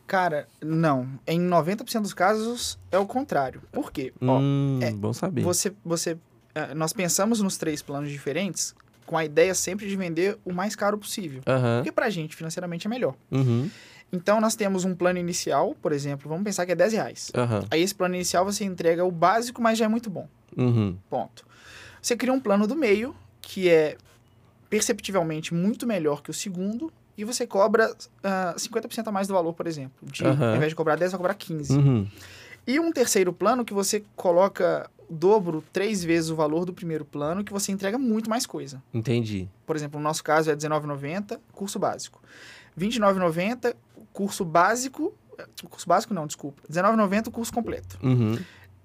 Cara, 0.07 0.49
não. 0.63 1.09
Em 1.27 1.41
90% 1.41 2.03
dos 2.03 2.15
casos 2.15 2.79
é 2.93 2.99
o 2.99 3.07
contrário. 3.07 3.61
Por 3.73 3.91
quê? 3.91 4.13
Ó, 4.21 4.39
hum, 4.39 4.79
é, 4.81 4.93
bom 4.93 5.13
saber. 5.13 5.43
você, 5.43 5.73
você, 5.85 6.17
eh, 6.55 6.75
nós 6.75 6.93
pensamos 6.93 7.41
nos 7.41 7.57
três 7.57 7.83
planos 7.83 8.11
diferentes 8.11 8.75
com 9.05 9.17
a 9.17 9.25
ideia 9.25 9.55
sempre 9.55 9.89
de 9.89 9.97
vender 9.97 10.39
o 10.45 10.53
mais 10.53 10.77
caro 10.77 10.97
possível. 10.99 11.43
Aham. 11.47 11.79
Porque 11.79 11.93
pra 11.93 12.09
gente, 12.09 12.37
financeiramente, 12.37 12.87
é 12.87 12.91
melhor. 12.91 13.15
Uhum. 13.31 13.69
Então, 14.12 14.40
nós 14.40 14.55
temos 14.55 14.85
um 14.85 14.95
plano 14.95 15.19
inicial, 15.19 15.75
por 15.83 15.92
exemplo, 15.92 16.29
vamos 16.29 16.45
pensar 16.45 16.64
que 16.64 16.73
é 16.73 16.77
10 16.77 16.92
reais. 16.92 17.33
Aham. 17.35 17.64
Aí, 17.71 17.83
esse 17.83 17.95
plano 17.95 18.14
inicial, 18.14 18.45
você 18.45 18.64
entrega 18.64 19.05
o 19.05 19.11
básico, 19.11 19.61
mas 19.61 19.79
já 19.79 19.85
é 19.85 19.88
muito 19.88 20.09
bom. 20.09 20.29
Uhum. 20.57 20.97
Ponto. 21.11 21.45
Você 22.01 22.16
cria 22.16 22.33
um 22.33 22.40
plano 22.40 22.66
do 22.66 22.77
meio, 22.77 23.14
que 23.40 23.69
é 23.69 23.97
perceptivelmente 24.71 25.53
muito 25.53 25.87
melhor 25.87 26.23
que 26.23 26.31
o 26.31 26.35
segundo, 26.35 26.92
e 27.16 27.25
você 27.25 27.47
cobra 27.47 27.95
ah, 28.23 28.55
50% 28.57 29.09
a 29.09 29.12
mais 29.12 29.27
do 29.27 29.35
valor, 29.35 29.55
por 29.55 29.66
exemplo. 29.66 29.97
De, 30.03 30.25
Aham. 30.25 30.51
Ao 30.51 30.57
invés 30.57 30.71
de 30.71 30.77
cobrar 30.77 30.97
10, 30.97 31.12
vai 31.12 31.19
cobrar 31.19 31.35
15. 31.35 31.73
Uhum. 31.77 32.07
E 32.66 32.81
um 32.81 32.92
terceiro 32.92 33.33
plano 33.33 33.64
que 33.64 33.73
você 33.73 34.05
coloca 34.14 34.90
o 35.09 35.14
dobro, 35.14 35.64
três 35.73 36.03
vezes 36.03 36.31
o 36.31 36.37
valor 36.37 36.64
do 36.64 36.73
primeiro 36.73 37.05
plano, 37.05 37.45
que 37.45 37.53
você 37.53 37.71
entrega 37.71 37.97
muito 37.97 38.29
mais 38.29 38.45
coisa. 38.45 38.83
Entendi. 38.92 39.49
Por 39.64 39.77
exemplo, 39.77 40.01
no 40.01 40.05
nosso 40.05 40.23
caso 40.23 40.51
é 40.51 40.53
R$19,90, 40.53 41.38
curso 41.53 41.79
básico. 41.79 42.21
R$29,90, 42.77 43.75
curso 44.16 44.44
básico... 44.44 45.12
eh, 45.38 45.46
Curso 45.68 45.87
básico 45.87 46.14
não, 46.14 46.26
desculpa. 46.26 46.62
R$19,90 46.68 47.26
o 47.29 47.31
curso 47.31 47.52
completo. 47.52 47.98
Uhum. 48.02 48.35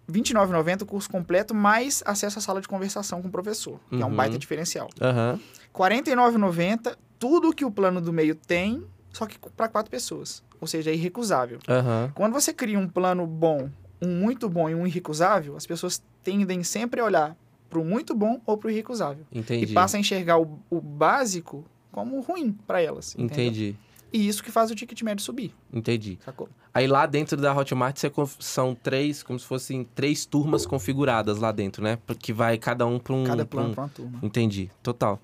R$29,90 0.08 0.82
o 0.82 0.86
curso 0.86 1.10
completo, 1.10 1.54
mais 1.56 2.04
acesso 2.06 2.38
à 2.40 2.42
sala 2.42 2.60
de 2.60 2.68
conversação 2.68 3.22
com 3.22 3.30
o 3.30 3.32
professor, 3.32 3.80
que 3.90 3.96
é 4.02 4.06
um 4.06 4.10
Uhum. 4.10 4.16
baita 4.16 4.38
diferencial. 4.38 4.90
Aham. 5.02 5.40
R$49,90, 5.74 6.96
tudo 7.18 7.54
que 7.54 7.64
o 7.64 7.72
plano 7.72 8.02
do 8.02 8.12
meio 8.12 8.36
tem, 8.36 8.84
só 9.14 9.26
que 9.26 9.38
para 9.56 9.68
quatro 9.70 9.90
pessoas. 9.90 10.44
Ou 10.60 10.68
seja, 10.68 10.92
é 10.92 10.94
irrecusável. 10.94 11.60
Aham. 11.68 12.12
Quando 12.14 12.34
você 12.34 12.54
cria 12.54 12.78
um 12.78 12.88
plano 12.88 13.26
bom, 13.26 13.70
um 14.02 14.08
muito 14.20 14.50
bom 14.50 14.70
e 14.70 14.76
um 14.76 14.86
irrecusável, 14.86 15.56
as 15.56 15.66
pessoas 15.66 16.02
tendem 16.24 16.64
sempre 16.64 17.00
a 17.00 17.06
olhar 17.06 17.38
para 17.70 17.80
o 17.80 17.86
muito 17.86 18.14
bom 18.14 18.42
ou 18.46 18.58
para 18.58 18.68
o 18.68 18.72
irrecusável. 18.72 19.26
Entendi. 19.32 19.72
E 19.72 19.74
passam 19.74 19.98
a 19.98 20.02
enxergar 20.02 20.38
o, 20.40 20.60
o 20.70 20.82
básico 20.82 21.64
como 21.92 22.20
ruim 22.22 22.52
para 22.68 22.82
elas. 22.82 23.16
entendeu? 23.18 23.46
Entendi. 23.46 23.76
E 24.14 24.28
isso 24.28 24.44
que 24.44 24.52
faz 24.52 24.70
o 24.70 24.76
ticket 24.76 25.02
médio 25.04 25.24
subir, 25.24 25.54
Entendi. 25.72 26.20
sacou? 26.26 26.50
Aí 26.74 26.86
lá 26.86 27.06
dentro 27.06 27.38
da 27.38 27.56
Hotmart 27.56 27.98
são 28.40 28.76
três, 28.76 29.24
como 29.24 29.40
se 29.40 29.46
fossem 29.46 29.86
três 29.96 30.26
turmas 30.26 30.66
configuradas 30.66 31.38
lá 31.38 31.52
dentro, 31.54 31.82
né? 31.82 31.98
Que 32.20 32.34
vai 32.34 32.58
cada 32.58 32.86
um 32.86 33.00
para 33.00 33.14
um. 33.14 33.24
Cada 33.24 33.46
plano 33.46 33.70
um- 33.70 33.74
para 33.74 33.84
uma 33.84 33.90
turma. 33.90 34.20
Entendi, 34.22 34.70
total. 34.84 35.18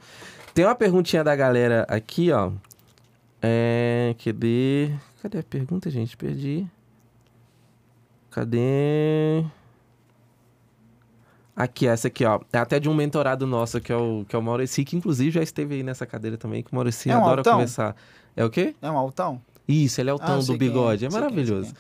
Tem 0.54 0.64
uma 0.64 0.74
perguntinha 0.76 1.22
da 1.24 1.36
galera 1.36 1.86
aqui, 1.90 2.32
ó. 2.32 2.52
É. 3.42 4.16
Cadê? 4.24 4.92
Cadê 5.22 5.40
a 5.40 5.44
pergunta, 5.44 5.90
gente? 5.90 6.16
Perdi. 6.16 6.66
Cadê? 8.32 9.44
Aqui, 11.56 11.88
essa 11.88 12.08
aqui, 12.08 12.24
ó. 12.24 12.40
É 12.54 12.58
até 12.60 12.80
de 12.80 12.88
um 12.88 12.94
mentorado 12.94 13.48
nosso, 13.48 13.82
que 13.82 13.92
é 13.92 13.96
o, 13.96 14.24
que 14.30 14.36
é 14.36 14.40
o 14.40 14.42
Maurici, 14.44 14.86
que 14.86 14.96
inclusive 14.96 15.32
já 15.32 15.42
esteve 15.42 15.76
aí 15.76 15.84
nessa 15.84 16.06
cadeira 16.06 16.38
também, 16.38 16.62
que 16.62 16.72
o 16.72 16.76
Maurici 16.76 17.10
É 17.10 17.16
um 17.18 17.22
adora 17.22 17.40
altão? 17.42 17.54
conversar. 17.54 17.96
É 18.38 18.46
o 18.46 18.50
quê? 18.50 18.76
É 18.82 18.90
um 18.90 18.98
altão? 18.98 19.42
Isso, 19.68 20.00
ele 20.00 20.10
é 20.10 20.14
o 20.14 20.20
Ah, 20.22 20.38
do 20.38 20.54
é, 20.54 20.58
bigode. 20.58 21.04
É, 21.04 21.08
é, 21.08 21.12
maravilhoso. 21.12 21.74
quem 21.74 21.76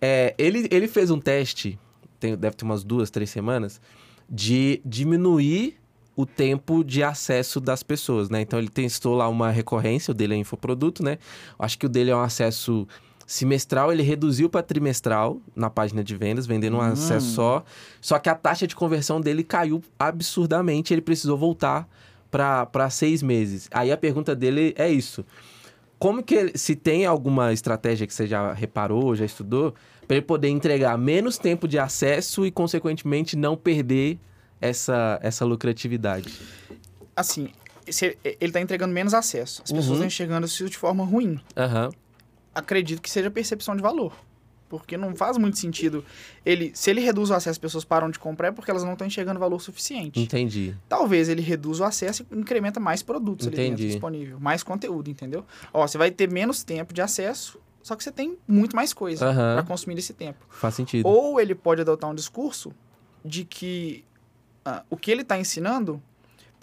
É, 0.00 0.34
ele, 0.38 0.68
ele 0.70 0.86
fez 0.86 1.10
um 1.10 1.18
teste, 1.18 1.78
tem, 2.20 2.36
deve 2.36 2.54
ter 2.54 2.64
umas 2.64 2.84
duas, 2.84 3.10
três 3.10 3.30
semanas, 3.30 3.80
de 4.28 4.80
diminuir 4.84 5.76
o 6.14 6.26
tempo 6.26 6.84
de 6.84 7.02
acesso 7.02 7.58
das 7.60 7.82
pessoas, 7.82 8.28
né? 8.28 8.42
Então 8.42 8.58
ele 8.58 8.68
testou 8.68 9.14
lá 9.16 9.28
uma 9.28 9.50
recorrência, 9.50 10.12
o 10.12 10.14
dele 10.14 10.34
é 10.34 10.36
infoproduto, 10.36 11.02
né? 11.02 11.18
Acho 11.58 11.78
que 11.78 11.86
o 11.86 11.88
dele 11.88 12.10
é 12.10 12.16
um 12.16 12.20
acesso 12.20 12.86
semestral, 13.26 13.90
ele 13.92 14.02
reduziu 14.02 14.50
para 14.50 14.62
trimestral 14.62 15.40
na 15.56 15.70
página 15.70 16.04
de 16.04 16.14
vendas, 16.14 16.46
vendendo 16.46 16.76
um 16.76 16.80
Hum. 16.80 16.92
acesso 16.92 17.28
só. 17.30 17.64
Só 18.00 18.18
que 18.18 18.28
a 18.28 18.34
taxa 18.34 18.66
de 18.66 18.76
conversão 18.76 19.20
dele 19.20 19.42
caiu 19.42 19.82
absurdamente, 19.98 20.92
ele 20.92 21.00
precisou 21.00 21.38
voltar 21.38 21.88
para 22.30 22.90
seis 22.90 23.22
meses. 23.22 23.68
Aí 23.70 23.90
a 23.90 23.96
pergunta 23.96 24.34
dele 24.34 24.74
é 24.76 24.90
isso. 24.90 25.24
Como 26.02 26.20
que 26.20 26.58
se 26.58 26.74
tem 26.74 27.06
alguma 27.06 27.52
estratégia 27.52 28.08
que 28.08 28.12
você 28.12 28.26
já 28.26 28.52
reparou, 28.52 29.14
já 29.14 29.24
estudou, 29.24 29.72
para 30.08 30.16
ele 30.16 30.26
poder 30.26 30.48
entregar 30.48 30.98
menos 30.98 31.38
tempo 31.38 31.68
de 31.68 31.78
acesso 31.78 32.44
e, 32.44 32.50
consequentemente, 32.50 33.36
não 33.36 33.56
perder 33.56 34.18
essa, 34.60 35.20
essa 35.22 35.44
lucratividade? 35.44 36.40
Assim, 37.14 37.50
ele 37.86 38.36
está 38.40 38.60
entregando 38.60 38.92
menos 38.92 39.14
acesso. 39.14 39.62
As 39.62 39.70
pessoas 39.70 39.86
Uhum. 39.86 39.92
estão 39.92 40.06
enxergando 40.08 40.44
isso 40.44 40.68
de 40.68 40.76
forma 40.76 41.04
ruim. 41.04 41.38
Aham. 41.56 41.90
Acredito 42.52 43.00
que 43.00 43.08
seja 43.08 43.30
percepção 43.30 43.76
de 43.76 43.80
valor. 43.80 44.12
Porque 44.72 44.96
não 44.96 45.14
faz 45.14 45.36
muito 45.36 45.58
sentido 45.58 46.02
ele. 46.46 46.72
Se 46.74 46.88
ele 46.88 47.02
reduz 47.02 47.28
o 47.28 47.34
acesso, 47.34 47.50
as 47.50 47.58
pessoas 47.58 47.84
param 47.84 48.10
de 48.10 48.18
comprar 48.18 48.48
é 48.48 48.52
porque 48.52 48.70
elas 48.70 48.82
não 48.82 48.92
estão 48.92 49.06
enxergando 49.06 49.38
valor 49.38 49.60
suficiente. 49.60 50.18
Entendi. 50.18 50.74
Talvez 50.88 51.28
ele 51.28 51.42
reduza 51.42 51.84
o 51.84 51.86
acesso 51.86 52.24
e 52.32 52.38
incrementa 52.38 52.80
mais 52.80 53.02
produtos 53.02 53.46
ali 53.46 53.56
dentro 53.56 53.72
Entendi. 53.74 53.88
disponível, 53.88 54.40
mais 54.40 54.62
conteúdo, 54.62 55.10
entendeu? 55.10 55.44
Ó, 55.74 55.86
você 55.86 55.98
vai 55.98 56.10
ter 56.10 56.30
menos 56.30 56.62
tempo 56.62 56.94
de 56.94 57.02
acesso, 57.02 57.60
só 57.82 57.94
que 57.94 58.02
você 58.02 58.10
tem 58.10 58.38
muito 58.48 58.74
mais 58.74 58.94
coisa 58.94 59.26
Aham. 59.26 59.56
para 59.56 59.62
consumir 59.64 59.94
nesse 59.94 60.14
tempo. 60.14 60.46
Faz 60.48 60.74
sentido. 60.74 61.06
Ou 61.06 61.38
ele 61.38 61.54
pode 61.54 61.82
adotar 61.82 62.08
um 62.08 62.14
discurso 62.14 62.72
de 63.22 63.44
que 63.44 64.06
ah, 64.64 64.82
o 64.88 64.96
que 64.96 65.10
ele 65.10 65.20
está 65.20 65.38
ensinando 65.38 66.02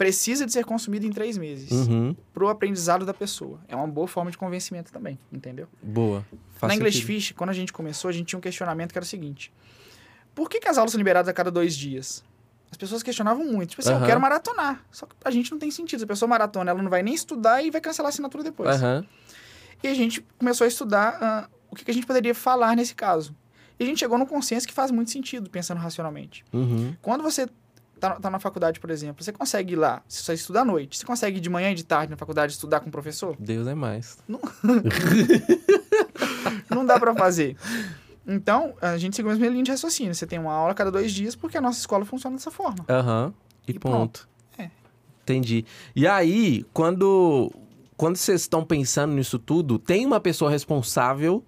precisa 0.00 0.46
de 0.46 0.52
ser 0.54 0.64
consumido 0.64 1.04
em 1.04 1.10
três 1.10 1.36
meses 1.36 1.70
Uhum. 1.70 2.16
para 2.32 2.42
o 2.42 2.48
aprendizado 2.48 3.04
da 3.04 3.12
pessoa. 3.12 3.60
É 3.68 3.76
uma 3.76 3.86
boa 3.86 4.08
forma 4.08 4.30
de 4.30 4.38
convencimento 4.38 4.90
também, 4.90 5.18
entendeu? 5.30 5.68
Boa. 5.82 6.24
Faz 6.54 6.70
Na 6.70 6.74
English 6.74 7.00
sentido. 7.00 7.06
Fish, 7.06 7.32
quando 7.32 7.50
a 7.50 7.52
gente 7.52 7.70
começou, 7.70 8.08
a 8.08 8.12
gente 8.12 8.28
tinha 8.28 8.38
um 8.38 8.40
questionamento 8.40 8.92
que 8.92 8.98
era 8.98 9.04
o 9.04 9.06
seguinte: 9.06 9.52
por 10.34 10.48
que, 10.48 10.58
que 10.58 10.66
as 10.66 10.78
aulas 10.78 10.92
são 10.92 10.98
liberadas 10.98 11.28
a 11.28 11.34
cada 11.34 11.50
dois 11.50 11.76
dias? 11.76 12.24
As 12.70 12.78
pessoas 12.78 13.02
questionavam 13.02 13.44
muito. 13.44 13.70
Tipo 13.70 13.82
assim, 13.82 13.90
Aham. 13.90 14.00
eu 14.00 14.06
quero 14.06 14.18
maratonar. 14.18 14.82
Só 14.90 15.04
que 15.04 15.14
a 15.22 15.30
gente 15.30 15.50
não 15.52 15.58
tem 15.58 15.70
sentido. 15.70 15.98
Se 15.98 16.04
a 16.04 16.08
pessoa 16.08 16.26
maratona, 16.30 16.70
ela 16.70 16.82
não 16.82 16.88
vai 16.88 17.02
nem 17.02 17.12
estudar 17.12 17.62
e 17.62 17.70
vai 17.70 17.80
cancelar 17.82 18.06
a 18.06 18.08
assinatura 18.08 18.42
depois. 18.42 18.76
Aham. 18.82 19.04
E 19.82 19.88
a 19.88 19.92
gente 19.92 20.24
começou 20.38 20.64
a 20.64 20.68
estudar 20.68 21.18
ah, 21.20 21.48
o 21.70 21.76
que, 21.76 21.84
que 21.84 21.90
a 21.90 21.94
gente 21.94 22.06
poderia 22.06 22.34
falar 22.34 22.74
nesse 22.74 22.94
caso. 22.94 23.36
E 23.78 23.82
a 23.84 23.86
gente 23.86 23.98
chegou 23.98 24.16
num 24.16 24.24
consenso 24.24 24.66
que 24.66 24.72
faz 24.72 24.90
muito 24.90 25.10
sentido, 25.10 25.50
pensando 25.50 25.76
racionalmente. 25.78 26.42
Uhum. 26.54 26.94
Quando 27.02 27.22
você 27.22 27.46
tá, 28.00 28.16
tá 28.18 28.30
na 28.30 28.38
faculdade, 28.38 28.80
por 28.80 28.90
exemplo, 28.90 29.22
você 29.22 29.32
consegue 29.32 29.74
ir 29.74 29.76
lá, 29.76 30.02
você 30.08 30.22
só 30.22 30.32
estuda 30.32 30.62
à 30.62 30.64
noite, 30.64 30.98
você 30.98 31.04
consegue 31.06 31.36
ir 31.38 31.40
de 31.40 31.48
manhã 31.50 31.70
e 31.70 31.74
de 31.74 31.84
tarde 31.84 32.10
na 32.10 32.16
faculdade 32.16 32.52
estudar 32.52 32.80
com 32.80 32.88
o 32.88 32.92
professor? 32.92 33.36
Deus 33.38 33.66
é 33.68 33.74
mais. 33.74 34.18
Não 36.68 36.84
dá 36.86 36.98
pra 36.98 37.14
fazer. 37.14 37.56
Então, 38.26 38.74
a 38.80 38.96
gente 38.96 39.16
seguiu 39.16 39.30
a 39.30 39.34
mesma 39.34 39.48
linha 39.50 39.64
de 39.64 39.70
raciocínio. 39.70 40.14
Você 40.14 40.26
tem 40.26 40.38
uma 40.38 40.52
aula 40.52 40.74
cada 40.74 40.90
dois 40.90 41.12
dias 41.12 41.34
porque 41.34 41.56
a 41.58 41.60
nossa 41.60 41.78
escola 41.80 42.04
funciona 42.04 42.36
dessa 42.36 42.50
forma. 42.50 42.84
Aham. 42.88 43.32
E, 43.66 43.72
E 43.72 43.78
ponto. 43.78 43.90
pronto. 43.92 44.28
É. 44.58 44.70
Entendi. 45.22 45.64
E 45.94 46.06
aí, 46.06 46.64
quando 46.72 47.50
quando 47.96 48.16
vocês 48.16 48.40
estão 48.42 48.64
pensando 48.64 49.12
nisso 49.14 49.38
tudo, 49.38 49.78
tem 49.78 50.06
uma 50.06 50.20
pessoa 50.20 50.50
responsável 50.50 51.44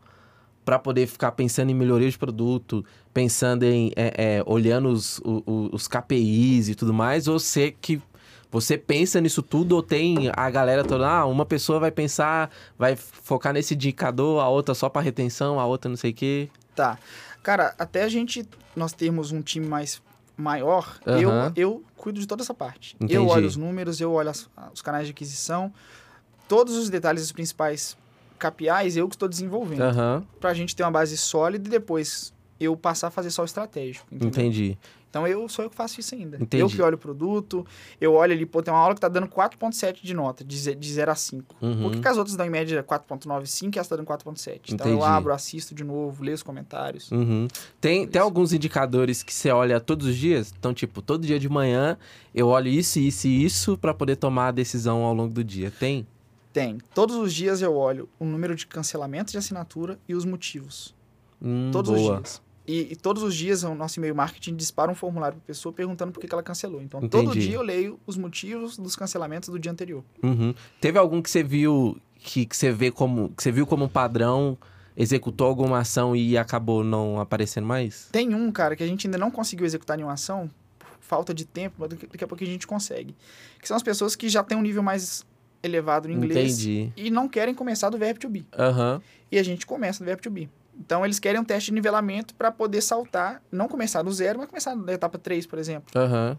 para 0.65 0.79
poder 0.79 1.07
ficar 1.07 1.33
pensando 1.33 1.71
em 1.71 1.75
melhoria 1.75 2.09
de 2.11 2.17
produto, 2.17 2.85
pensando 3.13 3.65
em 3.65 3.91
é, 3.97 4.37
é, 4.39 4.43
olhando 4.47 4.89
os, 4.89 5.19
o- 5.19 5.43
o- 5.47 5.71
os 5.73 5.89
KPIs 5.89 6.69
e 6.69 6.75
tudo 6.75 6.93
mais, 6.95 7.27
ou 7.29 7.39
você 7.39 7.71
que 7.81 8.01
você 8.51 8.77
pensa 8.77 9.19
nisso 9.21 9.43
tudo 9.43 9.73
ou 9.77 9.83
tem 9.83 10.31
a 10.37 10.51
galera 10.51 10.85
toda, 10.85 11.09
ah, 11.09 11.25
uma 11.25 11.47
pessoa 11.47 11.81
vai 11.81 11.91
pensar, 11.91 12.51
vai 12.79 12.95
focar 12.97 13.53
nesse 13.55 13.75
indicador, 13.75 14.41
a 14.43 14.49
outra 14.49 14.75
só 14.75 14.89
para 14.91 15.01
retenção, 15.01 15.59
a 15.59 15.65
outra 15.65 15.89
não 15.89 15.97
sei 15.97 16.11
o 16.11 16.15
quê. 16.15 16.51
Tá. 16.77 16.99
Cara, 17.43 17.75
até 17.79 18.05
a 18.05 18.09
gente, 18.11 18.47
nós 18.77 18.93
termos 18.93 19.33
um 19.33 19.41
time 19.41 19.67
mais 19.67 20.03
maior, 20.37 20.99
Aham. 21.07 21.19
eu, 21.19 21.53
eu 21.57 21.85
cuido 21.97 22.21
de 22.21 22.27
toda 22.27 22.43
essa 22.43 22.53
parte. 22.55 22.95
Entendi. 22.97 23.15
Eu 23.15 23.27
olho 23.27 23.47
os 23.47 23.57
números, 23.57 24.01
eu 24.03 24.13
olho 24.13 24.29
as- 24.29 24.49
os 24.73 24.83
canais 24.83 25.07
de 25.07 25.13
aquisição, 25.13 25.73
todos 26.47 26.77
os 26.77 26.91
detalhes, 26.91 27.23
os 27.23 27.33
principais 27.33 27.97
KPIs, 28.51 28.97
eu 28.97 29.09
que 29.09 29.15
estou 29.15 29.29
desenvolvendo. 29.29 29.83
Aham, 29.83 30.25
Pra 30.41 30.53
gente 30.55 30.75
ter 30.75 30.83
uma 30.83 30.91
base 30.91 31.17
sólida 31.17 31.69
e 31.69 31.71
depois 31.71 32.33
eu 32.59 32.77
passar 32.77 33.09
a 33.09 33.11
fazer 33.11 33.31
só 33.31 33.43
o 33.43 33.45
estratégico. 33.45 34.07
entendeu? 34.11 34.29
entendi. 34.29 34.79
Então 35.11 35.27
eu 35.27 35.47
sou 35.47 35.63
eu 35.67 35.69
que 35.69 35.77
faço 35.77 36.01
isso 36.01 36.15
ainda. 36.15 36.39
Entendi. 36.41 36.63
Eu 36.63 36.71
que 36.71 36.81
olho 36.81 36.95
o 36.95 36.99
produto, 36.99 37.67
eu 38.01 38.15
olho 38.15 38.33
ali, 38.33 38.47
pô, 38.47 38.63
tem 38.63 38.73
uma 38.73 38.81
aula 38.81 38.95
que 38.95 39.01
tá 39.01 39.09
dando 39.09 39.27
4.7 39.27 39.99
de 40.03 40.15
nota, 40.15 40.43
de 40.43 40.75
de 40.75 40.93
0 40.93 41.11
a 41.11 41.15
5. 41.15 41.55
Uhum. 41.61 41.83
Por 41.83 41.93
que, 41.93 42.01
que 42.01 42.09
as 42.09 42.17
outras 42.17 42.35
dão 42.35 42.47
em 42.47 42.51
média 42.51 42.83
4.95 42.83 43.77
e 43.77 43.79
essa 43.79 43.91
tá 43.91 43.97
dando 43.97 44.07
4.7? 44.07 44.73
Então 44.73 44.87
eu 44.89 45.05
abro, 45.05 45.35
assisto 45.35 45.75
de 45.75 45.85
novo, 45.85 46.25
leio 46.25 46.35
os 46.35 46.43
comentários. 46.43 47.11
Uhum. 47.13 47.47
Tem, 47.79 48.07
tem 48.07 48.23
alguns 48.23 48.55
indicadores 48.55 49.23
que 49.23 49.35
você 49.35 49.51
olha 49.51 49.79
todos 49.79 50.07
os 50.07 50.17
dias? 50.17 50.55
Então, 50.59 50.73
tipo, 50.73 51.03
todo 51.03 51.27
dia 51.27 51.39
de 51.39 51.49
manhã 51.49 51.99
eu 52.35 52.49
olho 52.49 52.69
isso, 52.69 52.99
isso 52.99 53.27
e 53.27 53.45
isso 53.45 53.77
para 53.77 53.93
poder 53.93 54.17
tomar 54.17 54.49
a 54.49 54.53
decisão 54.53 55.03
ao 55.03 55.13
longo 55.13 55.35
do 55.35 55.45
dia. 55.45 55.71
Tem? 55.71 56.07
Tem. 56.53 56.79
Todos 56.95 57.17
os 57.17 57.33
dias 57.33 57.63
eu 57.63 57.75
olho 57.75 58.09
o 58.19 58.25
número 58.25 58.55
de 58.55 58.67
cancelamentos 58.67 59.33
de 59.33 59.39
assinatura 59.39 59.99
e 60.09 60.15
os 60.15 60.25
motivos. 60.25 60.95
Hum, 61.41 61.71
Todos 61.73 61.91
boa. 61.91 62.15
os 62.15 62.19
dias. 62.19 62.43
E, 62.67 62.93
e 62.93 62.97
todos 62.97 63.23
os 63.23 63.35
dias 63.35 63.65
o 63.65 63.75
nosso 63.75 63.99
e-mail 63.99 64.15
marketing 64.15 64.55
dispara 64.55 64.91
um 64.91 64.95
formulário 64.95 65.37
para 65.37 65.47
pessoa 65.47 65.73
perguntando 65.73 66.13
por 66.13 66.21
que, 66.21 66.29
que 66.29 66.35
ela 66.35 66.43
cancelou. 66.43 66.81
Então, 66.81 67.01
todo 67.09 67.31
Entendi. 67.31 67.49
dia 67.49 67.57
eu 67.57 67.63
leio 67.63 67.99
os 68.07 68.17
motivos 68.17 68.79
dos 68.79 68.95
cancelamentos 68.95 69.49
do 69.49 69.59
dia 69.59 69.73
anterior. 69.73 70.05
Uhum. 70.23 70.55
Teve 70.81 70.99
algum 70.99 71.21
que 71.21 71.29
você 71.29 71.43
viu 71.43 72.01
que, 72.17 72.47
que 72.47 72.57
você 72.57 72.71
vê 72.71 72.91
como 72.91 73.31
que 73.31 73.43
você 73.43 73.51
viu 73.51 73.67
como 73.67 73.87
um 73.87 73.89
padrão, 73.89 74.57
executou 74.97 75.49
alguma 75.49 75.79
ação 75.79 76.15
e 76.15 76.39
acabou 76.39 76.85
não 76.85 77.21
aparecendo 77.21 77.67
mais? 77.67 78.09
Tem 78.13 78.33
um, 78.35 78.51
cara, 78.53 78.77
que 78.77 78.83
a 78.83 78.87
gente 78.87 79.07
ainda 79.07 79.19
não 79.19 79.31
conseguiu 79.31 79.67
executar 79.67 79.97
nenhuma 79.97 80.15
ação, 80.15 80.49
por 80.79 80.89
falta 81.01 81.35
de 81.35 81.45
tempo, 81.45 81.77
mas 81.79 81.89
daqui 81.91 82.23
a 82.23 82.29
pouco 82.29 82.45
a 82.45 82.47
gente 82.47 82.67
consegue. 82.67 83.17
Que 83.61 83.67
são 83.67 83.77
as 83.77 83.83
pessoas 83.83 84.15
que 84.15 84.29
já 84.29 84.45
têm 84.45 84.57
um 84.57 84.63
nível 84.63 84.83
mais 84.83 85.27
elevado 85.63 86.09
no 86.09 86.15
inglês 86.15 86.65
Entendi. 86.65 86.93
e 86.97 87.11
não 87.11 87.29
querem 87.29 87.55
começar 87.55 87.91
do 87.91 87.99
verbo 87.99 88.21
to 88.21 88.29
be. 88.29 88.47
Aham. 88.59 89.01
E 89.31 89.39
a 89.39 89.43
gente 89.43 89.67
começa 89.67 90.03
do 90.03 90.07
verbo 90.07 90.23
to 90.23 90.31
be. 90.31 90.51
Então, 90.79 91.05
eles 91.05 91.19
querem 91.19 91.41
um 91.41 91.45
teste 91.45 91.71
de 91.71 91.75
nivelamento 91.75 92.35
para 92.35 92.51
poder 92.51 92.81
saltar, 92.81 93.43
não 93.51 93.69
começar 93.69 94.03
do 94.03 94.13
zero, 94.13 94.39
mas 94.39 94.49
começar 94.49 94.75
da 94.75 94.93
etapa 94.93 95.19
3, 95.19 95.47
por 95.47 95.59
exemplo. 95.59 95.89
Aham. 95.95 96.37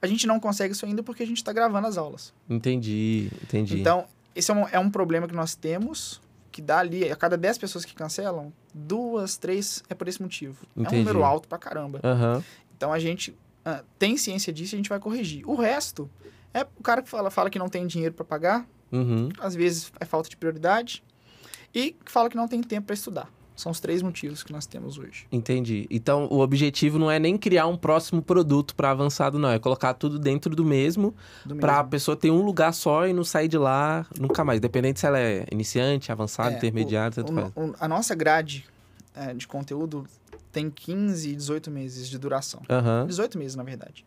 A 0.00 0.06
gente 0.06 0.26
não 0.26 0.40
consegue 0.40 0.72
isso 0.72 0.86
ainda 0.86 1.02
porque 1.02 1.22
a 1.22 1.26
gente 1.26 1.38
está 1.38 1.52
gravando 1.52 1.86
as 1.86 1.98
aulas. 1.98 2.32
Entendi. 2.48 3.30
Entendi. 3.42 3.80
Então, 3.80 4.06
esse 4.34 4.50
é 4.50 4.54
um, 4.54 4.68
é 4.68 4.78
um 4.78 4.90
problema 4.90 5.26
que 5.28 5.34
nós 5.34 5.54
temos, 5.54 6.20
que 6.50 6.62
dá 6.62 6.78
ali, 6.78 7.10
a 7.10 7.16
cada 7.16 7.36
10 7.36 7.58
pessoas 7.58 7.84
que 7.84 7.94
cancelam, 7.94 8.52
duas, 8.72 9.36
três 9.36 9.82
é 9.88 9.94
por 9.94 10.08
esse 10.08 10.22
motivo. 10.22 10.64
É 10.76 10.80
um 10.80 10.82
Entendi. 10.82 10.98
número 11.02 11.24
alto 11.24 11.48
pra 11.48 11.58
caramba. 11.58 12.00
Aham. 12.02 12.42
Então, 12.76 12.92
a 12.92 12.98
gente 12.98 13.36
ah, 13.64 13.82
tem 13.98 14.16
ciência 14.16 14.52
disso 14.52 14.74
e 14.74 14.76
a 14.76 14.78
gente 14.78 14.88
vai 14.88 14.98
corrigir. 15.00 15.48
O 15.48 15.54
resto 15.54 16.08
é 16.60 16.66
o 16.78 16.82
cara 16.82 17.02
que 17.02 17.08
fala, 17.08 17.30
fala 17.30 17.50
que 17.50 17.58
não 17.58 17.68
tem 17.68 17.86
dinheiro 17.86 18.14
para 18.14 18.24
pagar, 18.24 18.66
Uhum. 18.92 19.28
às 19.40 19.54
vezes 19.54 19.92
é 20.00 20.04
falta 20.04 20.28
de 20.28 20.36
prioridade, 20.36 21.02
e 21.74 21.92
que 21.92 22.10
fala 22.10 22.30
que 22.30 22.36
não 22.36 22.48
tem 22.48 22.62
tempo 22.62 22.86
para 22.86 22.94
estudar. 22.94 23.28
São 23.54 23.72
os 23.72 23.80
três 23.80 24.02
motivos 24.02 24.42
que 24.42 24.52
nós 24.52 24.66
temos 24.66 24.98
hoje. 24.98 25.26
Entendi. 25.32 25.86
Então, 25.90 26.26
o 26.30 26.40
objetivo 26.40 26.98
não 26.98 27.10
é 27.10 27.18
nem 27.18 27.38
criar 27.38 27.66
um 27.66 27.76
próximo 27.76 28.20
produto 28.20 28.74
para 28.76 28.90
avançado, 28.90 29.38
não. 29.38 29.48
É 29.48 29.58
colocar 29.58 29.94
tudo 29.94 30.18
dentro 30.18 30.54
do 30.54 30.62
mesmo, 30.62 31.14
Do 31.44 31.56
para 31.56 31.72
a 31.72 31.76
mesmo. 31.78 31.90
pessoa 31.90 32.14
ter 32.16 32.30
um 32.30 32.42
lugar 32.44 32.74
só 32.74 33.06
e 33.06 33.14
não 33.14 33.24
sair 33.24 33.48
de 33.48 33.56
lá 33.56 34.04
nunca 34.20 34.44
mais. 34.44 34.60
Dependente 34.60 35.00
se 35.00 35.06
ela 35.06 35.18
é 35.18 35.46
iniciante, 35.50 36.12
avançado, 36.12 36.50
É, 36.54 36.56
intermediário, 36.58 37.14
tanto 37.14 37.32
faz. 37.32 37.50
a 37.80 37.88
nossa 37.88 38.14
grade 38.14 38.66
é, 39.14 39.32
de 39.32 39.46
conteúdo 39.48 40.06
tem 40.52 40.68
15 40.70 41.30
e 41.30 41.34
18 41.34 41.70
meses 41.70 42.08
de 42.10 42.18
duração. 42.18 42.60
Aham. 42.68 43.06
18 43.06 43.38
meses, 43.38 43.56
na 43.56 43.62
verdade. 43.62 44.04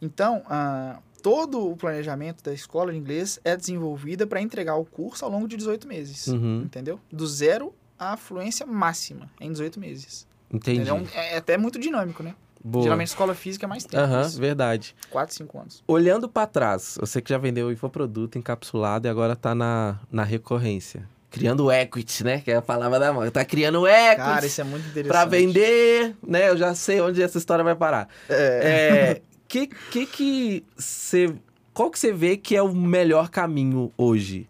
Então, 0.00 0.42
ah, 0.46 0.98
todo 1.22 1.70
o 1.70 1.76
planejamento 1.76 2.42
da 2.42 2.52
escola 2.52 2.92
de 2.92 2.98
inglês 2.98 3.40
é 3.44 3.56
desenvolvida 3.56 4.26
para 4.26 4.40
entregar 4.40 4.76
o 4.76 4.84
curso 4.84 5.24
ao 5.24 5.30
longo 5.30 5.48
de 5.48 5.56
18 5.56 5.88
meses. 5.88 6.28
Uhum. 6.28 6.62
Entendeu? 6.64 7.00
Do 7.10 7.26
zero 7.26 7.74
à 7.98 8.16
fluência 8.16 8.66
máxima 8.66 9.30
em 9.40 9.50
18 9.50 9.80
meses. 9.80 10.26
Entendi. 10.52 10.88
É, 11.14 11.34
é 11.34 11.36
até 11.38 11.56
muito 11.58 11.78
dinâmico, 11.78 12.22
né? 12.22 12.34
Boa. 12.62 12.82
Geralmente 12.82 13.08
escola 13.08 13.34
física 13.34 13.64
é 13.64 13.68
mais 13.68 13.84
tempo. 13.84 14.02
Aham, 14.02 14.22
isso. 14.22 14.40
verdade. 14.40 14.96
4, 15.10 15.34
5 15.36 15.58
anos. 15.58 15.84
Olhando 15.86 16.28
para 16.28 16.46
trás, 16.46 16.98
você 17.00 17.22
que 17.22 17.30
já 17.30 17.38
vendeu 17.38 17.68
o 17.68 17.72
infoproduto 17.72 18.38
encapsulado 18.38 19.06
e 19.06 19.10
agora 19.10 19.36
tá 19.36 19.54
na, 19.54 20.00
na 20.10 20.24
recorrência. 20.24 21.08
Criando 21.30 21.70
equity, 21.70 22.24
né? 22.24 22.40
Que 22.40 22.50
é 22.50 22.56
a 22.56 22.62
palavra 22.62 22.98
da 22.98 23.12
moda. 23.12 23.30
Tá 23.30 23.44
criando 23.44 23.86
equity 23.86 24.16
Cara, 24.16 24.46
isso 24.46 24.60
é 24.60 24.64
muito 24.64 24.88
interessante. 24.88 25.12
pra 25.12 25.24
vender, 25.24 26.16
né? 26.26 26.48
Eu 26.48 26.56
já 26.56 26.74
sei 26.74 27.00
onde 27.00 27.22
essa 27.22 27.36
história 27.38 27.62
vai 27.62 27.76
parar. 27.76 28.08
É. 28.28 28.34
É, 28.34 29.22
que 29.48 29.66
que 29.66 30.06
que 30.06 30.64
você 30.76 31.34
qual 31.72 31.90
que 31.90 31.98
você 31.98 32.12
vê 32.12 32.36
que 32.36 32.56
é 32.56 32.62
o 32.62 32.74
melhor 32.74 33.28
caminho 33.28 33.92
hoje? 33.96 34.48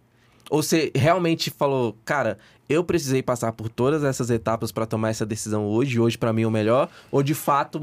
Ou 0.49 0.63
você 0.63 0.93
realmente 0.95 1.51
falou, 1.51 1.97
cara, 2.05 2.39
eu 2.69 2.85
precisei 2.85 3.23
passar 3.23 3.53
por 3.53 3.69
todas 3.69 4.05
essas 4.05 4.31
etapas 4.31 4.71
pra 4.71 4.87
tomar 4.87 5.11
essa 5.11 5.27
decisão 5.27 5.67
hoje, 5.67 5.99
hoje 5.99 6.17
pra 6.17 6.33
mim 6.33 6.43
é 6.43 6.47
o 6.47 6.51
melhor, 6.51 6.89
ou 7.11 7.23
de 7.23 7.35
fato 7.35 7.81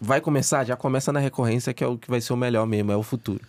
vai 0.00 0.20
começar, 0.20 0.64
já 0.64 0.76
começa 0.76 1.12
na 1.12 1.20
recorrência 1.20 1.74
que 1.74 1.84
é 1.84 1.86
o 1.86 1.98
que 1.98 2.10
vai 2.10 2.20
ser 2.20 2.32
o 2.32 2.36
melhor 2.36 2.66
mesmo, 2.66 2.90
é 2.90 2.96
o 2.96 3.02
futuro. 3.02 3.40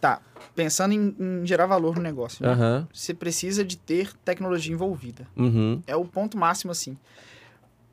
Tá. 0.00 0.20
Pensando 0.56 0.92
em, 0.92 1.14
em 1.18 1.46
gerar 1.46 1.66
valor 1.66 1.96
no 1.96 2.02
negócio. 2.02 2.44
né? 2.44 2.86
Você 2.92 3.14
precisa 3.14 3.64
de 3.64 3.76
ter 3.76 4.12
tecnologia 4.24 4.72
envolvida. 4.72 5.26
Uhum. 5.36 5.80
É 5.86 5.94
o 5.94 6.04
ponto 6.04 6.36
máximo, 6.36 6.72
assim. 6.72 6.98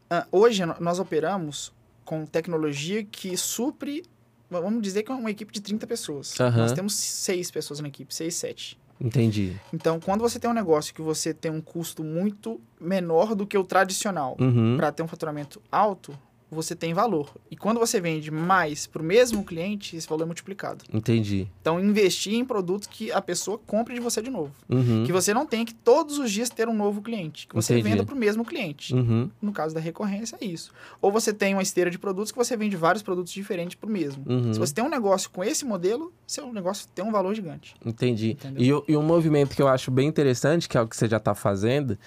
Ah, 0.10 0.26
hoje, 0.32 0.64
nós 0.80 1.00
operamos 1.00 1.72
com 2.04 2.26
tecnologia 2.26 3.04
que 3.04 3.38
supre, 3.38 4.04
vamos 4.50 4.82
dizer 4.82 5.04
que 5.04 5.12
é 5.12 5.16
uma 5.16 5.32
equipe 5.32 5.52
de 5.52 5.62
30 5.62 5.86
pessoas. 5.88 6.40
Aham. 6.40 6.58
Nós 6.58 6.72
temos 6.74 6.94
seis 6.96 7.50
pessoas 7.52 7.80
na 7.80 7.88
equipe, 7.88 8.14
seis, 8.14 8.36
sete. 8.36 8.78
Entendi. 9.00 9.56
Então, 9.72 10.00
quando 10.00 10.22
você 10.22 10.40
tem 10.40 10.50
um 10.50 10.54
negócio 10.54 10.92
que 10.94 11.02
você 11.04 11.32
tem 11.34 11.52
um 11.52 11.62
custo 11.62 12.04
muito 12.04 12.60
menor 12.82 13.36
do 13.36 13.46
que 13.46 13.56
o 13.58 13.64
tradicional 13.64 14.36
Uhum. 14.40 14.76
para 14.76 14.92
ter 14.92 15.04
um 15.04 15.08
faturamento 15.08 15.62
alto, 15.72 16.18
você 16.50 16.76
tem 16.76 16.94
valor. 16.94 17.36
E 17.52 17.58
quando 17.58 17.80
você 17.80 18.00
vende 18.00 18.32
mais 18.32 18.88
para 18.88 19.02
o 19.02 19.06
mesmo 19.06 19.44
cliente, 19.44 19.96
esse 19.96 20.08
valor 20.08 20.24
é 20.24 20.26
multiplicado. 20.26 20.86
Entendi. 20.94 21.48
Então, 21.62 21.80
investir 21.80 22.34
em 22.34 22.46
produtos 22.46 22.88
que 22.88 23.12
a 23.12 23.22
pessoa 23.22 23.58
compre 23.58 23.94
de 23.96 24.00
você 24.00 24.22
de 24.22 24.30
novo. 24.30 24.52
Uhum. 24.70 25.04
Que 25.06 25.12
você 25.12 25.34
não 25.34 25.46
tenha 25.46 25.66
que 25.66 25.74
todos 25.74 26.18
os 26.18 26.32
dias 26.32 26.50
ter 26.50 26.68
um 26.68 26.74
novo 26.74 27.02
cliente. 27.02 27.48
Que 27.48 27.56
você 27.56 27.74
Entendi. 27.74 27.90
venda 27.90 28.06
para 28.06 28.16
o 28.16 28.18
mesmo 28.18 28.46
cliente. 28.46 28.94
Uhum. 28.94 29.30
No 29.42 29.52
caso 29.52 29.76
da 29.76 29.82
recorrência, 29.82 30.38
é 30.40 30.46
isso. 30.46 30.72
Ou 31.02 31.12
você 31.12 31.34
tem 31.34 31.54
uma 31.54 31.62
esteira 31.62 31.92
de 31.92 32.00
produtos 32.00 32.32
que 32.32 32.38
você 32.38 32.56
vende 32.56 32.76
vários 32.76 33.04
produtos 33.04 33.34
diferentes 33.34 33.76
para 33.76 33.88
o 33.88 33.92
mesmo. 33.92 34.24
Uhum. 34.26 34.54
Se 34.54 34.60
você 34.60 34.74
tem 34.74 34.84
um 34.84 34.90
negócio 34.90 35.30
com 35.30 35.44
esse 35.44 35.66
modelo, 35.66 36.14
seu 36.26 36.52
negócio 36.54 36.88
tem 36.96 37.04
um 37.04 37.12
valor 37.12 37.34
gigante. 37.34 37.76
Entendi. 37.86 38.38
E, 38.58 38.70
e 38.88 38.96
um 38.98 39.04
movimento 39.04 39.56
que 39.56 39.62
eu 39.62 39.68
acho 39.68 39.92
bem 39.92 40.08
interessante, 40.08 40.70
que 40.70 40.78
é 40.78 40.82
o 40.82 40.88
que 40.88 40.96
você 40.96 41.08
já 41.08 41.18
está 41.18 41.36
fazendo, 41.36 41.98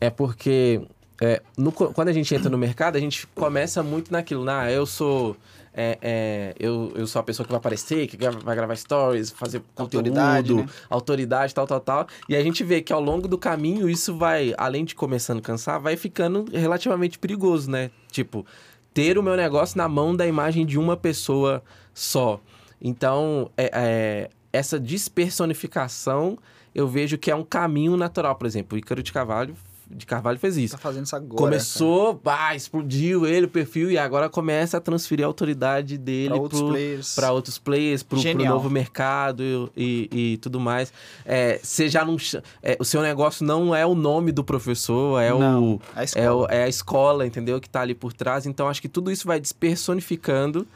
é 0.00 0.10
porque 0.10 0.86
é, 1.20 1.42
no 1.56 1.72
quando 1.72 2.08
a 2.08 2.12
gente 2.12 2.34
entra 2.34 2.50
no 2.50 2.58
mercado, 2.58 2.96
a 2.96 3.00
gente 3.00 3.26
começa 3.28 3.82
muito 3.82 4.12
naquilo, 4.12 4.44
né? 4.44 4.52
Ah, 4.52 4.70
eu 4.70 4.84
sou. 4.84 5.36
é, 5.72 5.98
é, 6.02 6.54
eu, 6.58 6.92
eu 6.94 7.06
sou 7.06 7.20
a 7.20 7.22
pessoa 7.22 7.44
que 7.44 7.52
vai 7.52 7.58
aparecer, 7.58 8.06
que 8.06 8.16
vai 8.16 8.54
gravar 8.54 8.76
stories, 8.76 9.30
fazer 9.30 9.62
conteúdo, 9.74 10.08
Autoridade, 10.08 10.66
autoridade, 10.90 11.50
né? 11.52 11.54
tal, 11.54 11.66
tal, 11.66 11.80
tal. 11.80 12.06
E 12.28 12.36
a 12.36 12.42
gente 12.42 12.62
vê 12.62 12.82
que 12.82 12.92
ao 12.92 13.00
longo 13.00 13.26
do 13.26 13.38
caminho 13.38 13.88
isso 13.88 14.16
vai, 14.16 14.54
além 14.58 14.84
de 14.84 14.94
começando 14.94 15.38
a 15.38 15.42
cansar, 15.42 15.80
vai 15.80 15.96
ficando 15.96 16.44
relativamente 16.52 17.18
perigoso, 17.18 17.70
né? 17.70 17.90
Tipo, 18.10 18.44
ter 18.92 19.16
o 19.16 19.22
meu 19.22 19.36
negócio 19.36 19.78
na 19.78 19.88
mão 19.88 20.14
da 20.14 20.26
imagem 20.26 20.66
de 20.66 20.78
uma 20.78 20.96
pessoa 20.96 21.62
só. 21.94 22.40
Então, 22.80 23.50
é, 23.56 23.70
é, 23.72 24.30
essa 24.52 24.78
despersonificação 24.78 26.38
eu 26.74 26.86
vejo 26.86 27.16
que 27.16 27.30
é 27.30 27.34
um 27.34 27.42
caminho 27.42 27.96
natural. 27.96 28.34
Por 28.34 28.46
exemplo, 28.46 28.76
o 28.76 28.78
Ícaro 28.78 29.02
de 29.02 29.10
Carvalho, 29.10 29.56
de 29.88 30.04
Carvalho 30.04 30.38
fez 30.38 30.56
isso. 30.56 30.74
Tá 30.74 30.78
fazendo 30.78 31.04
isso 31.06 31.14
agora. 31.14 31.36
Começou, 31.36 32.14
pá, 32.16 32.54
explodiu 32.56 33.24
ele, 33.26 33.46
o 33.46 33.48
perfil, 33.48 33.90
e 33.90 33.96
agora 33.96 34.28
começa 34.28 34.78
a 34.78 34.80
transferir 34.80 35.24
a 35.24 35.28
autoridade 35.28 35.96
dele 35.96 36.30
Pra 36.30 36.38
outros 36.40 36.60
pro, 36.60 36.70
players. 36.70 37.14
para 37.14 37.32
outros 37.32 37.58
players, 37.58 38.02
pro, 38.02 38.20
pro 38.20 38.44
novo 38.44 38.68
mercado 38.68 39.42
e, 39.76 40.08
e, 40.12 40.32
e 40.32 40.36
tudo 40.38 40.58
mais. 40.58 40.92
É, 41.24 41.60
você 41.62 41.88
já 41.88 42.04
não. 42.04 42.16
é, 42.62 42.76
o 42.80 42.84
seu 42.84 43.00
negócio 43.00 43.44
não 43.46 43.74
é 43.74 43.86
o 43.86 43.94
nome 43.94 44.32
do 44.32 44.42
professor, 44.42 45.20
é 45.22 45.30
Não, 45.30 45.74
o. 45.74 45.80
a 45.94 46.00
É, 46.00 46.04
escola. 46.04 46.34
o- 46.36 46.46
é 46.50 46.62
a 46.64 46.68
escola, 46.68 47.26
entendeu? 47.26 47.60
Que 47.60 47.68
tá 47.68 47.80
ali 47.82 47.94
por 47.94 48.12
trás. 48.12 48.44
Então, 48.46 48.68
acho 48.68 48.82
que 48.82 48.88
tudo 48.88 49.10
isso 49.10 49.26
vai 49.26 49.38
despersonificando. 49.38 50.66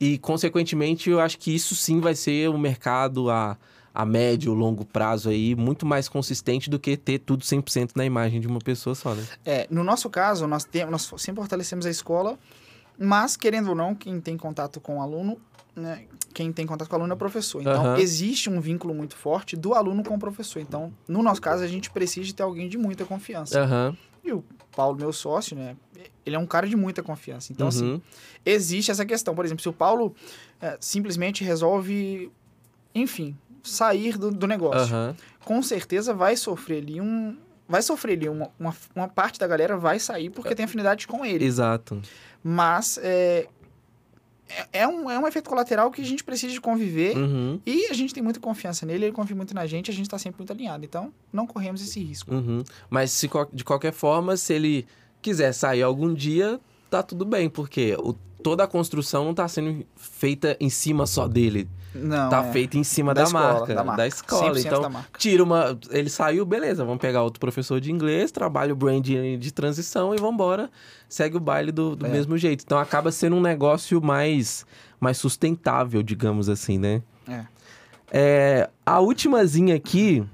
E, 0.00 0.18
consequentemente, 0.18 1.08
eu 1.10 1.20
acho 1.20 1.38
que 1.38 1.54
isso 1.54 1.74
sim 1.76 2.00
vai 2.00 2.14
ser 2.14 2.48
um 2.50 2.58
mercado 2.58 3.30
a, 3.30 3.56
a 3.94 4.04
médio, 4.06 4.54
longo 4.54 4.84
prazo 4.84 5.28
aí, 5.28 5.54
muito 5.54 5.84
mais 5.84 6.08
consistente 6.08 6.70
do 6.70 6.78
que 6.78 6.96
ter 6.96 7.18
tudo 7.18 7.44
100% 7.44 7.90
na 7.94 8.04
imagem 8.04 8.40
de 8.40 8.46
uma 8.46 8.58
pessoa 8.58 8.94
só, 8.94 9.14
né? 9.14 9.26
É, 9.44 9.66
no 9.70 9.84
nosso 9.84 10.08
caso, 10.08 10.46
nós, 10.46 10.64
temos, 10.64 10.90
nós 11.10 11.22
sempre 11.22 11.40
fortalecemos 11.42 11.84
a 11.84 11.90
escola, 11.90 12.38
mas, 12.98 13.36
querendo 13.36 13.68
ou 13.70 13.74
não, 13.74 13.94
quem 13.94 14.20
tem 14.20 14.36
contato 14.36 14.80
com 14.80 14.98
o 14.98 15.02
aluno, 15.02 15.38
né, 15.74 16.04
quem 16.34 16.52
tem 16.52 16.66
contato 16.66 16.88
com 16.88 16.94
o 16.94 16.98
aluno 17.00 17.12
é 17.12 17.14
o 17.14 17.18
professor. 17.18 17.60
Então, 17.60 17.84
Aham. 17.84 17.98
existe 17.98 18.48
um 18.48 18.60
vínculo 18.60 18.94
muito 18.94 19.16
forte 19.16 19.56
do 19.56 19.74
aluno 19.74 20.02
com 20.04 20.14
o 20.14 20.18
professor. 20.18 20.60
Então, 20.60 20.92
no 21.08 21.22
nosso 21.22 21.40
caso, 21.40 21.62
a 21.62 21.66
gente 21.66 21.90
precisa 21.90 22.26
de 22.26 22.34
ter 22.34 22.42
alguém 22.42 22.68
de 22.68 22.78
muita 22.78 23.04
confiança. 23.04 23.60
Aham. 23.60 23.96
E 24.24 24.32
o 24.32 24.44
Paulo, 24.76 24.96
meu 24.96 25.12
sócio, 25.12 25.56
né, 25.56 25.76
ele 26.24 26.36
é 26.36 26.38
um 26.38 26.46
cara 26.46 26.66
de 26.66 26.76
muita 26.76 27.02
confiança. 27.02 27.52
Então, 27.52 27.68
assim, 27.68 27.92
Uhum. 27.92 28.00
existe 28.46 28.90
essa 28.90 29.04
questão. 29.04 29.34
Por 29.34 29.44
exemplo, 29.44 29.62
se 29.62 29.68
o 29.68 29.72
Paulo 29.72 30.14
é, 30.60 30.76
simplesmente 30.80 31.42
resolve, 31.42 32.30
enfim, 32.94 33.36
sair 33.62 34.16
do, 34.18 34.30
do 34.30 34.46
negócio, 34.46 34.94
Aham. 34.94 35.16
com 35.44 35.62
certeza 35.62 36.12
vai 36.14 36.36
sofrer 36.36 36.82
ali 36.82 37.00
um. 37.00 37.36
Vai 37.68 37.80
sofrer 37.80 38.18
ali, 38.18 38.28
uma, 38.28 38.50
uma, 38.58 38.76
uma 38.94 39.08
parte 39.08 39.38
da 39.38 39.46
galera 39.46 39.76
vai 39.78 39.98
sair 39.98 40.28
porque 40.30 40.54
tem 40.54 40.64
afinidade 40.64 41.06
com 41.06 41.24
ele. 41.24 41.44
Exato. 41.44 42.02
Mas 42.42 42.98
é, 43.02 43.46
é, 44.48 44.80
é 44.80 44.88
um, 44.88 45.10
é 45.10 45.18
um 45.18 45.26
efeito 45.26 45.48
colateral 45.48 45.90
que 45.90 46.02
a 46.02 46.04
gente 46.04 46.22
precisa 46.22 46.52
de 46.52 46.60
conviver 46.60 47.16
Uhum. 47.16 47.60
e 47.64 47.86
a 47.86 47.94
gente 47.94 48.12
tem 48.12 48.22
muita 48.22 48.40
confiança 48.40 48.84
nele, 48.84 49.06
ele 49.06 49.12
confia 49.12 49.34
muito 49.36 49.54
na 49.54 49.64
gente, 49.66 49.90
a 49.90 49.94
gente 49.94 50.08
tá 50.08 50.18
sempre 50.18 50.40
muito 50.40 50.52
alinhado. 50.52 50.84
Então, 50.84 51.12
não 51.32 51.46
corremos 51.46 51.80
esse 51.82 52.00
risco. 52.02 52.34
Uhum. 52.34 52.62
Mas 52.90 53.10
se, 53.12 53.30
de 53.52 53.64
qualquer 53.64 53.92
forma, 53.92 54.36
se 54.36 54.52
ele 54.52 54.86
quiser 55.22 55.52
sair 55.52 55.82
algum 55.82 56.12
dia, 56.12 56.60
tá 56.90 57.02
tudo 57.02 57.24
bem, 57.24 57.48
porque 57.48 57.96
o, 57.98 58.14
toda 58.42 58.64
a 58.64 58.66
construção 58.66 59.24
não 59.24 59.34
tá 59.34 59.46
sendo 59.48 59.84
feita 59.96 60.56
em 60.60 60.68
cima 60.68 61.06
só 61.06 61.26
dele. 61.28 61.68
Não. 61.94 62.30
tá 62.30 62.46
é, 62.46 62.52
feita 62.52 62.78
em 62.78 62.84
cima 62.84 63.12
da 63.12 63.20
da, 63.22 63.26
escola, 63.26 63.52
marca, 63.52 63.66
da 63.66 63.74
da, 63.74 63.84
marca. 63.84 64.06
escola. 64.06 64.54
100% 64.54 64.66
Então, 64.66 64.80
da 64.82 65.04
tira 65.18 65.42
uma. 65.44 65.78
Ele 65.90 66.08
saiu, 66.08 66.44
beleza, 66.46 66.84
vamos 66.84 67.00
pegar 67.00 67.22
outro 67.22 67.38
professor 67.38 67.80
de 67.80 67.92
inglês, 67.92 68.32
trabalha 68.32 68.72
o 68.72 68.76
branding 68.76 69.38
de 69.38 69.52
transição 69.52 70.14
e 70.14 70.18
vambora. 70.18 70.70
Segue 71.08 71.36
o 71.36 71.40
baile 71.40 71.70
do, 71.70 71.94
do 71.94 72.06
É. 72.06 72.08
mesmo 72.08 72.36
jeito. 72.38 72.62
Então 72.64 72.78
acaba 72.78 73.12
sendo 73.12 73.36
um 73.36 73.40
negócio 73.42 74.00
mais, 74.02 74.64
mais 74.98 75.18
sustentável, 75.18 76.02
digamos 76.02 76.48
assim, 76.48 76.78
né? 76.78 77.02
É. 77.28 77.44
É, 78.10 78.70
a 78.86 79.00
ultimazinha 79.00 79.74
aqui. 79.76 80.24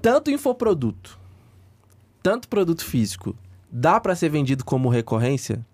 Tanto 0.00 0.30
infoproduto, 0.30 1.18
tanto 2.22 2.48
produto 2.48 2.84
físico, 2.84 3.36
dá 3.70 4.00
pra 4.00 4.14
ser 4.16 4.28
vendido 4.30 4.64
como 4.64 4.88
recorrência? 4.88 5.64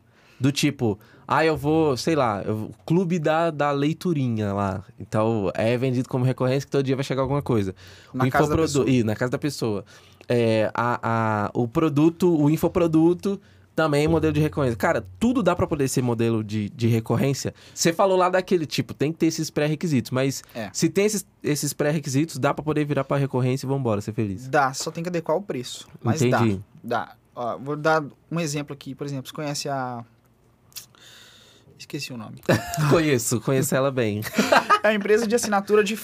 Do 0.45 0.53
tipo, 0.53 0.99
ah, 1.27 1.43
eu 1.43 1.57
vou, 1.57 1.97
sei 1.97 2.15
lá, 2.15 2.43
eu, 2.43 2.71
clube 2.85 3.19
da, 3.19 3.51
da 3.51 3.71
leiturinha 3.71 4.53
lá. 4.53 4.85
Então, 5.01 5.51
é 5.55 5.75
vendido 5.75 6.07
como 6.07 6.23
recorrência 6.23 6.67
que 6.67 6.71
todo 6.71 6.85
dia 6.85 6.95
vai 6.95 7.03
chegar 7.03 7.23
alguma 7.23 7.41
coisa. 7.41 7.75
Na 8.13 8.25
o 8.27 8.31
casa 8.31 8.51
da 8.51 8.57
pessoa. 8.59 8.91
Ih, 8.91 9.03
na 9.03 9.17
casa 9.17 9.31
da 9.31 9.39
pessoa. 9.39 9.87
É, 10.29 10.71
a, 10.75 11.01
a, 11.47 11.51
o 11.55 11.67
produto, 11.67 12.29
o 12.39 12.51
infoproduto 12.51 13.41
também 13.75 14.05
é 14.05 14.09
modelo 14.09 14.35
de 14.35 14.41
recorrência. 14.41 14.77
Cara, 14.77 15.03
tudo 15.19 15.43
dá 15.43 15.57
pra 15.57 15.67
poder 15.67 15.89
ser 15.89 16.03
modelo 16.03 16.45
de, 16.45 16.69
de 16.69 16.89
recorrência. 16.89 17.55
Você 17.75 17.91
falou 17.91 18.19
lá 18.19 18.29
daquele 18.29 18.67
tipo, 18.67 18.93
tem 18.93 19.11
que 19.11 19.17
ter 19.17 19.27
esses 19.29 19.49
pré-requisitos, 19.49 20.11
mas 20.11 20.43
É. 20.55 20.69
se 20.75 20.91
tem 20.91 21.07
esses, 21.07 21.27
esses 21.43 21.73
pré-requisitos, 21.73 22.37
dá 22.37 22.53
pra 22.53 22.63
poder 22.63 22.85
virar 22.85 23.03
pra 23.05 23.17
recorrência 23.17 23.65
e 23.65 23.69
vambora, 23.69 24.03
ser 24.03 24.13
feliz. 24.13 24.47
Dá, 24.47 24.75
só 24.75 24.91
tem 24.91 25.03
que 25.03 25.09
adequar 25.09 25.39
o 25.39 25.43
preço. 25.43 25.89
Mas 26.03 26.21
Entendi. 26.21 26.61
dá. 26.83 27.07
Dá. 27.07 27.17
Ó, 27.35 27.57
vou 27.57 27.77
dar 27.77 28.05
um 28.31 28.39
exemplo 28.39 28.75
aqui. 28.75 28.95
Por 28.95 29.07
exemplo, 29.07 29.27
você 29.27 29.35
conhece 29.35 29.71
a. 29.71 30.05
Esqueci 31.79 32.13
o 32.13 32.17
nome. 32.17 32.41
conheço, 32.91 33.41
conheço 33.41 33.75
ela 33.75 33.91
bem. 33.91 34.21
É 34.85 34.89
a 34.89 34.95
empresa 34.95 35.27
de 35.27 35.35
assinatura 35.35 35.83
de, 35.83 35.99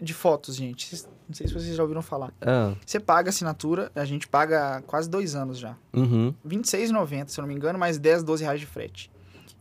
de 0.00 0.12
fotos, 0.12 0.56
gente. 0.56 1.00
Não 1.28 1.34
sei 1.34 1.46
se 1.46 1.54
vocês 1.54 1.76
já 1.76 1.82
ouviram 1.84 2.02
falar. 2.02 2.32
Ah, 2.40 2.74
Você 2.84 2.98
paga 2.98 3.28
a 3.28 3.30
assinatura, 3.30 3.92
a 3.94 4.04
gente 4.04 4.26
paga 4.26 4.82
quase 4.84 5.08
dois 5.08 5.36
anos 5.36 5.58
já. 5.58 5.76
uhum, 5.94 6.34
R$ 6.44 6.56
26,90, 6.56 7.28
se 7.28 7.38
eu 7.38 7.42
não 7.42 7.48
me 7.48 7.54
engano, 7.54 7.78
mais 7.78 7.98
10, 7.98 8.24
12 8.24 8.42
reais 8.42 8.58
de 8.58 8.66
frete. 8.66 9.12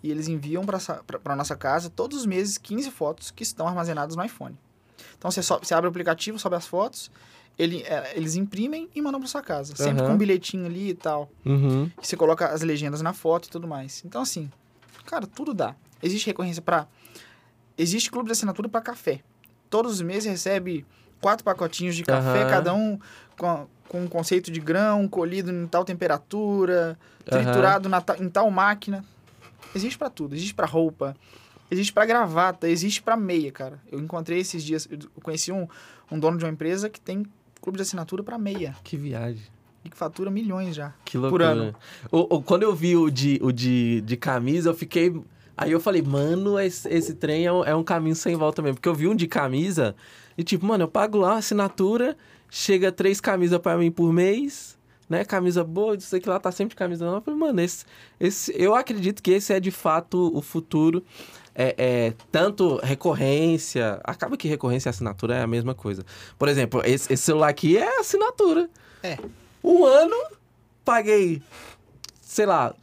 E 0.02 0.10
eles 0.10 0.28
enviam 0.28 0.66
para 0.66 1.36
nossa 1.36 1.56
casa 1.56 1.92
todos 1.92 2.18
os 2.18 2.26
meses 2.26 2.58
15 2.58 2.90
fotos 2.90 3.30
que 3.30 3.44
estão 3.44 3.68
armazenadas 3.68 4.16
no 4.16 4.26
iPhone. 4.26 4.58
Então 5.16 5.30
você, 5.30 5.44
sobe, 5.44 5.68
você 5.68 5.76
abre 5.76 5.88
o 5.88 5.92
aplicativo, 5.92 6.40
sobe 6.40 6.56
as 6.56 6.66
fotos, 6.66 7.12
ele, 7.58 7.84
é, 7.84 8.14
eles 8.16 8.36
imprimem 8.36 8.90
e 8.96 9.02
mandam 9.02 9.20
para 9.20 9.30
sua 9.30 9.44
casa. 9.44 9.76
Sempre 9.76 10.04
com 10.04 10.14
um 10.14 10.18
bilhetinho 10.18 10.66
ali 10.66 10.90
e 10.90 10.94
tal. 10.96 11.30
uhum. 11.46 11.88
que 12.02 12.08
você 12.08 12.18
coloca 12.18 12.48
as 12.48 12.62
legendas 12.62 13.02
na 13.04 13.14
foto 13.14 13.46
e 13.48 13.50
tudo 13.52 13.68
mais. 13.68 14.04
Então, 14.04 14.22
assim, 14.24 14.52
cara, 15.06 15.28
tudo 15.28 15.54
dá. 15.54 15.76
Existe 16.02 16.28
recorrência 16.28 16.62
para. 16.62 16.88
Existe 17.78 18.10
clube 18.12 18.28
de 18.28 18.32
assinatura 18.34 18.70
para 18.70 18.82
café. 18.82 19.22
Todos 19.70 19.94
os 19.94 20.02
meses 20.02 20.30
recebe 20.30 20.86
quatro 21.20 21.44
pacotinhos 21.44 21.96
de 21.96 22.04
café, 22.04 22.42
Aham. 22.42 22.50
cada 22.50 22.74
um 22.74 23.00
com, 23.38 23.68
com 23.88 24.02
um 24.04 24.08
conceito 24.08 24.52
de 24.52 24.60
grão, 24.60 25.08
colhido 25.08 25.52
em 25.52 25.68
tal 25.68 25.84
temperatura, 25.84 26.98
Aham. 27.32 27.44
triturado 27.44 27.90
na 27.90 28.04
em 28.20 28.30
tal 28.30 28.50
máquina. 28.52 29.04
Existe 29.74 29.98
para 29.98 30.10
tudo. 30.10 30.36
Existe 30.36 30.54
para 30.54 30.66
roupa, 30.66 31.16
existe 31.70 31.92
para 31.92 32.06
gravata, 32.06 32.70
existe 32.70 33.02
para 33.02 33.18
meia, 33.18 33.52
cara. 33.52 33.80
Eu 33.92 34.00
encontrei 34.00 34.40
esses 34.40 34.64
dias, 34.64 34.88
eu 34.90 35.00
conheci 35.22 35.52
um, 35.52 35.68
um 36.10 36.18
dono 36.20 36.38
de 36.38 36.46
uma 36.46 36.52
empresa 36.52 36.90
que 36.90 37.02
tem 37.02 37.26
clube 37.62 37.78
de 37.78 37.82
assinatura 37.82 38.24
para 38.24 38.38
meia 38.38 38.76
Que 38.84 38.96
viagem. 38.96 39.44
Que 39.90 39.98
fatura 39.98 40.30
milhões 40.32 40.76
já. 40.76 40.94
Que 41.04 41.18
loucura. 41.18 41.48
ano. 41.48 41.76
O, 42.12 42.36
o- 42.38 42.42
quando 42.42 42.64
eu 42.64 42.74
vi 42.76 42.96
o, 42.96 43.10
de, 43.10 43.40
o 43.42 43.52
de, 43.52 44.02
de 44.02 44.18
camisa, 44.18 44.70
eu 44.70 44.74
fiquei. 44.74 45.14
Aí 45.58 45.72
eu 45.72 45.80
falei, 45.80 46.02
mano, 46.02 46.60
esse, 46.60 46.88
esse 46.90 47.14
trem 47.14 47.46
é 47.46 47.52
um, 47.54 47.64
é 47.64 47.76
um 47.76 47.84
caminho 47.84 48.16
sem 48.16 48.36
volta 48.36 48.62
mesmo. 48.62 48.76
Porque 48.76 48.90
eu 48.90 48.96
vi 48.96 49.08
um 49.08 49.16
de 49.16 49.28
camisa 49.28 49.96
e, 50.38 50.44
tipo, 50.44 50.66
mano, 50.66 50.84
eu 50.84 50.88
pago 50.88 51.18
lá 51.18 51.34
a 51.36 51.38
assinatura, 51.38 52.18
chega 52.50 52.92
três 52.92 53.22
camisas 53.22 53.58
pra 53.60 53.78
mim 53.78 53.90
por 53.90 54.12
mês, 54.12 54.78
né? 55.10 55.24
Camisa 55.24 55.64
boa, 55.64 55.96
isso 55.96 56.14
aqui 56.16 56.28
lá 56.28 56.40
tá 56.40 56.52
sempre 56.52 56.72
de 56.72 56.76
camisa 56.76 57.06
nova. 57.06 57.18
Eu 57.18 57.22
falei, 57.22 57.40
mano, 57.40 57.62
esse, 57.62 57.86
esse, 58.20 58.54
eu 58.62 58.76
acredito 58.76 59.24
que 59.24 59.32
esse 59.32 59.54
é 59.54 59.60
de 59.60 59.72
fato 59.72 60.30
o 60.36 60.42
futuro. 60.42 61.04
É, 61.58 61.74
é, 61.78 62.14
tanto 62.34 62.76
recorrência. 62.84 64.02
Acaba 64.04 64.36
que 64.36 64.46
recorrência 64.46 64.90
e 64.90 64.92
assinatura 64.92 65.36
é 65.36 65.42
a 65.42 65.48
mesma 65.48 65.74
coisa. 65.74 66.04
Por 66.38 66.50
exemplo, 66.50 66.82
esse, 66.84 67.14
esse 67.14 67.24
celular 67.24 67.48
aqui 67.48 67.78
é 67.78 68.00
assinatura. 68.02 68.70
É. 69.02 69.18
Um 69.66 69.84
ano, 69.86 70.16
paguei, 70.84 71.42
sei 72.22 72.46
lá, 72.46 72.76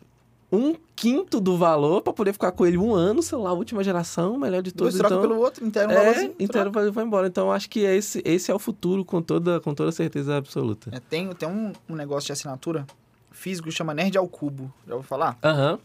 um 0.50 0.74
quinto 0.96 1.40
do 1.40 1.56
valor 1.56 2.02
pra 2.02 2.12
poder 2.12 2.32
ficar 2.32 2.52
com 2.52 2.66
ele 2.66 2.76
um 2.76 2.94
ano, 2.94 3.22
celular 3.22 3.52
última 3.52 3.84
geração, 3.84 4.36
melhor 4.36 4.62
de 4.62 4.72
todos. 4.72 4.94
troca 4.96 5.14
Então, 5.14 5.28
pelo 5.28 5.40
outro, 5.40 5.64
inteiro 5.64 5.88
um 5.88 5.92
é, 5.92 5.96
valorzinho, 5.96 6.34
inteiro 6.38 6.70
troca. 6.70 6.90
vai, 6.90 7.04
embora. 7.04 7.26
Então, 7.28 7.52
acho 7.52 7.70
que 7.70 7.80
esse, 7.80 8.20
esse 8.24 8.50
é 8.50 8.54
o 8.54 8.58
futuro 8.58 9.04
com 9.04 9.22
toda, 9.22 9.60
com 9.60 9.74
toda 9.74 9.92
certeza 9.92 10.36
absoluta. 10.36 10.90
É, 10.92 11.00
tem 11.00 11.32
tem 11.34 11.48
um, 11.48 11.72
um 11.88 11.94
negócio 11.94 12.26
de 12.26 12.32
assinatura 12.32 12.86
físico 13.30 13.68
que 13.68 13.74
chama 13.74 13.94
Nerd 13.94 14.18
ao 14.18 14.26
Cubo. 14.26 14.72
Já 14.86 14.94
vou 14.94 15.02
falar? 15.02 15.38
Aham. 15.42 15.78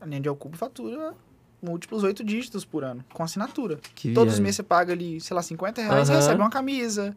A 0.00 0.06
Nerd 0.06 0.28
ao 0.28 0.36
Cubo 0.36 0.56
fatura 0.56 1.14
múltiplos 1.62 2.02
oito 2.02 2.22
dígitos 2.22 2.64
por 2.64 2.84
ano, 2.84 3.04
com 3.12 3.22
assinatura. 3.22 3.78
Que 3.94 4.12
Todos 4.12 4.34
os 4.34 4.40
meses 4.40 4.56
você 4.56 4.62
paga 4.62 4.92
ali, 4.92 5.20
sei 5.20 5.34
lá, 5.34 5.42
50 5.42 5.82
reais, 5.82 6.06
você 6.06 6.14
recebe 6.14 6.40
uma 6.40 6.50
camisa, 6.50 7.16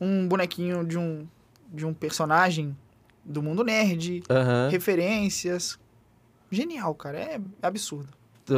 um 0.00 0.28
bonequinho 0.28 0.84
de 0.84 0.96
um, 0.96 1.26
de 1.72 1.86
um 1.86 1.92
personagem 1.94 2.76
do 3.24 3.42
mundo 3.42 3.62
nerd, 3.64 4.22
Aham. 4.30 4.68
referências. 4.70 5.78
Genial, 6.50 6.94
cara. 6.94 7.18
É 7.18 7.40
absurdo. 7.62 8.08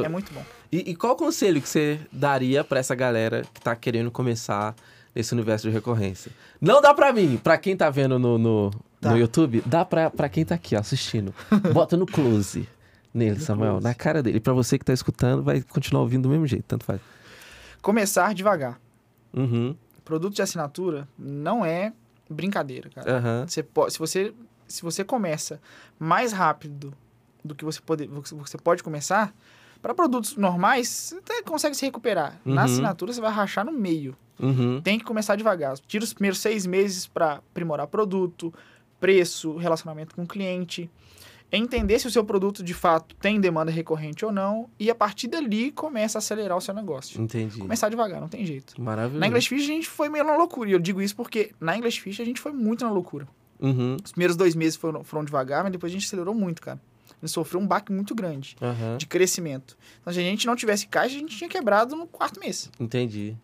É 0.04 0.08
muito 0.08 0.32
bom. 0.32 0.42
E, 0.70 0.90
e 0.92 0.96
qual 0.96 1.14
conselho 1.16 1.60
que 1.60 1.68
você 1.68 2.00
daria 2.10 2.64
pra 2.64 2.80
essa 2.80 2.94
galera 2.94 3.42
que 3.52 3.60
tá 3.60 3.76
querendo 3.76 4.10
começar 4.10 4.74
nesse 5.14 5.34
universo 5.34 5.68
de 5.68 5.74
recorrência? 5.74 6.32
Não 6.58 6.80
dá 6.80 6.94
pra 6.94 7.12
mim, 7.12 7.36
pra 7.36 7.58
quem 7.58 7.76
tá 7.76 7.90
vendo 7.90 8.18
no, 8.18 8.38
no, 8.38 8.70
Tá. 8.98 9.10
no 9.10 9.18
YouTube, 9.18 9.62
dá 9.66 9.84
pra, 9.84 10.08
pra 10.08 10.30
quem 10.30 10.44
tá 10.46 10.54
aqui 10.54 10.74
ó, 10.74 10.78
assistindo. 10.78 11.34
Bota 11.74 11.94
no 11.96 12.06
close 12.06 12.66
nele, 13.12 13.38
Samuel, 13.40 13.72
close. 13.72 13.84
na 13.84 13.92
cara 13.94 14.22
dele. 14.22 14.38
E 14.38 14.40
pra 14.40 14.54
você 14.54 14.78
que 14.78 14.84
tá 14.86 14.94
escutando, 14.94 15.42
vai 15.42 15.60
continuar 15.60 16.00
ouvindo 16.02 16.22
do 16.22 16.28
mesmo 16.30 16.46
jeito, 16.46 16.64
tanto 16.66 16.86
faz. 16.86 17.00
Começar 17.82 18.32
devagar. 18.32 18.80
Uhum, 19.34 19.76
Produto 20.04 20.34
de 20.34 20.40
assinatura 20.42 21.06
não 21.18 21.64
é 21.66 21.92
brincadeira, 22.28 22.88
cara. 22.90 23.18
aham, 23.18 23.46
Você 23.48 23.62
pode, 23.62 23.92
se 23.92 23.98
você 23.98 24.34
se 24.68 24.82
você 24.82 25.04
começa 25.04 25.60
mais 25.98 26.32
rápido 26.32 26.94
do 27.44 27.54
que 27.54 27.64
você 27.64 27.78
pode, 27.80 28.06
você 28.06 28.56
pode 28.56 28.82
começar, 28.82 29.34
para 29.82 29.92
produtos 29.94 30.36
normais, 30.36 30.88
você 30.88 31.16
até 31.16 31.42
consegue 31.42 31.76
se 31.76 31.84
recuperar. 31.84 32.40
Na 32.44 32.52
Uhum. 32.62 32.64
assinatura, 32.64 33.12
você 33.12 33.20
vai 33.20 33.30
rachar 33.32 33.66
no 33.66 33.72
meio. 33.72 34.16
uhum, 34.40 34.80
Tem 34.80 34.98
que 34.98 35.04
começar 35.04 35.36
devagar. 35.36 35.76
Tira 35.80 36.04
os 36.04 36.14
primeiros 36.14 36.38
seis 36.38 36.64
meses 36.64 37.06
para 37.06 37.34
aprimorar 37.34 37.86
produto, 37.88 38.54
preço, 38.98 39.56
relacionamento 39.56 40.14
com 40.14 40.22
o 40.22 40.26
cliente. 40.26 40.88
Entender 41.52 41.98
se 41.98 42.06
o 42.06 42.10
seu 42.10 42.24
produto 42.24 42.62
de 42.62 42.72
fato 42.72 43.14
tem 43.16 43.38
demanda 43.38 43.70
recorrente 43.70 44.24
ou 44.24 44.32
não. 44.32 44.70
E 44.80 44.90
a 44.90 44.94
partir 44.94 45.28
dali 45.28 45.70
começa 45.70 46.16
a 46.16 46.20
acelerar 46.20 46.56
o 46.56 46.60
seu 46.60 46.72
negócio. 46.72 47.20
entendi. 47.20 47.58
Começar 47.58 47.88
devagar, 47.90 48.20
não 48.20 48.28
tem 48.28 48.46
jeito. 48.46 48.80
Maravilhoso. 48.80 49.20
Na 49.20 49.26
English 49.26 49.48
Fish 49.48 49.62
a 49.64 49.66
gente 49.66 49.86
foi 49.88 50.08
meio 50.08 50.24
na 50.24 50.34
loucura. 50.36 50.70
E 50.70 50.72
eu 50.72 50.78
digo 50.78 51.02
isso 51.02 51.14
porque 51.14 51.52
na 51.60 51.76
English 51.76 52.00
Fish 52.00 52.20
a 52.20 52.24
gente 52.24 52.40
foi 52.40 52.52
muito 52.52 52.84
na 52.84 52.90
loucura. 52.90 53.28
Uhum, 53.60 53.96
Os 54.02 54.12
primeiros 54.12 54.34
dois 54.34 54.54
meses 54.56 54.76
foram, 54.76 55.04
foram 55.04 55.24
devagar, 55.24 55.62
mas 55.62 55.70
depois 55.70 55.92
a 55.92 55.94
gente 55.94 56.06
acelerou 56.06 56.34
muito, 56.34 56.60
cara. 56.62 56.80
A 57.10 57.26
gente 57.26 57.32
sofreu 57.34 57.60
um 57.60 57.66
baque 57.66 57.92
muito 57.92 58.14
grande 58.14 58.56
aham, 58.60 58.96
de 58.96 59.06
crescimento. 59.06 59.76
Então, 60.00 60.12
se 60.12 60.18
a 60.18 60.22
gente 60.22 60.46
não 60.46 60.56
tivesse 60.56 60.88
caixa, 60.88 61.14
a 61.14 61.18
gente 61.20 61.36
tinha 61.36 61.48
quebrado 61.48 61.94
no 61.94 62.06
quarto 62.06 62.40
mês. 62.40 62.68
entendi. 62.80 63.36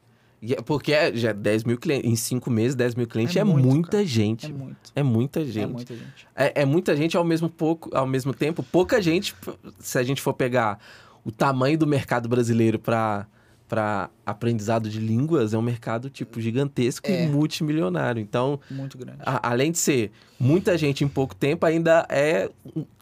É- 0.42 0.62
Porque 0.62 0.92
é, 0.92 1.14
já 1.14 1.32
10 1.32 1.64
mil 1.64 1.78
clientes, 1.78 2.10
em 2.10 2.16
5 2.16 2.50
meses, 2.50 2.74
10 2.74 2.94
mil 2.94 3.06
clientes 3.06 3.36
é, 3.36 3.40
É 3.40 3.44
muito, 3.44 3.66
muita 3.66 3.90
cara. 3.92 4.04
gente. 4.06 4.46
É 4.46 4.48
muito. 4.52 4.76
É 4.94 5.02
muita 5.02 5.44
gente. 5.44 5.58
É 5.60 5.66
muita 5.66 5.94
gente. 5.94 6.28
É, 6.36 6.62
é 6.62 6.64
muita 6.64 6.96
gente 6.96 7.16
ao 7.16 7.24
mesmo, 7.24 7.48
pouco, 7.48 7.90
ao 7.96 8.06
mesmo 8.06 8.32
tempo, 8.32 8.62
pouca 8.62 9.00
gente, 9.02 9.34
se 9.80 9.98
a 9.98 10.02
gente 10.02 10.20
for 10.22 10.32
pegar 10.34 10.78
o 11.24 11.32
tamanho 11.32 11.76
do 11.76 11.86
mercado 11.86 12.28
brasileiro 12.28 12.78
para 12.78 13.26
para 13.68 14.08
aprendizado 14.24 14.88
de 14.88 14.98
línguas, 14.98 15.52
é 15.52 15.58
um 15.58 15.62
mercado 15.62 16.08
tipo 16.08 16.40
gigantesco 16.40 17.06
É. 17.06 17.26
e 17.26 17.28
multimilionário. 17.28 18.20
Então, 18.20 18.58
Muito 18.70 18.96
grande. 18.96 19.18
a- 19.20 19.50
além 19.50 19.70
de 19.70 19.78
ser 19.78 20.10
muita 20.40 20.78
gente 20.78 21.04
em 21.04 21.08
pouco 21.08 21.34
tempo, 21.34 21.66
ainda 21.66 22.06
é 22.08 22.48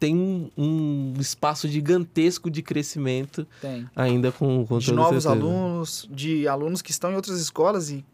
tem 0.01 0.17
um, 0.17 0.51
um 0.59 1.15
espaço 1.21 1.69
gigantesco 1.69 2.51
de 2.51 2.63
crescimento 2.63 3.47
Tem. 3.61 3.89
ainda 3.95 4.33
com, 4.33 4.67
com 4.67 4.79
De 4.79 4.93
novos 4.93 5.23
certeza. 5.25 5.31
alunos, 5.31 6.09
de 6.11 6.49
alunos 6.49 6.83
que 6.83 6.91
estão 6.91 7.13
em 7.13 7.15
outras 7.15 7.39
escolas 7.41 7.91
e 7.91 8.05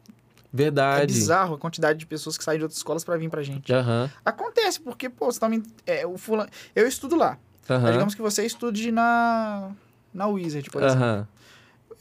é 0.54 0.56
Verdade. 0.56 1.06
bizarro 1.06 1.54
a 1.54 1.58
quantidade 1.58 1.98
de 1.98 2.04
pessoas 2.04 2.36
que 2.36 2.44
saem 2.44 2.58
de 2.58 2.64
outras 2.64 2.76
escolas 2.76 3.02
para 3.02 3.16
vir 3.16 3.30
pra 3.30 3.42
gente. 3.42 3.72
Aham, 3.72 4.10
Acontece, 4.22 4.78
porque, 4.80 5.08
pô, 5.08 5.32
você 5.32 5.40
tá 5.40 5.48
me... 5.48 5.62
é, 5.86 6.06
o 6.06 6.18
fulano... 6.18 6.50
Eu 6.76 6.86
estudo 6.86 7.16
lá. 7.16 7.38
Mas 7.66 7.78
aham, 7.78 7.92
digamos 7.92 8.14
que 8.14 8.20
você 8.20 8.44
estude 8.44 8.92
na... 8.92 9.70
Na 10.12 10.26
Wizard, 10.26 10.68
por 10.68 10.82
exemplo. 10.82 11.02
aham. 11.02 11.28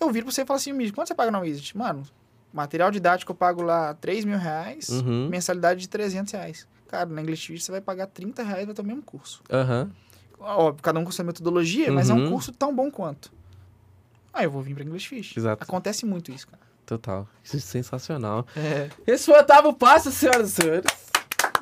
Eu 0.02 0.10
viro 0.10 0.26
pra 0.26 0.34
você 0.34 0.42
e 0.42 0.46
falo 0.46 0.58
assim, 0.58 0.74
Mijo, 0.74 0.94
quanto 0.94 1.08
você 1.08 1.16
paga 1.16 1.30
na 1.32 1.40
Wizard? 1.40 1.78
Mano, 1.78 2.04
material 2.52 2.90
didático 2.92 3.32
eu 3.32 3.36
pago 3.36 3.62
lá 3.62 3.94
3 3.94 4.26
mil 4.26 4.38
reais, 4.38 4.90
Uhum. 4.90 5.30
mensalidade 5.30 5.82
de 5.82 5.88
300 5.90 6.34
reais. 6.34 6.68
Cara, 6.88 7.06
na 7.06 7.22
English 7.22 7.48
Teach 7.48 7.64
você 7.64 7.72
vai 7.72 7.80
pagar 7.82 8.08
30 8.08 8.44
reais 8.44 8.66
vai 8.66 8.74
ter 8.76 8.82
o 8.82 8.86
mesmo 8.86 9.02
curso. 9.04 9.42
Aham. 9.52 9.90
Óbvio, 10.40 10.82
cada 10.82 11.00
um 11.00 11.06
com 11.06 11.12
sua 11.12 11.24
metodologia, 11.24 11.92
mas 11.92 12.10
é 12.10 12.14
um 12.14 12.24
Uhum. 12.26 12.32
curso 12.32 12.52
tão 12.52 12.76
bom 12.76 12.90
quanto. 12.90 13.32
Aí 14.34 14.46
eu 14.46 14.52
vou 14.52 14.62
vir 14.62 14.74
pra 14.74 14.84
English 14.84 15.08
Fish. 15.08 15.38
Exato. 15.38 15.64
Acontece 15.64 16.06
muito 16.06 16.32
isso, 16.32 16.48
cara. 16.48 16.62
Total. 16.86 17.28
Isso 17.44 17.58
é 17.58 17.60
sensacional. 17.60 18.46
É. 18.56 18.90
Esse 19.06 19.26
foi 19.26 19.36
o 19.36 19.38
oitavo 19.38 19.72
passo, 19.74 20.12
senhoras 20.12 20.50
e 20.58 20.62
senhores. 20.62 20.86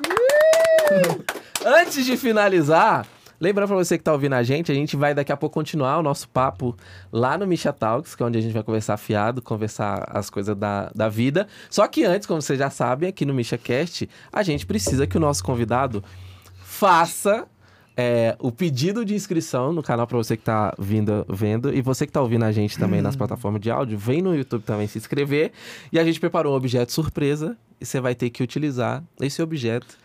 Antes 1.64 2.04
de 2.06 2.16
finalizar, 2.16 3.06
lembrando 3.40 3.68
pra 3.68 3.76
você 3.76 3.96
que 3.96 4.04
tá 4.04 4.12
ouvindo 4.12 4.34
a 4.34 4.42
gente, 4.42 4.70
a 4.70 4.74
gente 4.74 4.96
vai 4.96 5.14
daqui 5.14 5.32
a 5.32 5.36
pouco 5.36 5.54
continuar 5.54 5.98
o 5.98 6.02
nosso 6.02 6.28
papo 6.28 6.76
lá 7.10 7.38
no 7.38 7.46
Misha 7.46 7.72
Talks, 7.72 8.14
que 8.14 8.22
é 8.22 8.26
onde 8.26 8.38
a 8.38 8.42
gente 8.42 8.52
vai 8.52 8.62
conversar 8.62 8.96
fiado, 8.98 9.40
conversar 9.40 10.06
as 10.10 10.28
coisas 10.28 10.54
da, 10.56 10.90
da 10.94 11.08
vida. 11.08 11.48
Só 11.70 11.88
que 11.88 12.04
antes, 12.04 12.26
como 12.26 12.42
vocês 12.42 12.58
já 12.58 12.68
sabem, 12.68 13.08
aqui 13.08 13.24
no 13.24 13.32
Misha 13.32 13.56
Cast, 13.56 14.08
a 14.30 14.42
gente 14.42 14.66
precisa 14.66 15.06
que 15.06 15.16
o 15.16 15.20
nosso 15.20 15.42
convidado 15.42 16.04
faça 16.62 17.48
é, 17.96 18.36
o 18.38 18.50
pedido 18.50 19.04
de 19.04 19.14
inscrição 19.14 19.72
no 19.72 19.82
canal 19.82 20.06
para 20.06 20.16
você 20.16 20.36
que 20.36 20.42
tá 20.42 20.74
vindo, 20.78 21.26
vendo. 21.28 21.74
E 21.74 21.82
você 21.82 22.06
que 22.06 22.12
tá 22.12 22.20
ouvindo 22.20 22.44
a 22.44 22.52
gente 22.52 22.78
também 22.78 23.02
nas 23.02 23.16
plataformas 23.16 23.60
de 23.60 23.70
áudio, 23.70 23.98
vem 23.98 24.22
no 24.22 24.34
YouTube 24.34 24.62
também 24.62 24.86
se 24.86 24.98
inscrever. 24.98 25.52
E 25.92 25.98
a 25.98 26.04
gente 26.04 26.18
preparou 26.18 26.54
um 26.54 26.56
objeto 26.56 26.92
surpresa 26.92 27.56
e 27.80 27.84
você 27.84 28.00
vai 28.00 28.14
ter 28.14 28.30
que 28.30 28.42
utilizar 28.42 29.02
esse 29.20 29.42
objeto 29.42 29.98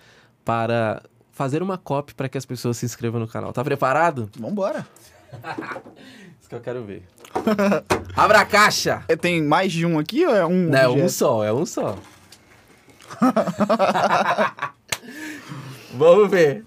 para 0.43 1.01
fazer 1.35 1.61
uma 1.61 1.77
copy 1.77 2.15
para 2.15 2.29
que 2.29 2.37
as 2.37 2.45
pessoas 2.45 2.77
se 2.77 2.85
inscrevam 2.85 3.19
no 3.19 3.27
canal. 3.27 3.51
Tá 3.51 3.61
preparado? 3.61 4.29
Vambora. 4.39 4.87
Isso 6.39 6.47
que 6.47 6.55
eu 6.55 6.61
quero 6.61 6.83
ver. 6.85 7.03
Abra 8.15 8.39
a 8.39 8.45
caixa! 8.45 9.03
É, 9.09 9.17
Tem 9.17 9.43
mais 9.43 9.73
de 9.73 9.85
um 9.85 9.99
aqui 9.99 10.25
ou 10.25 10.33
é 10.33 10.45
um? 10.45 10.69
Não, 10.69 10.79
é 10.79 10.87
um 10.87 10.91
objeto? 10.93 11.11
só, 11.11 11.43
é 11.43 11.51
um 11.51 11.65
só. 11.65 11.97
Vamos 15.93 16.31
ver. 16.31 16.63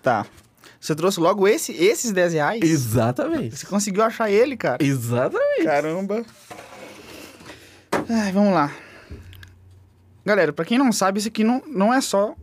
Tá. 0.00 0.24
Você 0.80 0.94
trouxe 0.94 1.18
logo 1.18 1.48
esse, 1.48 1.72
esses 1.72 2.12
10 2.12 2.34
reais? 2.34 2.62
Exatamente. 2.62 3.56
Você 3.56 3.66
conseguiu 3.66 4.04
achar 4.04 4.30
ele, 4.30 4.56
cara? 4.56 4.84
Exatamente. 4.84 5.64
Caramba. 5.64 6.24
Ai, 8.08 8.30
vamos 8.30 8.52
lá. 8.52 8.70
Galera, 10.24 10.52
pra 10.52 10.64
quem 10.64 10.78
não 10.78 10.92
sabe, 10.92 11.18
isso 11.18 11.28
aqui 11.28 11.42
não, 11.42 11.60
não 11.66 11.92
é 11.92 12.00
só 12.00 12.36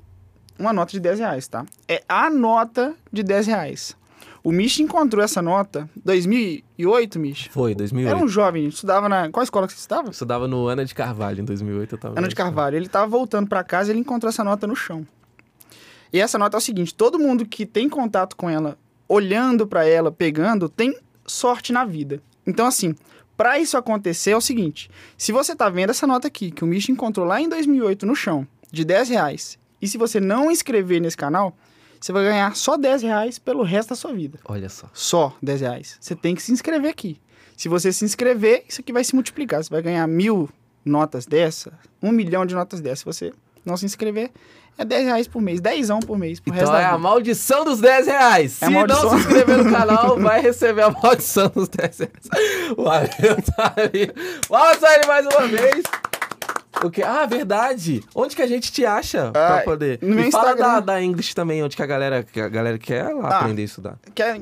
uma 0.61 0.71
nota 0.71 0.91
de 0.91 0.99
10 0.99 1.19
reais, 1.19 1.47
tá? 1.47 1.65
É 1.87 2.03
a 2.07 2.29
nota 2.29 2.95
de 3.11 3.23
10 3.23 3.47
reais. 3.47 3.97
O 4.43 4.51
Mish 4.51 4.79
encontrou 4.79 5.23
essa 5.23 5.41
nota 5.41 5.89
em 5.95 6.01
2008, 6.03 7.19
Mish. 7.19 7.49
Foi, 7.51 7.75
2008. 7.75 8.15
Era 8.15 8.25
um 8.25 8.27
jovem, 8.27 8.65
estudava 8.65 9.07
na... 9.07 9.29
Qual 9.29 9.43
escola 9.43 9.67
que 9.67 9.73
você 9.73 9.79
estudava? 9.79 10.07
Eu 10.07 10.11
estudava 10.11 10.47
no 10.47 10.67
Ana 10.67 10.83
de 10.83 10.95
Carvalho, 10.95 11.41
em 11.41 11.45
2008 11.45 11.95
eu 11.95 11.99
tava... 11.99 12.19
Ana 12.19 12.27
de 12.27 12.35
Carvalho. 12.35 12.75
Ele 12.75 12.87
tava 12.87 13.07
voltando 13.07 13.47
pra 13.47 13.63
casa 13.63 13.89
e 13.89 13.93
ele 13.93 13.99
encontrou 13.99 14.29
essa 14.29 14.43
nota 14.43 14.65
no 14.65 14.75
chão. 14.75 15.05
E 16.13 16.19
essa 16.19 16.37
nota 16.37 16.57
é 16.57 16.59
o 16.59 16.61
seguinte: 16.61 16.93
todo 16.93 17.19
mundo 17.19 17.45
que 17.45 17.65
tem 17.65 17.87
contato 17.87 18.35
com 18.35 18.49
ela, 18.49 18.77
olhando 19.07 19.65
pra 19.65 19.85
ela, 19.85 20.11
pegando, 20.11 20.67
tem 20.67 20.97
sorte 21.25 21.71
na 21.71 21.85
vida. 21.85 22.21
Então, 22.45 22.65
assim, 22.65 22.95
pra 23.37 23.59
isso 23.59 23.77
acontecer 23.77 24.31
é 24.31 24.37
o 24.37 24.41
seguinte: 24.41 24.89
se 25.17 25.31
você 25.31 25.55
tá 25.55 25.69
vendo 25.69 25.91
essa 25.91 26.07
nota 26.07 26.27
aqui, 26.27 26.51
que 26.51 26.63
o 26.63 26.67
Micho 26.67 26.91
encontrou 26.91 27.25
lá 27.25 27.39
em 27.39 27.47
2008 27.47 28.05
no 28.05 28.15
chão, 28.15 28.45
de 28.71 28.83
10 28.83 29.09
reais, 29.09 29.57
e 29.81 29.87
se 29.87 29.97
você 29.97 30.19
não 30.19 30.51
inscrever 30.51 31.01
nesse 31.01 31.17
canal, 31.17 31.55
você 31.99 32.11
vai 32.11 32.23
ganhar 32.23 32.55
só 32.55 32.77
10 32.77 33.03
reais 33.03 33.39
pelo 33.39 33.63
resto 33.63 33.89
da 33.89 33.95
sua 33.95 34.13
vida. 34.13 34.39
Olha 34.45 34.69
só. 34.69 34.89
Só 34.93 35.35
10 35.41 35.61
reais. 35.61 35.97
Você 35.99 36.15
tem 36.15 36.35
que 36.35 36.41
se 36.41 36.51
inscrever 36.51 36.89
aqui. 36.89 37.19
Se 37.55 37.69
você 37.69 37.93
se 37.93 38.03
inscrever, 38.03 38.63
isso 38.67 38.81
aqui 38.81 38.91
vai 38.91 39.03
se 39.03 39.13
multiplicar. 39.13 39.63
Você 39.63 39.69
vai 39.69 39.81
ganhar 39.81 40.07
mil 40.07 40.49
notas 40.83 41.25
dessa, 41.25 41.73
um 42.01 42.11
milhão 42.11 42.45
de 42.45 42.55
notas 42.55 42.81
dessa. 42.81 42.97
Se 42.97 43.05
você 43.05 43.33
não 43.63 43.77
se 43.77 43.85
inscrever, 43.85 44.31
é 44.77 44.85
10 44.85 45.05
reais 45.05 45.27
por 45.27 45.41
mês, 45.41 45.61
10 45.61 45.89
por 46.05 46.17
mês, 46.17 46.39
pro 46.39 46.51
resto 46.51 46.63
Então 46.63 46.73
da 46.73 46.81
é 46.81 46.85
a 46.85 46.97
maldição 46.97 47.63
dos 47.63 47.79
10 47.79 48.07
reais. 48.07 48.61
É 48.61 48.65
Se 48.65 48.71
não 48.71 49.09
se 49.09 49.15
inscrever 49.17 49.63
no 49.63 49.71
canal, 49.71 50.19
vai 50.19 50.41
receber 50.41 50.81
a 50.81 50.89
maldição 50.89 51.51
dos 51.53 51.69
10 51.69 51.99
reais. 51.99 52.75
O 52.75 52.89
Abel 52.89 53.41
tá 53.55 53.73
ali. 53.77 54.11
Vamos 54.49 54.81
ele 54.81 55.05
mais 55.05 55.25
uma 55.27 55.47
vez. 55.47 55.83
O 56.83 56.89
que? 56.89 57.03
Ah, 57.03 57.25
verdade. 57.25 58.01
Onde 58.15 58.35
que 58.35 58.41
a 58.41 58.47
gente 58.47 58.71
te 58.71 58.85
acha 58.85 59.31
pra 59.31 59.57
Ah, 59.57 59.61
poder? 59.61 59.99
no 60.01 60.15
meu 60.15 60.27
e 60.27 60.31
fala 60.31 60.51
Instagram. 60.51 60.73
da, 60.73 60.79
da 60.79 61.01
English 61.03 61.35
também, 61.35 61.63
onde 61.63 61.75
que 61.75 61.83
a 61.83 61.85
galera, 61.85 62.23
que 62.23 62.39
a 62.39 62.49
galera 62.49 62.77
quer 62.77 63.13
lá 63.13 63.29
Ah. 63.29 63.39
aprender 63.39 63.61
a 63.61 63.65
estudar. 63.65 63.99
Quer 64.15 64.41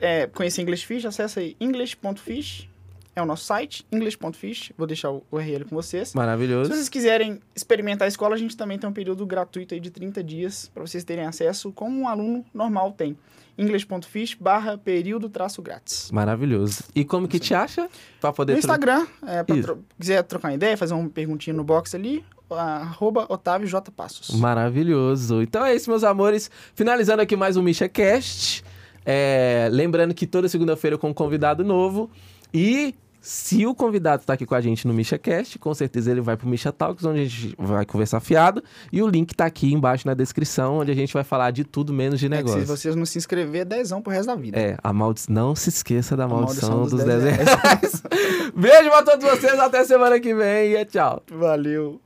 é, 0.00 0.26
conhecer 0.26 0.62
English 0.62 0.84
Fish? 0.86 1.04
Acesse 1.06 1.38
aí 1.38 1.56
english.fish, 1.60 2.68
é 3.16 3.22
o 3.22 3.24
nosso 3.26 3.44
site, 3.44 3.86
english.fish. 3.90 4.72
Vou 4.76 4.86
deixar 4.86 5.10
o 5.10 5.22
URL 5.32 5.64
com 5.64 5.74
vocês. 5.74 6.08
Se 6.10 6.16
Maravilhoso. 6.16 6.70
vocês 6.70 6.88
quiserem 6.88 7.40
experimentar 7.54 8.06
a 8.06 8.08
escola, 8.08 8.34
a 8.34 8.38
gente 8.38 8.56
também 8.56 8.78
tem 8.78 8.88
um 8.88 8.92
período 8.92 9.24
gratuito 9.26 9.74
aí 9.74 9.80
de 9.80 9.90
30 9.90 10.22
dias 10.22 10.70
para 10.72 10.84
vocês 10.86 11.02
terem 11.04 11.24
acesso, 11.26 11.72
como 11.72 12.00
um 12.00 12.08
aluno 12.08 12.44
normal 12.52 12.92
tem. 12.92 13.16
english.fish 13.58 14.36
barra 14.40 14.78
período 14.78 15.28
traço 15.28 15.60
grátis. 15.60 16.10
Maravilhoso. 16.12 16.84
E 16.94 17.04
como 17.04 17.26
que 17.28 17.38
te 17.38 17.52
acha? 17.52 17.88
Pra 18.20 18.32
poder... 18.32 18.52
No 18.52 18.58
Instagram, 18.60 19.06
é, 19.26 19.42
pra 19.42 19.60
tro- 19.60 19.84
quiser 19.98 20.22
trocar 20.22 20.48
uma 20.48 20.54
ideia, 20.54 20.76
fazer 20.76 20.94
uma 20.94 21.08
perguntinha 21.08 21.52
no 21.54 21.64
box 21.64 21.94
ali, 21.94 22.24
arroba 22.50 23.26
Otávio 23.28 23.66
J. 23.68 23.90
Passos. 23.90 24.30
Maravilhoso. 24.38 25.42
Então 25.42 25.64
é 25.66 25.74
isso, 25.74 25.90
meus 25.90 26.04
amores. 26.04 26.50
Finalizando 26.74 27.20
aqui 27.20 27.36
mais 27.36 27.56
um 27.56 27.62
MishaCast. 27.62 28.64
É, 29.04 29.68
lembrando 29.72 30.14
que 30.14 30.26
toda 30.26 30.48
segunda-feira 30.48 30.96
com 30.96 31.08
um 31.10 31.14
convidado 31.14 31.64
novo. 31.64 32.10
E 32.54 32.94
se 33.28 33.66
o 33.66 33.74
convidado 33.74 34.22
está 34.22 34.32
aqui 34.32 34.46
com 34.46 34.54
a 34.54 34.60
gente 34.62 34.88
no 34.88 34.94
MishaCast, 34.94 35.58
com 35.58 35.74
certeza 35.74 36.10
ele 36.10 36.22
vai 36.22 36.34
para 36.34 36.46
o 36.46 36.48
Misha 36.48 36.72
Talks, 36.72 37.04
onde 37.04 37.20
a 37.20 37.24
gente 37.24 37.54
vai 37.58 37.84
conversar 37.84 38.20
fiado. 38.20 38.64
E 38.90 39.02
o 39.02 39.06
link 39.06 39.32
está 39.32 39.44
aqui 39.44 39.70
embaixo 39.70 40.06
na 40.06 40.14
descrição, 40.14 40.78
onde 40.78 40.90
a 40.90 40.94
gente 40.94 41.12
vai 41.12 41.22
falar 41.22 41.50
de 41.50 41.62
tudo 41.62 41.92
menos 41.92 42.18
de 42.18 42.24
É 42.24 42.30
negócio. 42.30 42.60
se 42.60 42.66
vocês 42.66 42.96
não 42.96 43.04
se 43.04 43.18
inscrever, 43.18 43.60
é 43.60 43.64
dezão 43.66 44.00
pro 44.00 44.10
resto 44.10 44.28
da 44.28 44.34
vida. 44.34 44.58
É, 44.58 44.78
a 44.82 44.92
maldição. 44.94 45.34
Não 45.34 45.54
se 45.54 45.68
esqueça 45.68 46.16
da 46.16 46.26
maldição, 46.26 46.70
maldição 46.70 46.96
dos, 46.96 47.04
dos 47.04 47.04
10 47.04 47.22
10 47.22 47.36
reais. 47.36 48.02
Beijo 48.56 48.88
pra 48.88 49.02
todos 49.02 49.28
vocês, 49.28 49.58
até 49.60 49.84
semana 49.84 50.18
que 50.18 50.34
vem 50.34 50.72
e 50.72 50.84
tchau. 50.86 51.22
Valeu. 51.30 52.00